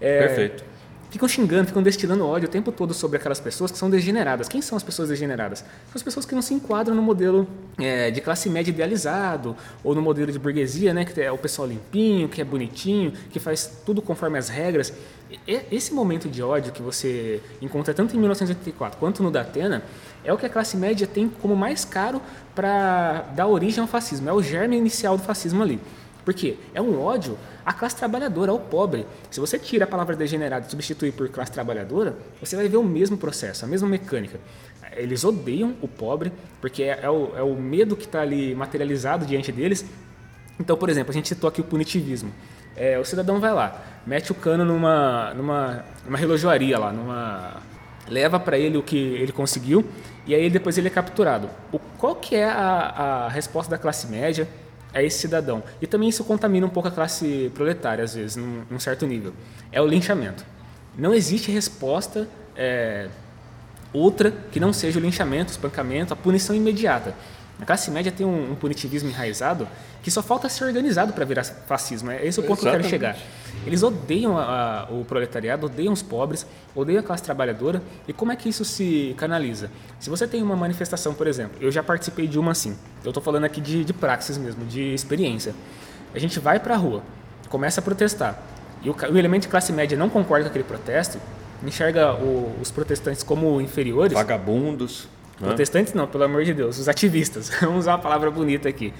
É, 0.00 0.26
Perfeito 0.26 0.73
ficam 1.14 1.28
xingando, 1.28 1.68
ficam 1.68 1.80
destilando 1.80 2.26
ódio 2.26 2.48
o 2.48 2.50
tempo 2.50 2.72
todo 2.72 2.92
sobre 2.92 3.18
aquelas 3.18 3.38
pessoas 3.38 3.70
que 3.70 3.78
são 3.78 3.88
degeneradas. 3.88 4.48
Quem 4.48 4.60
são 4.60 4.76
as 4.76 4.82
pessoas 4.82 5.10
degeneradas? 5.10 5.60
São 5.60 5.94
as 5.94 6.02
pessoas 6.02 6.26
que 6.26 6.34
não 6.34 6.42
se 6.42 6.52
enquadram 6.52 6.92
no 6.92 7.02
modelo 7.02 7.46
é, 7.78 8.10
de 8.10 8.20
classe 8.20 8.50
média 8.50 8.72
idealizado, 8.72 9.56
ou 9.84 9.94
no 9.94 10.02
modelo 10.02 10.32
de 10.32 10.40
burguesia, 10.40 10.92
né, 10.92 11.04
que 11.04 11.20
é 11.20 11.30
o 11.30 11.38
pessoal 11.38 11.68
limpinho, 11.68 12.28
que 12.28 12.40
é 12.40 12.44
bonitinho, 12.44 13.12
que 13.30 13.38
faz 13.38 13.70
tudo 13.86 14.02
conforme 14.02 14.38
as 14.38 14.48
regras. 14.48 14.92
E, 15.30 15.60
esse 15.70 15.94
momento 15.94 16.28
de 16.28 16.42
ódio 16.42 16.72
que 16.72 16.82
você 16.82 17.40
encontra 17.62 17.94
tanto 17.94 18.16
em 18.16 18.18
1984 18.18 18.98
quanto 18.98 19.22
no 19.22 19.30
Datena 19.30 19.84
é 20.24 20.32
o 20.32 20.36
que 20.36 20.46
a 20.46 20.50
classe 20.50 20.76
média 20.76 21.06
tem 21.06 21.28
como 21.28 21.54
mais 21.54 21.84
caro 21.84 22.20
para 22.56 23.22
dar 23.36 23.46
origem 23.46 23.80
ao 23.80 23.86
fascismo. 23.86 24.28
É 24.28 24.32
o 24.32 24.42
germe 24.42 24.76
inicial 24.76 25.16
do 25.16 25.22
fascismo 25.22 25.62
ali. 25.62 25.80
Por 26.24 26.32
quê? 26.32 26.56
É 26.72 26.80
um 26.80 27.00
ódio 27.00 27.38
à 27.64 27.72
classe 27.72 27.96
trabalhadora, 27.96 28.50
ao 28.50 28.58
pobre. 28.58 29.06
Se 29.30 29.40
você 29.40 29.58
tira 29.58 29.84
a 29.84 29.88
palavra 29.88 30.16
degenerado 30.16 30.66
e 30.66 30.70
substituir 30.70 31.12
por 31.12 31.28
classe 31.28 31.52
trabalhadora, 31.52 32.16
você 32.40 32.56
vai 32.56 32.68
ver 32.68 32.78
o 32.78 32.82
mesmo 32.82 33.18
processo, 33.18 33.64
a 33.64 33.68
mesma 33.68 33.88
mecânica. 33.88 34.40
Eles 34.96 35.24
odeiam 35.24 35.76
o 35.82 35.88
pobre, 35.88 36.32
porque 36.60 36.84
é, 36.84 37.00
é, 37.02 37.10
o, 37.10 37.32
é 37.36 37.42
o, 37.42 37.54
medo 37.54 37.96
que 37.96 38.06
está 38.06 38.22
ali 38.22 38.54
materializado 38.54 39.26
diante 39.26 39.52
deles. 39.52 39.84
Então, 40.58 40.76
por 40.76 40.88
exemplo, 40.88 41.10
a 41.10 41.14
gente 41.14 41.28
citou 41.28 41.48
aqui 41.48 41.60
o 41.60 41.64
punitivismo. 41.64 42.32
É, 42.76 42.98
o 42.98 43.04
cidadão 43.04 43.38
vai 43.38 43.52
lá, 43.52 43.82
mete 44.06 44.32
o 44.32 44.34
cano 44.34 44.64
numa, 44.64 45.32
numa, 45.34 45.84
numa 46.04 46.18
relojoaria 46.18 46.78
lá, 46.78 46.92
numa 46.92 47.62
leva 48.08 48.38
para 48.38 48.58
ele 48.58 48.76
o 48.76 48.82
que 48.82 48.96
ele 48.96 49.32
conseguiu 49.32 49.84
e 50.26 50.34
aí 50.34 50.50
depois 50.50 50.76
ele 50.76 50.88
é 50.88 50.90
capturado. 50.90 51.48
O, 51.72 51.78
qual 51.78 52.16
que 52.16 52.34
é 52.34 52.44
a, 52.44 53.26
a 53.26 53.28
resposta 53.28 53.70
da 53.70 53.78
classe 53.78 54.06
média 54.08 54.48
a 54.94 55.02
esse 55.02 55.18
cidadão. 55.18 55.62
E 55.82 55.86
também 55.86 56.08
isso 56.08 56.24
contamina 56.24 56.64
um 56.64 56.70
pouco 56.70 56.88
a 56.88 56.92
classe 56.92 57.50
proletária, 57.54 58.04
às 58.04 58.14
vezes, 58.14 58.36
num, 58.36 58.62
num 58.70 58.78
certo 58.78 59.06
nível. 59.06 59.34
É 59.72 59.80
o 59.80 59.86
linchamento. 59.86 60.44
Não 60.96 61.12
existe 61.12 61.50
resposta 61.50 62.28
é, 62.56 63.08
outra 63.92 64.30
que 64.52 64.60
não 64.60 64.72
seja 64.72 64.98
o 64.98 65.02
linchamento, 65.02 65.50
o 65.50 65.52
espancamento, 65.52 66.12
a 66.12 66.16
punição 66.16 66.54
imediata. 66.54 67.14
A 67.60 67.64
classe 67.66 67.90
média 67.90 68.12
tem 68.12 68.24
um, 68.24 68.52
um 68.52 68.54
punitivismo 68.54 69.08
enraizado 69.08 69.68
que 70.02 70.10
só 70.10 70.22
falta 70.22 70.48
ser 70.48 70.64
organizado 70.64 71.12
para 71.12 71.24
virar 71.24 71.44
fascismo. 71.44 72.10
É 72.10 72.24
esse 72.24 72.38
o 72.38 72.42
ponto 72.42 72.60
Exatamente. 72.60 72.88
que 72.88 72.94
eu 72.94 73.00
quero 73.00 73.16
chegar. 73.16 73.43
Eles 73.66 73.82
odeiam 73.82 74.36
a, 74.36 74.42
a, 74.42 74.92
o 74.92 75.04
proletariado, 75.04 75.66
odeiam 75.66 75.92
os 75.92 76.02
pobres, 76.02 76.46
odeiam 76.74 77.00
a 77.00 77.02
classe 77.02 77.22
trabalhadora. 77.22 77.82
E 78.06 78.12
como 78.12 78.32
é 78.32 78.36
que 78.36 78.48
isso 78.48 78.64
se 78.64 79.14
canaliza? 79.16 79.70
Se 79.98 80.10
você 80.10 80.26
tem 80.26 80.42
uma 80.42 80.56
manifestação, 80.56 81.14
por 81.14 81.26
exemplo, 81.26 81.56
eu 81.60 81.70
já 81.70 81.82
participei 81.82 82.26
de 82.26 82.38
uma 82.38 82.52
assim. 82.52 82.76
Eu 83.02 83.10
estou 83.10 83.22
falando 83.22 83.44
aqui 83.44 83.60
de, 83.60 83.84
de 83.84 83.92
praxis 83.92 84.36
mesmo, 84.36 84.64
de 84.64 84.94
experiência. 84.94 85.54
A 86.14 86.18
gente 86.18 86.38
vai 86.38 86.60
para 86.60 86.74
a 86.74 86.76
rua, 86.76 87.02
começa 87.48 87.80
a 87.80 87.82
protestar. 87.82 88.40
E 88.82 88.90
o, 88.90 88.94
o, 88.94 89.18
elemento 89.18 89.42
de 89.42 89.48
classe 89.48 89.72
média 89.72 89.96
não 89.96 90.10
concorda 90.10 90.44
com 90.44 90.50
aquele 90.50 90.64
protesto, 90.64 91.18
enxerga 91.62 92.14
o, 92.14 92.54
os 92.60 92.70
protestantes 92.70 93.22
como 93.22 93.60
inferiores. 93.60 94.12
Vagabundos. 94.12 95.08
Protestantes 95.38 95.92
não, 95.94 96.06
pelo 96.06 96.24
amor 96.24 96.44
de 96.44 96.54
Deus, 96.54 96.78
os 96.78 96.88
ativistas. 96.88 97.50
Vamos 97.60 97.80
usar 97.80 97.92
uma 97.92 97.98
palavra 97.98 98.30
bonita 98.30 98.68
aqui. 98.68 98.92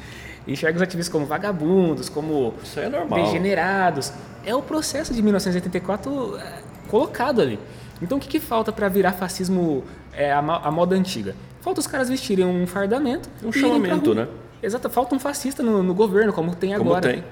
Enxerga 0.46 0.76
os 0.76 0.82
ativistas 0.82 1.12
como 1.12 1.24
vagabundos, 1.24 2.08
como 2.08 2.54
é 2.76 3.14
degenerados. 3.14 4.12
É 4.44 4.54
o 4.54 4.60
processo 4.60 5.14
de 5.14 5.22
1984 5.22 6.36
é, 6.38 6.62
colocado 6.88 7.40
ali. 7.40 7.58
Então 8.02 8.18
o 8.18 8.20
que, 8.20 8.28
que 8.28 8.40
falta 8.40 8.72
para 8.72 8.88
virar 8.88 9.12
fascismo 9.12 9.84
é, 10.12 10.32
a, 10.32 10.38
a, 10.38 10.70
moda 10.70 10.94
antiga? 10.94 11.34
Falta 11.62 11.80
os 11.80 11.86
caras 11.86 12.08
vestirem 12.08 12.44
um 12.44 12.66
fardamento. 12.66 13.28
Um 13.42 13.52
chamamento, 13.52 14.14
né? 14.14 14.28
Exato, 14.62 14.90
falta 14.90 15.14
um 15.14 15.18
fascista 15.18 15.62
no, 15.62 15.82
no 15.82 15.94
governo, 15.94 16.32
como 16.32 16.54
tem 16.54 16.74
agora. 16.74 17.00
Como 17.00 17.22
tem. 17.22 17.24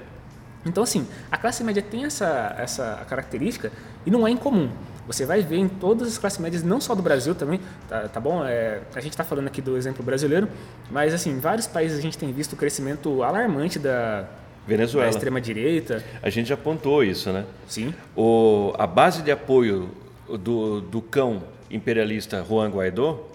Então, 0.65 0.83
assim, 0.83 1.05
a 1.31 1.37
classe 1.37 1.63
média 1.63 1.81
tem 1.81 2.05
essa, 2.05 2.55
essa 2.57 3.05
característica 3.09 3.71
e 4.05 4.11
não 4.11 4.25
é 4.25 4.31
incomum. 4.31 4.69
Você 5.05 5.25
vai 5.25 5.41
ver 5.41 5.57
em 5.57 5.67
todas 5.67 6.07
as 6.07 6.17
classes 6.17 6.39
médias, 6.39 6.63
não 6.63 6.79
só 6.79 6.95
do 6.95 7.01
Brasil 7.01 7.35
também, 7.35 7.59
tá, 7.89 8.07
tá 8.07 8.19
bom? 8.19 8.43
É, 8.45 8.81
a 8.95 9.01
gente 9.01 9.11
está 9.11 9.23
falando 9.23 9.47
aqui 9.47 9.61
do 9.61 9.75
exemplo 9.75 10.03
brasileiro, 10.03 10.47
mas 10.89 11.13
assim, 11.13 11.31
em 11.31 11.39
vários 11.39 11.67
países 11.67 11.97
a 11.97 12.01
gente 12.01 12.17
tem 12.17 12.31
visto 12.31 12.53
o 12.53 12.55
crescimento 12.55 13.21
alarmante 13.21 13.77
da, 13.77 14.25
Venezuela. 14.65 15.09
da 15.09 15.15
extrema-direita. 15.15 16.03
A 16.21 16.29
gente 16.29 16.47
já 16.47 16.55
apontou 16.55 17.03
isso, 17.03 17.31
né? 17.31 17.45
Sim. 17.67 17.93
O, 18.15 18.73
a 18.77 18.87
base 18.87 19.21
de 19.21 19.31
apoio 19.31 19.89
do, 20.27 20.81
do 20.81 21.01
cão 21.01 21.43
imperialista 21.69 22.43
Juan 22.47 22.69
Guaidó 22.69 23.29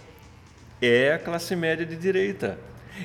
é 0.81 1.13
a 1.13 1.19
classe 1.19 1.55
média 1.55 1.85
de 1.85 1.97
direita. 1.97 2.59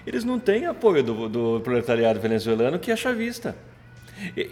Eles 0.05 0.23
não 0.23 0.39
têm 0.39 0.65
apoio 0.65 1.03
do, 1.03 1.29
do 1.29 1.61
proletariado 1.61 2.19
venezuelano 2.19 2.79
que 2.79 2.91
é 2.91 2.95
chavista. 2.95 3.55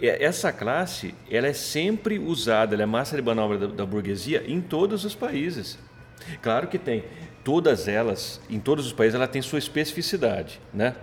Essa 0.02 0.52
classe, 0.52 1.14
ela 1.30 1.46
é 1.46 1.52
sempre 1.52 2.18
usada, 2.18 2.74
ela 2.74 2.82
é 2.82 2.86
massa 2.86 3.16
de 3.16 3.22
manobra 3.22 3.58
da, 3.58 3.66
da 3.66 3.86
burguesia 3.86 4.44
em 4.46 4.60
todos 4.60 5.04
os 5.04 5.14
países. 5.14 5.78
Claro 6.40 6.68
que 6.68 6.78
tem, 6.78 7.04
todas 7.44 7.88
elas, 7.88 8.40
em 8.48 8.60
todos 8.60 8.86
os 8.86 8.92
países, 8.92 9.14
ela 9.14 9.28
tem 9.28 9.42
sua 9.42 9.58
especificidade, 9.58 10.60
né? 10.72 10.94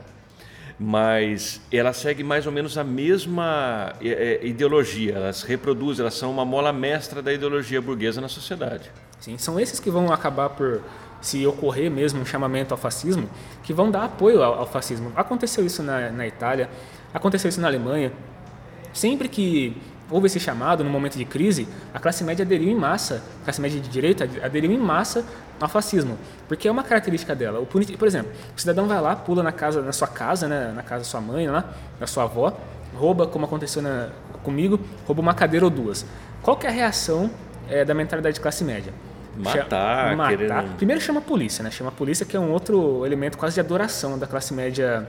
Mas 0.79 1.61
ela 1.71 1.91
segue 1.91 2.23
mais 2.23 2.45
ou 2.45 2.53
menos 2.53 2.77
a 2.77 2.83
mesma 2.85 3.93
é, 4.01 4.39
é, 4.41 4.47
ideologia, 4.47 5.15
elas 5.15 5.43
reproduzem, 5.43 6.01
elas 6.01 6.13
são 6.13 6.31
uma 6.31 6.45
mola 6.45 6.71
mestra 6.71 7.21
da 7.21 7.33
ideologia 7.33 7.81
burguesa 7.81 8.21
na 8.21 8.29
sociedade. 8.29 8.89
Sim, 9.19 9.37
são 9.37 9.59
esses 9.59 9.77
que 9.77 9.89
vão 9.89 10.13
acabar 10.13 10.49
por, 10.49 10.81
se 11.21 11.45
ocorrer 11.45 11.91
mesmo 11.91 12.21
um 12.21 12.25
chamamento 12.25 12.73
ao 12.73 12.77
fascismo, 12.77 13.29
que 13.63 13.73
vão 13.73 13.91
dar 13.91 14.05
apoio 14.05 14.41
ao, 14.41 14.59
ao 14.59 14.67
fascismo. 14.67 15.11
Aconteceu 15.15 15.65
isso 15.65 15.83
na, 15.83 16.09
na 16.11 16.25
Itália, 16.25 16.69
aconteceu 17.13 17.49
isso 17.49 17.59
na 17.59 17.67
Alemanha, 17.67 18.11
Sempre 18.93 19.27
que 19.27 19.75
houve 20.09 20.27
esse 20.27 20.39
chamado 20.39 20.83
no 20.83 20.89
momento 20.89 21.17
de 21.17 21.25
crise, 21.25 21.67
a 21.93 21.99
classe 21.99 22.23
média 22.23 22.43
aderiu 22.43 22.69
em 22.69 22.75
massa, 22.75 23.23
a 23.41 23.43
classe 23.45 23.61
média 23.61 23.79
de 23.79 23.87
direita 23.89 24.27
aderiu 24.43 24.71
em 24.71 24.77
massa 24.77 25.23
ao 25.59 25.69
fascismo, 25.69 26.17
porque 26.47 26.67
é 26.67 26.71
uma 26.71 26.83
característica 26.83 27.35
dela. 27.35 27.59
O 27.59 27.65
por 27.65 28.07
exemplo, 28.07 28.31
o 28.55 28.59
cidadão 28.59 28.87
vai 28.87 28.99
lá, 28.99 29.15
pula 29.15 29.43
na 29.43 29.51
casa, 29.51 29.81
na 29.81 29.91
sua 29.91 30.07
casa, 30.07 30.47
né, 30.47 30.71
na 30.75 30.81
casa 30.81 31.03
da 31.03 31.09
sua 31.09 31.21
mãe, 31.21 31.47
lá, 31.47 31.65
da 31.99 32.07
sua 32.07 32.23
avó, 32.23 32.57
rouba, 32.95 33.27
como 33.27 33.45
aconteceu 33.45 33.81
na, 33.81 34.09
comigo, 34.43 34.79
rouba 35.05 35.21
uma 35.21 35.33
cadeira 35.33 35.65
ou 35.65 35.69
duas. 35.69 36.05
Qual 36.41 36.57
que 36.57 36.65
é 36.65 36.69
a 36.69 36.73
reação 36.73 37.29
é, 37.69 37.85
da 37.85 37.93
mentalidade 37.93 38.35
de 38.35 38.41
classe 38.41 38.63
média? 38.63 38.93
Matar, 39.37 40.17
matar. 40.17 40.37
Querendo... 40.37 40.75
Primeiro 40.75 41.01
chama 41.01 41.19
a 41.19 41.23
polícia, 41.23 41.63
né? 41.63 41.71
Chama 41.71 41.89
a 41.89 41.93
polícia, 41.93 42.25
que 42.25 42.35
é 42.35 42.39
um 42.39 42.51
outro 42.51 43.05
elemento 43.05 43.37
quase 43.37 43.53
de 43.53 43.59
adoração 43.59 44.17
da 44.17 44.27
classe 44.27 44.53
média 44.53 45.07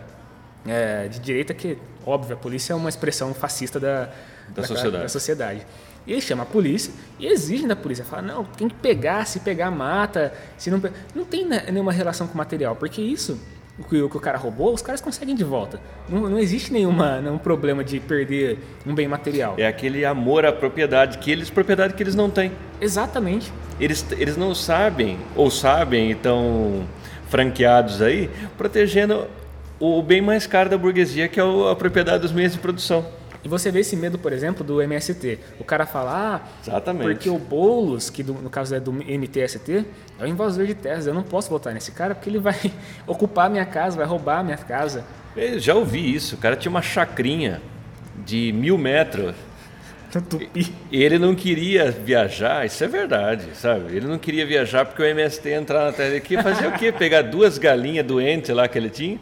é, 0.66 1.08
de 1.08 1.18
direita 1.20 1.54
que, 1.54 1.78
óbvio, 2.04 2.34
a 2.34 2.38
polícia 2.38 2.72
é 2.72 2.76
uma 2.76 2.88
expressão 2.88 3.32
fascista 3.34 3.80
da, 3.80 4.04
da, 4.04 4.12
da 4.56 4.64
sociedade. 4.64 5.02
Da 5.02 5.08
sociedade. 5.08 5.66
E 6.06 6.12
ele 6.12 6.20
chama 6.20 6.42
a 6.42 6.46
polícia 6.46 6.92
e 7.18 7.26
exige 7.26 7.66
da 7.66 7.76
polícia. 7.76 8.04
Fala, 8.04 8.22
não, 8.22 8.44
tem 8.44 8.68
que 8.68 8.74
pegar, 8.74 9.26
se 9.26 9.40
pegar, 9.40 9.70
mata. 9.70 10.32
Se 10.56 10.70
não, 10.70 10.82
não 11.14 11.24
tem 11.24 11.46
nenhuma 11.46 11.92
relação 11.92 12.26
com 12.26 12.34
o 12.34 12.36
material, 12.36 12.74
porque 12.74 13.02
isso, 13.02 13.38
o 13.78 13.84
que, 13.84 14.00
o 14.00 14.08
que 14.08 14.16
o 14.16 14.20
cara 14.20 14.38
roubou, 14.38 14.72
os 14.72 14.82
caras 14.82 15.00
conseguem 15.00 15.34
de 15.34 15.44
volta. 15.44 15.80
Não, 16.08 16.28
não 16.28 16.38
existe 16.38 16.72
nenhuma, 16.72 17.20
nenhum 17.20 17.38
problema 17.38 17.84
de 17.84 18.00
perder 18.00 18.58
um 18.86 18.94
bem 18.94 19.06
material. 19.06 19.54
É 19.58 19.66
aquele 19.66 20.04
amor 20.04 20.44
à 20.44 20.52
propriedade, 20.52 21.18
que 21.18 21.30
eles, 21.30 21.50
propriedade 21.50 21.94
que 21.94 22.02
eles 22.02 22.14
não 22.14 22.30
têm. 22.30 22.52
Exatamente. 22.80 23.52
Eles, 23.78 24.04
eles 24.12 24.36
não 24.36 24.54
sabem, 24.54 25.18
ou 25.36 25.50
sabem 25.50 26.08
e 26.08 26.12
estão 26.12 26.86
franqueados 27.28 28.02
aí, 28.02 28.28
protegendo 28.58 29.26
o 29.80 30.02
bem 30.02 30.20
mais 30.20 30.46
caro 30.46 30.68
da 30.68 30.76
burguesia, 30.76 31.26
que 31.26 31.40
é 31.40 31.42
a 31.42 31.74
propriedade 31.74 32.22
dos 32.22 32.32
meios 32.32 32.52
de 32.52 32.58
produção. 32.58 33.04
E 33.42 33.48
você 33.48 33.70
vê 33.70 33.80
esse 33.80 33.96
medo, 33.96 34.18
por 34.18 34.32
exemplo, 34.32 34.62
do 34.62 34.82
MST. 34.82 35.38
O 35.58 35.64
cara 35.64 35.86
fala, 35.86 36.36
ah, 36.36 36.48
Exatamente. 36.62 37.14
porque 37.14 37.30
o 37.30 37.38
Boulos, 37.38 38.10
que 38.10 38.22
do, 38.22 38.34
no 38.34 38.50
caso 38.50 38.74
é 38.74 38.80
do 38.80 38.92
MTST, 38.92 39.86
é 40.18 40.24
o 40.24 40.26
invasor 40.26 40.66
de 40.66 40.74
terras. 40.74 41.06
Eu 41.06 41.14
não 41.14 41.22
posso 41.22 41.48
votar 41.48 41.72
nesse 41.72 41.90
cara 41.92 42.14
porque 42.14 42.28
ele 42.28 42.38
vai 42.38 42.54
ocupar 43.06 43.46
a 43.46 43.48
minha 43.48 43.64
casa, 43.64 43.96
vai 43.96 44.06
roubar 44.06 44.40
a 44.40 44.42
minha 44.42 44.58
casa. 44.58 45.04
Eu 45.34 45.58
já 45.58 45.74
ouvi 45.74 46.14
isso. 46.14 46.34
O 46.34 46.38
cara 46.38 46.54
tinha 46.54 46.70
uma 46.70 46.82
chacrinha 46.82 47.62
de 48.26 48.52
mil 48.52 48.76
metros. 48.76 49.34
Tupi. 50.11 50.72
Ele 50.90 51.18
não 51.18 51.34
queria 51.34 51.90
viajar, 51.90 52.66
isso 52.66 52.82
é 52.82 52.88
verdade, 52.88 53.44
sabe? 53.54 53.94
Ele 53.94 54.06
não 54.06 54.18
queria 54.18 54.44
viajar 54.44 54.84
porque 54.84 55.02
o 55.02 55.04
MST 55.04 55.48
ia 55.48 55.56
entrar 55.56 55.84
na 55.84 55.92
terra 55.92 56.16
aqui 56.16 56.42
fazer 56.42 56.66
o 56.66 56.72
quê? 56.72 56.90
Pegar 56.96 57.22
duas 57.22 57.58
galinhas 57.58 58.04
doentes 58.04 58.50
lá 58.50 58.66
que 58.66 58.76
ele 58.76 58.90
tinha. 58.90 59.20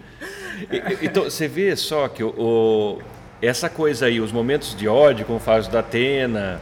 E, 0.70 1.06
então, 1.06 1.24
você 1.24 1.46
vê 1.46 1.76
só 1.76 2.08
que 2.08 2.24
o, 2.24 2.28
o 2.38 2.98
essa 3.40 3.68
coisa 3.68 4.06
aí, 4.06 4.20
os 4.20 4.32
momentos 4.32 4.74
de 4.74 4.88
ódio, 4.88 5.24
como 5.24 5.38
faz 5.38 5.66
o 5.66 5.70
da 5.70 5.80
Atena, 5.80 6.60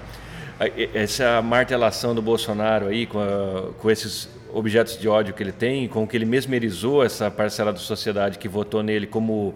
essa 0.95 1.41
martelação 1.43 2.15
do 2.15 2.23
Bolsonaro 2.23 2.89
aí 2.89 3.07
com, 3.07 3.19
a, 3.19 3.73
com 3.79 3.91
esses 3.91 4.29
objetos 4.53 4.99
de 4.99 5.09
ódio 5.09 5.35
que 5.35 5.43
ele 5.43 5.53
tem, 5.53 5.87
com 5.89 6.07
que 6.07 6.17
ele 6.17 6.25
mesmerizou 6.25 7.05
essa 7.05 7.31
parcela 7.31 7.73
da 7.73 7.79
sociedade 7.79 8.39
que 8.39 8.49
votou 8.49 8.83
nele 8.83 9.07
como 9.07 9.55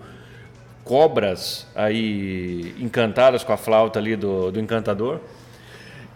cobras 0.84 1.66
aí 1.74 2.74
encantadas 2.78 3.44
com 3.44 3.52
a 3.52 3.56
flauta 3.56 3.98
ali 3.98 4.16
do, 4.16 4.50
do 4.50 4.60
encantador, 4.60 5.20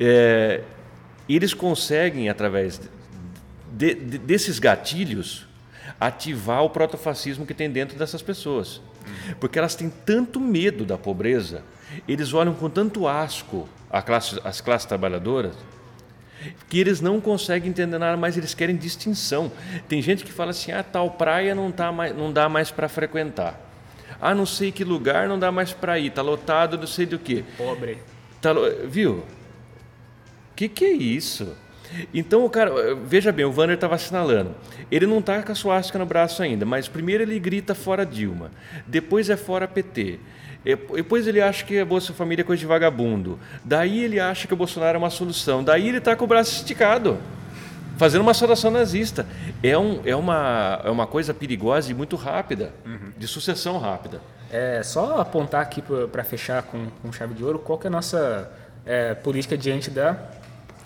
é, 0.01 0.63
eles 1.29 1.55
conseguem, 1.55 2.29
através 2.29 2.81
de, 3.73 3.95
de, 3.95 4.19
desses 4.19 4.59
gatilhos, 4.59 5.47
ativar 6.01 6.65
o 6.65 6.71
protofascismo 6.71 7.47
que 7.47 7.55
tem 7.55 7.71
dentro 7.71 7.97
dessas 7.99 8.23
pessoas. 8.23 8.81
Porque 9.39 9.59
elas 9.59 9.75
têm 9.75 9.91
tanto 10.05 10.41
medo 10.41 10.85
da 10.85 10.97
pobreza, 10.97 11.63
eles 12.09 12.33
olham 12.33 12.55
com 12.55 12.69
tanto 12.71 13.07
asco 13.07 13.69
classe, 14.03 14.41
as 14.43 14.61
classes 14.61 14.87
trabalhadoras, 14.87 15.55
que 16.69 16.79
eles 16.79 17.01
não 17.01 17.21
conseguem 17.21 17.71
entender 17.71 17.99
nada 17.99 18.17
mais, 18.17 18.37
eles 18.37 18.55
querem 18.55 18.77
distinção. 18.77 19.51
Tem 19.89 20.03
gente 20.03 20.25
que 20.25 20.33
fala 20.33 20.51
assim: 20.51 20.73
ah, 20.73 20.83
tal 20.83 21.13
praia 21.13 21.55
não, 21.55 21.71
tá 21.71 21.93
mais, 21.93 22.17
não 22.17 22.33
dá 22.33 22.49
mais 22.49 22.71
para 22.71 22.89
frequentar. 22.89 23.61
Ah, 24.27 24.35
não 24.35 24.47
sei 24.47 24.73
que 24.73 24.83
lugar 24.85 25.29
não 25.29 25.39
dá 25.39 25.53
mais 25.53 25.75
para 25.75 25.99
ir, 25.99 26.09
tá 26.09 26.23
lotado, 26.23 26.79
não 26.79 26.87
sei 26.87 27.05
do 27.05 27.19
que. 27.19 27.45
Pobre. 27.59 27.99
Tá, 28.41 28.55
viu? 28.87 29.17
O 29.17 30.55
que, 30.57 30.67
que 30.67 30.83
é 30.87 30.93
isso? 30.93 31.55
Então 32.15 32.43
o 32.43 32.49
cara, 32.49 32.95
veja 33.05 33.31
bem, 33.31 33.45
o 33.45 33.53
Vanner 33.53 33.75
estava 33.75 33.97
assinalando. 33.97 34.55
Ele 34.91 35.07
não 35.07 35.19
está 35.19 35.43
com 35.43 35.53
a 35.53 35.55
suástica 35.55 35.99
no 35.99 36.07
braço 36.07 36.43
ainda, 36.43 36.65
mas 36.65 36.89
primeiro 36.89 37.23
ele 37.23 37.39
grita 37.39 37.75
fora 37.75 38.07
Dilma, 38.07 38.51
depois 38.87 39.29
é 39.29 39.37
fora 39.37 39.69
PT. 39.69 40.19
Depois 40.95 41.27
ele 41.27 41.43
acha 41.43 41.63
que 41.63 41.79
a 41.79 41.85
Bolsa 41.85 42.15
Família 42.15 42.41
é 42.41 42.47
coisa 42.47 42.61
de 42.61 42.67
vagabundo. 42.67 43.39
Daí 43.63 44.03
ele 44.03 44.19
acha 44.19 44.49
que 44.49 44.55
o 44.55 44.57
Bolsonaro 44.57 44.97
é 44.97 44.99
uma 44.99 45.11
solução. 45.11 45.63
Daí 45.63 45.87
ele 45.87 45.99
está 45.99 46.17
com 46.17 46.25
o 46.25 46.27
braço 46.27 46.57
esticado, 46.57 47.19
fazendo 47.97 48.23
uma 48.23 48.35
saudação 48.35 48.71
nazista. 48.71 49.27
É, 49.63 49.77
um, 49.77 50.01
é, 50.05 50.15
uma, 50.15 50.81
é 50.85 50.91
uma 50.91 51.07
coisa 51.07 51.33
perigosa 51.33 51.91
e 51.91 51.95
muito 51.95 52.17
rápida, 52.17 52.73
uhum. 52.85 53.13
de 53.17 53.27
sucessão 53.27 53.79
rápida. 53.79 54.21
É 54.51 54.83
só 54.83 55.21
apontar 55.21 55.63
aqui 55.63 55.83
para 56.13 56.23
fechar 56.23 56.63
com, 56.63 56.87
com, 57.03 57.13
chave 57.13 57.35
de 57.35 57.45
ouro 57.45 57.59
qual 57.59 57.79
que 57.79 57.87
é 57.87 57.89
a 57.89 57.91
nossa 57.91 58.51
é, 58.87 59.15
política 59.15 59.57
diante 59.57 59.91
da 59.91 60.17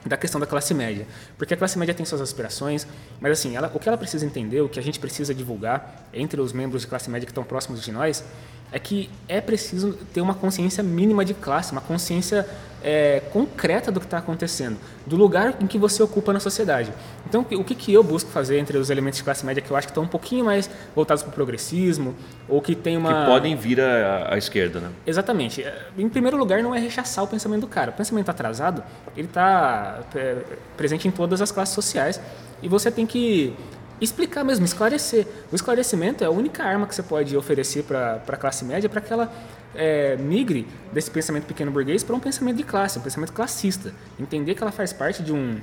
da 0.06 0.16
questão 0.16 0.40
da 0.40 0.46
classe 0.46 0.72
média. 0.72 1.06
Porque 1.36 1.54
a 1.54 1.56
classe 1.56 1.78
média 1.78 1.92
tem 1.92 2.06
suas 2.06 2.20
aspirações, 2.20 2.86
mas 3.20 3.32
assim, 3.32 3.56
ela, 3.56 3.70
o 3.74 3.78
que 3.78 3.88
ela 3.88 3.98
precisa 3.98 4.24
entender, 4.24 4.60
o 4.60 4.68
que 4.68 4.78
a 4.78 4.82
gente 4.82 4.98
precisa 4.98 5.34
divulgar 5.34 6.08
entre 6.12 6.40
os 6.40 6.52
membros 6.52 6.82
de 6.82 6.88
classe 6.88 7.10
média 7.10 7.26
que 7.26 7.32
estão 7.32 7.44
próximos 7.44 7.82
de 7.82 7.92
nós, 7.92 8.24
é 8.70 8.78
que 8.78 9.10
é 9.28 9.40
preciso 9.40 9.94
ter 10.12 10.20
uma 10.20 10.34
consciência 10.34 10.82
mínima 10.82 11.24
de 11.24 11.34
classe, 11.34 11.72
uma 11.72 11.80
consciência 11.80 12.46
é, 12.82 13.22
concreta 13.32 13.90
do 13.90 13.98
que 13.98 14.06
está 14.06 14.18
acontecendo, 14.18 14.76
do 15.06 15.16
lugar 15.16 15.56
em 15.60 15.66
que 15.66 15.78
você 15.78 16.02
ocupa 16.02 16.32
na 16.32 16.40
sociedade. 16.40 16.92
Então, 17.26 17.44
o 17.52 17.64
que, 17.64 17.74
que 17.74 17.92
eu 17.92 18.02
busco 18.04 18.30
fazer 18.30 18.58
entre 18.58 18.78
os 18.78 18.90
elementos 18.90 19.18
de 19.18 19.24
classe 19.24 19.44
média 19.44 19.62
que 19.62 19.70
eu 19.70 19.76
acho 19.76 19.86
que 19.86 19.90
estão 19.90 20.04
um 20.04 20.08
pouquinho 20.08 20.44
mais 20.44 20.70
voltados 20.94 21.22
para 21.22 21.30
o 21.30 21.32
progressismo, 21.32 22.14
ou 22.48 22.60
que 22.60 22.74
tem 22.74 22.96
uma... 22.96 23.24
Que 23.24 23.30
podem 23.30 23.56
vir 23.56 23.80
à, 23.80 24.34
à 24.34 24.38
esquerda, 24.38 24.80
né? 24.80 24.90
Exatamente. 25.06 25.64
Em 25.96 26.08
primeiro 26.08 26.36
lugar, 26.36 26.62
não 26.62 26.74
é 26.74 26.78
rechaçar 26.78 27.24
o 27.24 27.26
pensamento 27.26 27.62
do 27.62 27.68
cara. 27.68 27.90
O 27.90 27.94
pensamento 27.94 28.28
atrasado, 28.28 28.82
ele 29.16 29.26
está 29.26 30.00
é, 30.14 30.36
presente 30.76 31.08
em 31.08 31.10
todas 31.10 31.42
as 31.42 31.50
classes 31.50 31.74
sociais, 31.74 32.20
e 32.62 32.68
você 32.68 32.90
tem 32.90 33.06
que 33.06 33.54
explicar 34.00 34.44
mesmo, 34.44 34.64
esclarecer. 34.64 35.26
O 35.50 35.56
esclarecimento 35.56 36.24
é 36.24 36.26
a 36.26 36.30
única 36.30 36.62
arma 36.62 36.86
que 36.86 36.94
você 36.94 37.02
pode 37.02 37.36
oferecer 37.36 37.84
para 37.84 38.22
a 38.26 38.36
classe 38.36 38.64
média 38.64 38.88
para 38.88 39.00
que 39.00 39.12
ela 39.12 39.32
é, 39.74 40.16
migre 40.16 40.66
desse 40.92 41.10
pensamento 41.10 41.44
pequeno 41.44 41.70
burguês 41.70 42.02
para 42.02 42.14
um 42.14 42.20
pensamento 42.20 42.56
de 42.56 42.64
classe, 42.64 42.98
um 42.98 43.02
pensamento 43.02 43.32
classista. 43.32 43.92
Entender 44.18 44.54
que 44.54 44.62
ela 44.62 44.72
faz 44.72 44.92
parte 44.92 45.22
de 45.22 45.32
um 45.32 45.58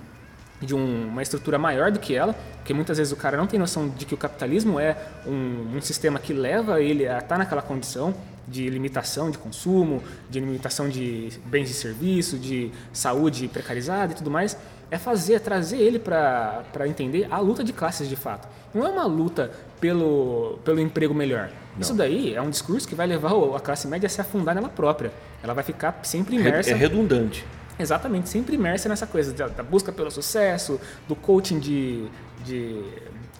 de 0.61 0.73
um, 0.73 1.07
uma 1.09 1.21
estrutura 1.21 1.57
maior 1.57 1.91
do 1.91 1.99
que 1.99 2.15
ela, 2.15 2.33
porque 2.57 2.73
muitas 2.73 2.97
vezes 2.97 3.11
o 3.11 3.15
cara 3.15 3.37
não 3.37 3.47
tem 3.47 3.59
noção 3.59 3.89
de 3.89 4.05
que 4.05 4.13
o 4.13 4.17
capitalismo 4.17 4.79
é 4.79 4.97
um, 5.25 5.75
um 5.75 5.81
sistema 5.81 6.19
que 6.19 6.33
leva 6.33 6.81
ele 6.81 7.07
a 7.07 7.15
estar 7.15 7.27
tá 7.27 7.37
naquela 7.37 7.61
condição 7.61 8.13
de 8.47 8.69
limitação 8.69 9.31
de 9.31 9.37
consumo, 9.37 10.03
de 10.29 10.39
limitação 10.39 10.87
de 10.87 11.29
bens 11.45 11.69
e 11.69 11.73
serviços, 11.73 12.39
de 12.39 12.71
saúde 12.93 13.47
precarizada 13.47 14.13
e 14.13 14.15
tudo 14.15 14.29
mais 14.29 14.57
é 14.91 14.97
fazer, 14.97 15.35
é 15.35 15.39
trazer 15.39 15.77
ele 15.77 15.99
para 15.99 16.87
entender 16.87 17.27
a 17.29 17.39
luta 17.39 17.63
de 17.63 17.73
classes 17.73 18.07
de 18.07 18.15
fato. 18.15 18.47
Não 18.73 18.85
é 18.85 18.89
uma 18.89 19.05
luta 19.05 19.51
pelo, 19.79 20.59
pelo 20.63 20.79
emprego 20.79 21.13
melhor. 21.13 21.49
Não. 21.73 21.81
Isso 21.81 21.93
daí 21.93 22.33
é 22.33 22.41
um 22.41 22.49
discurso 22.49 22.87
que 22.87 22.95
vai 22.95 23.07
levar 23.07 23.31
a 23.55 23.59
classe 23.59 23.87
média 23.87 24.07
a 24.07 24.09
se 24.09 24.21
afundar 24.21 24.55
nela 24.55 24.69
própria. 24.69 25.11
Ela 25.43 25.53
vai 25.53 25.63
ficar 25.63 25.99
sempre 26.03 26.35
imersa. 26.35 26.71
É 26.71 26.73
redundante. 26.73 27.45
Exatamente, 27.77 28.29
sempre 28.29 28.55
imersa 28.55 28.87
nessa 28.87 29.05
coisa 29.05 29.33
da, 29.33 29.47
da 29.47 29.63
busca 29.63 29.91
pelo 29.91 30.09
sucesso, 30.09 30.79
do 31.07 31.15
coaching 31.15 31.59
de, 31.59 32.07
de 32.45 32.83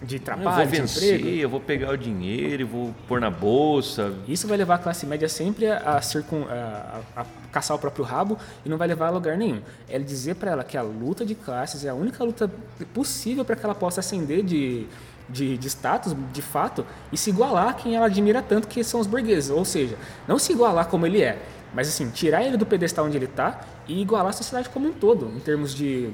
de 0.02 0.18
trabalho, 0.18 0.48
eu 0.48 0.54
vou 0.56 0.66
vencer, 0.66 1.22
de. 1.22 1.38
Eu 1.38 1.48
vou 1.48 1.60
pegar 1.60 1.90
o 1.90 1.96
dinheiro 1.96 2.62
e 2.62 2.64
vou 2.64 2.94
pôr 3.08 3.18
na 3.18 3.30
bolsa. 3.30 4.12
Isso 4.28 4.46
vai 4.46 4.58
levar 4.58 4.74
a 4.74 4.78
classe 4.78 5.06
média 5.06 5.28
sempre 5.28 5.70
a, 5.70 6.02
circun, 6.02 6.44
a, 6.48 7.00
a, 7.16 7.22
a 7.22 7.26
caçar 7.50 7.74
o 7.76 7.80
próprio 7.80 8.04
rabo 8.04 8.38
e 8.64 8.68
não 8.68 8.76
vai 8.76 8.86
levar 8.88 9.06
a 9.06 9.10
lugar 9.10 9.38
nenhum. 9.38 9.62
É 9.88 9.98
dizer 9.98 10.34
para 10.34 10.50
ela 10.50 10.64
que 10.64 10.76
a 10.76 10.82
luta 10.82 11.24
de 11.24 11.34
classes 11.34 11.84
é 11.84 11.88
a 11.88 11.94
única 11.94 12.22
luta 12.22 12.50
possível 12.92 13.44
para 13.44 13.56
que 13.56 13.64
ela 13.64 13.74
possa 13.74 14.00
ascender 14.00 14.42
de, 14.42 14.86
de, 15.30 15.56
de, 15.56 15.66
status, 15.68 16.14
de 16.30 16.42
fato, 16.42 16.84
e 17.10 17.16
se 17.16 17.30
igualar 17.30 17.68
a 17.68 17.74
quem 17.74 17.96
ela 17.96 18.06
admira 18.06 18.42
tanto, 18.42 18.68
que 18.68 18.84
são 18.84 19.00
os 19.00 19.06
burgueses. 19.06 19.48
Ou 19.48 19.64
seja, 19.64 19.96
não 20.28 20.38
se 20.38 20.52
igualar 20.52 20.88
como 20.88 21.06
ele 21.06 21.22
é, 21.22 21.38
mas 21.72 21.88
assim, 21.88 22.10
tirar 22.10 22.42
ele 22.42 22.58
do 22.58 22.66
pedestal 22.66 23.06
onde 23.06 23.16
ele 23.16 23.24
está 23.24 23.60
e 23.88 24.00
igualar 24.02 24.30
a 24.30 24.32
sociedade 24.32 24.68
como 24.68 24.88
um 24.88 24.92
todo, 24.92 25.30
em 25.34 25.40
termos 25.40 25.74
de 25.74 26.12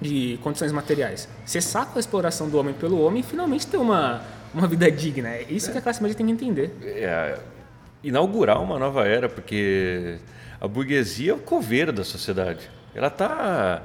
de 0.00 0.38
condições 0.42 0.72
materiais. 0.72 1.28
Cessar 1.44 1.86
com 1.86 1.98
a 1.98 2.00
exploração 2.00 2.48
do 2.48 2.58
homem 2.58 2.74
pelo 2.74 3.00
homem 3.00 3.20
e 3.20 3.22
finalmente 3.22 3.66
ter 3.66 3.76
uma, 3.76 4.22
uma 4.54 4.66
vida 4.66 4.90
digna. 4.90 5.28
É 5.28 5.46
isso 5.48 5.68
é. 5.68 5.72
que 5.72 5.78
a 5.78 5.82
classe 5.82 6.02
média 6.02 6.16
tem 6.16 6.26
que 6.26 6.32
entender. 6.32 6.74
É, 6.82 7.38
inaugurar 8.02 8.62
uma 8.62 8.78
nova 8.78 9.06
era, 9.06 9.28
porque 9.28 10.18
a 10.60 10.66
burguesia 10.66 11.32
é 11.32 11.34
o 11.34 11.38
coveiro 11.38 11.92
da 11.92 12.04
sociedade. 12.04 12.70
Ela 12.94 13.08
está 13.08 13.82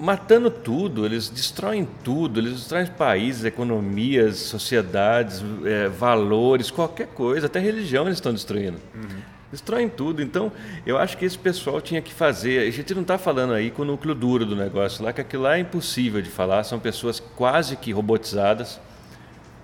matando 0.00 0.50
tudo, 0.50 1.06
eles 1.06 1.28
destroem 1.28 1.88
tudo, 2.02 2.40
eles 2.40 2.54
destroem 2.54 2.86
países, 2.86 3.44
economias, 3.44 4.36
sociedades, 4.36 5.44
é, 5.64 5.88
valores, 5.88 6.70
qualquer 6.72 7.08
coisa, 7.08 7.46
até 7.46 7.60
religião 7.60 8.06
eles 8.06 8.18
estão 8.18 8.32
destruindo. 8.32 8.78
Uhum 8.94 9.33
destroem 9.54 9.88
tudo. 9.88 10.22
Então, 10.22 10.52
eu 10.84 10.98
acho 10.98 11.16
que 11.16 11.24
esse 11.24 11.38
pessoal 11.38 11.80
tinha 11.80 12.02
que 12.02 12.12
fazer. 12.12 12.66
A 12.66 12.70
gente 12.70 12.94
não 12.94 13.02
está 13.02 13.16
falando 13.16 13.54
aí 13.54 13.70
com 13.70 13.82
o 13.82 13.84
núcleo 13.84 14.14
duro 14.14 14.44
do 14.44 14.54
negócio 14.54 15.04
lá, 15.04 15.12
que 15.12 15.20
aquilo 15.20 15.44
lá 15.44 15.56
é 15.56 15.60
impossível 15.60 16.20
de 16.20 16.28
falar. 16.28 16.64
São 16.64 16.78
pessoas 16.78 17.20
quase 17.20 17.76
que 17.76 17.92
robotizadas. 17.92 18.80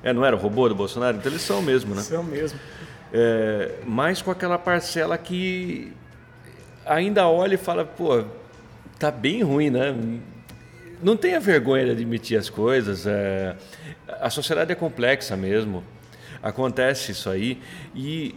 É, 0.02 0.12
não 0.12 0.24
era 0.24 0.34
o 0.34 0.38
robô 0.38 0.68
do 0.68 0.74
Bolsonaro? 0.74 1.16
Então 1.16 1.30
eles 1.30 1.42
são 1.42 1.60
mesmo, 1.60 1.94
né? 1.94 2.02
São 2.02 2.22
mesmo. 2.22 2.58
É, 3.12 3.80
mas 3.84 4.22
com 4.22 4.30
aquela 4.30 4.58
parcela 4.58 5.18
que 5.18 5.92
ainda 6.86 7.28
olha 7.28 7.54
e 7.54 7.58
fala, 7.58 7.84
pô, 7.84 8.24
tá 8.98 9.10
bem 9.10 9.42
ruim, 9.42 9.70
né? 9.70 9.94
Não 11.02 11.16
tenha 11.16 11.40
vergonha 11.40 11.86
de 11.86 11.90
admitir 11.90 12.38
as 12.38 12.48
coisas. 12.48 13.06
É, 13.06 13.56
a 14.20 14.30
sociedade 14.30 14.72
é 14.72 14.74
complexa 14.74 15.36
mesmo. 15.36 15.82
Acontece 16.42 17.12
isso 17.12 17.28
aí 17.28 17.60
e 17.94 18.34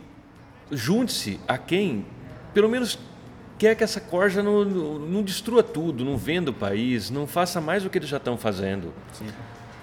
junte-se 0.71 1.39
a 1.47 1.57
quem, 1.57 2.05
pelo 2.53 2.69
menos, 2.69 2.97
quer 3.57 3.75
que 3.75 3.83
essa 3.83 3.99
corja 3.99 4.41
não, 4.41 4.65
não, 4.65 4.99
não, 4.99 5.23
destrua 5.23 5.63
tudo, 5.63 6.03
não 6.03 6.17
venda 6.17 6.51
o 6.51 6.53
país, 6.53 7.09
não 7.09 7.27
faça 7.27 7.61
mais 7.61 7.83
do 7.83 7.89
que 7.89 7.97
eles 7.97 8.09
já 8.09 8.17
estão 8.17 8.37
fazendo. 8.37 8.93
Sim. 9.13 9.27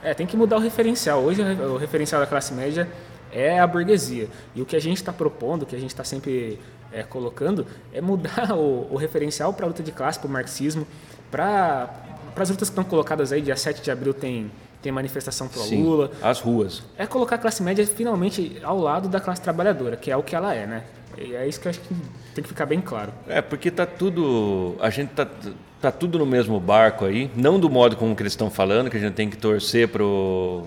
É, 0.02 0.14
tem 0.14 0.26
que 0.26 0.36
mudar 0.36 0.56
o 0.56 0.60
referencial. 0.60 1.22
Hoje 1.22 1.42
o 1.42 1.76
referencial 1.76 2.20
da 2.20 2.26
classe 2.26 2.54
média 2.54 2.88
é 3.32 3.60
a 3.60 3.66
burguesia. 3.66 4.28
E 4.54 4.62
o 4.62 4.66
que 4.66 4.76
a 4.76 4.80
gente 4.80 4.96
está 4.96 5.12
propondo, 5.12 5.62
o 5.62 5.66
que 5.66 5.76
a 5.76 5.78
gente 5.78 5.90
está 5.90 6.04
sempre 6.04 6.58
é, 6.92 7.02
colocando, 7.02 7.66
é 7.92 8.00
mudar 8.00 8.52
o, 8.56 8.88
o 8.90 8.96
referencial 8.96 9.52
para 9.52 9.66
a 9.66 9.68
luta 9.68 9.82
de 9.82 9.92
classe, 9.92 10.18
para 10.18 10.28
o 10.28 10.30
marxismo, 10.30 10.86
para 11.30 11.90
as 12.36 12.50
lutas 12.50 12.68
que 12.68 12.72
estão 12.72 12.84
colocadas 12.84 13.32
aí, 13.32 13.40
dia 13.40 13.56
7 13.56 13.82
de 13.82 13.90
abril 13.90 14.14
tem 14.14 14.50
tem 14.82 14.90
manifestação 14.90 15.48
pro 15.48 15.60
Sim, 15.60 15.82
Lula. 15.82 16.10
As 16.22 16.40
ruas. 16.40 16.82
É 16.96 17.06
colocar 17.06 17.36
a 17.36 17.38
classe 17.38 17.62
média 17.62 17.86
finalmente 17.86 18.58
ao 18.62 18.78
lado 18.78 19.08
da 19.08 19.20
classe 19.20 19.42
trabalhadora, 19.42 19.96
que 19.96 20.10
é 20.10 20.16
o 20.16 20.22
que 20.22 20.34
ela 20.34 20.54
é, 20.54 20.66
né? 20.66 20.84
E 21.18 21.34
é 21.34 21.46
isso 21.46 21.60
que 21.60 21.66
eu 21.66 21.70
acho 21.70 21.80
que 21.80 21.94
tem 22.34 22.42
que 22.42 22.48
ficar 22.48 22.66
bem 22.66 22.80
claro. 22.80 23.12
É, 23.28 23.42
porque 23.42 23.70
tá 23.70 23.84
tudo. 23.84 24.76
A 24.80 24.88
gente 24.90 25.10
tá, 25.10 25.26
tá 25.80 25.92
tudo 25.92 26.18
no 26.18 26.26
mesmo 26.26 26.58
barco 26.58 27.04
aí. 27.04 27.30
Não 27.34 27.58
do 27.58 27.68
modo 27.68 27.96
como 27.96 28.14
que 28.16 28.22
eles 28.22 28.32
estão 28.32 28.50
falando, 28.50 28.88
que 28.90 28.96
a 28.96 29.00
gente 29.00 29.14
tem 29.14 29.28
que 29.28 29.36
torcer 29.36 29.88
pro, 29.88 30.66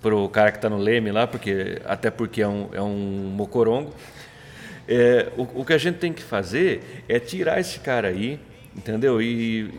pro 0.00 0.28
cara 0.28 0.52
que 0.52 0.58
está 0.58 0.68
no 0.68 0.78
leme 0.78 1.10
lá, 1.10 1.26
porque, 1.26 1.80
até 1.84 2.10
porque 2.10 2.42
é 2.42 2.48
um, 2.48 2.68
é 2.72 2.82
um 2.82 3.32
mocorongo. 3.34 3.92
É, 4.86 5.32
o, 5.36 5.60
o 5.60 5.64
que 5.64 5.72
a 5.72 5.78
gente 5.78 5.98
tem 5.98 6.12
que 6.12 6.22
fazer 6.22 7.04
é 7.08 7.18
tirar 7.18 7.58
esse 7.58 7.80
cara 7.80 8.08
aí, 8.08 8.38
entendeu? 8.76 9.20
E 9.20 9.70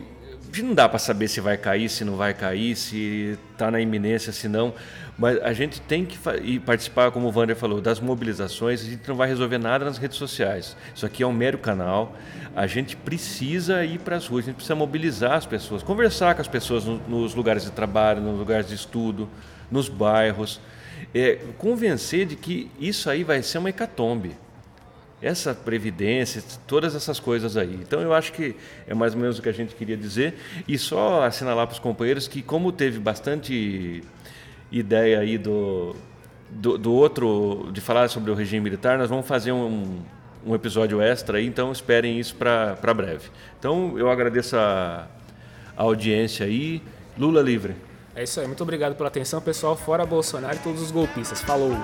não 0.62 0.74
dá 0.74 0.88
para 0.88 0.98
saber 0.98 1.28
se 1.28 1.40
vai 1.40 1.56
cair, 1.56 1.88
se 1.88 2.04
não 2.04 2.16
vai 2.16 2.34
cair, 2.34 2.74
se 2.76 3.38
está 3.52 3.70
na 3.70 3.80
iminência, 3.80 4.32
se 4.32 4.48
não. 4.48 4.74
Mas 5.16 5.40
a 5.42 5.52
gente 5.52 5.80
tem 5.82 6.04
que 6.04 6.18
participar, 6.60 7.10
como 7.10 7.28
o 7.28 7.32
Wander 7.36 7.54
falou, 7.54 7.80
das 7.80 8.00
mobilizações. 8.00 8.80
A 8.80 8.84
gente 8.84 9.06
não 9.08 9.14
vai 9.14 9.28
resolver 9.28 9.58
nada 9.58 9.84
nas 9.84 9.98
redes 9.98 10.16
sociais. 10.16 10.76
Isso 10.94 11.04
aqui 11.04 11.22
é 11.22 11.26
um 11.26 11.32
mero 11.32 11.58
canal. 11.58 12.16
A 12.56 12.66
gente 12.66 12.96
precisa 12.96 13.84
ir 13.84 13.98
para 14.00 14.16
as 14.16 14.26
ruas, 14.26 14.44
a 14.44 14.46
gente 14.46 14.56
precisa 14.56 14.74
mobilizar 14.74 15.32
as 15.32 15.46
pessoas, 15.46 15.82
conversar 15.82 16.34
com 16.34 16.40
as 16.40 16.48
pessoas 16.48 16.84
nos 16.84 17.34
lugares 17.34 17.64
de 17.64 17.70
trabalho, 17.70 18.20
nos 18.20 18.38
lugares 18.38 18.66
de 18.66 18.74
estudo, 18.74 19.28
nos 19.70 19.88
bairros. 19.88 20.60
É, 21.14 21.38
convencer 21.58 22.26
de 22.26 22.36
que 22.36 22.70
isso 22.78 23.08
aí 23.08 23.22
vai 23.22 23.42
ser 23.42 23.58
uma 23.58 23.70
hecatombe 23.70 24.36
essa 25.22 25.54
previdência, 25.54 26.42
todas 26.66 26.94
essas 26.94 27.20
coisas 27.20 27.56
aí. 27.56 27.74
Então 27.74 28.00
eu 28.00 28.14
acho 28.14 28.32
que 28.32 28.56
é 28.86 28.94
mais 28.94 29.14
ou 29.14 29.20
menos 29.20 29.38
o 29.38 29.42
que 29.42 29.48
a 29.48 29.52
gente 29.52 29.74
queria 29.74 29.96
dizer 29.96 30.34
e 30.66 30.78
só 30.78 31.24
assinalar 31.24 31.66
para 31.66 31.74
os 31.74 31.78
companheiros 31.78 32.26
que 32.26 32.42
como 32.42 32.72
teve 32.72 32.98
bastante 32.98 34.02
ideia 34.72 35.20
aí 35.20 35.36
do, 35.36 35.94
do, 36.48 36.78
do, 36.78 36.92
outro 36.92 37.68
de 37.72 37.80
falar 37.80 38.08
sobre 38.08 38.30
o 38.30 38.34
regime 38.34 38.60
militar, 38.60 38.96
nós 38.96 39.10
vamos 39.10 39.26
fazer 39.26 39.52
um, 39.52 40.00
um 40.46 40.54
episódio 40.54 41.00
extra 41.00 41.38
aí, 41.38 41.46
então 41.46 41.70
esperem 41.70 42.18
isso 42.18 42.34
para 42.36 42.94
breve. 42.94 43.28
Então 43.58 43.98
eu 43.98 44.10
agradeço 44.10 44.56
a, 44.56 45.06
a 45.76 45.82
audiência 45.82 46.46
aí, 46.46 46.82
Lula 47.18 47.42
livre. 47.42 47.74
É 48.14 48.24
isso 48.24 48.40
aí, 48.40 48.46
muito 48.46 48.62
obrigado 48.62 48.96
pela 48.96 49.08
atenção, 49.08 49.40
pessoal. 49.40 49.76
Fora 49.76 50.04
Bolsonaro 50.04 50.56
e 50.56 50.60
todos 50.60 50.82
os 50.82 50.90
golpistas. 50.90 51.40
Falou! 51.42 51.76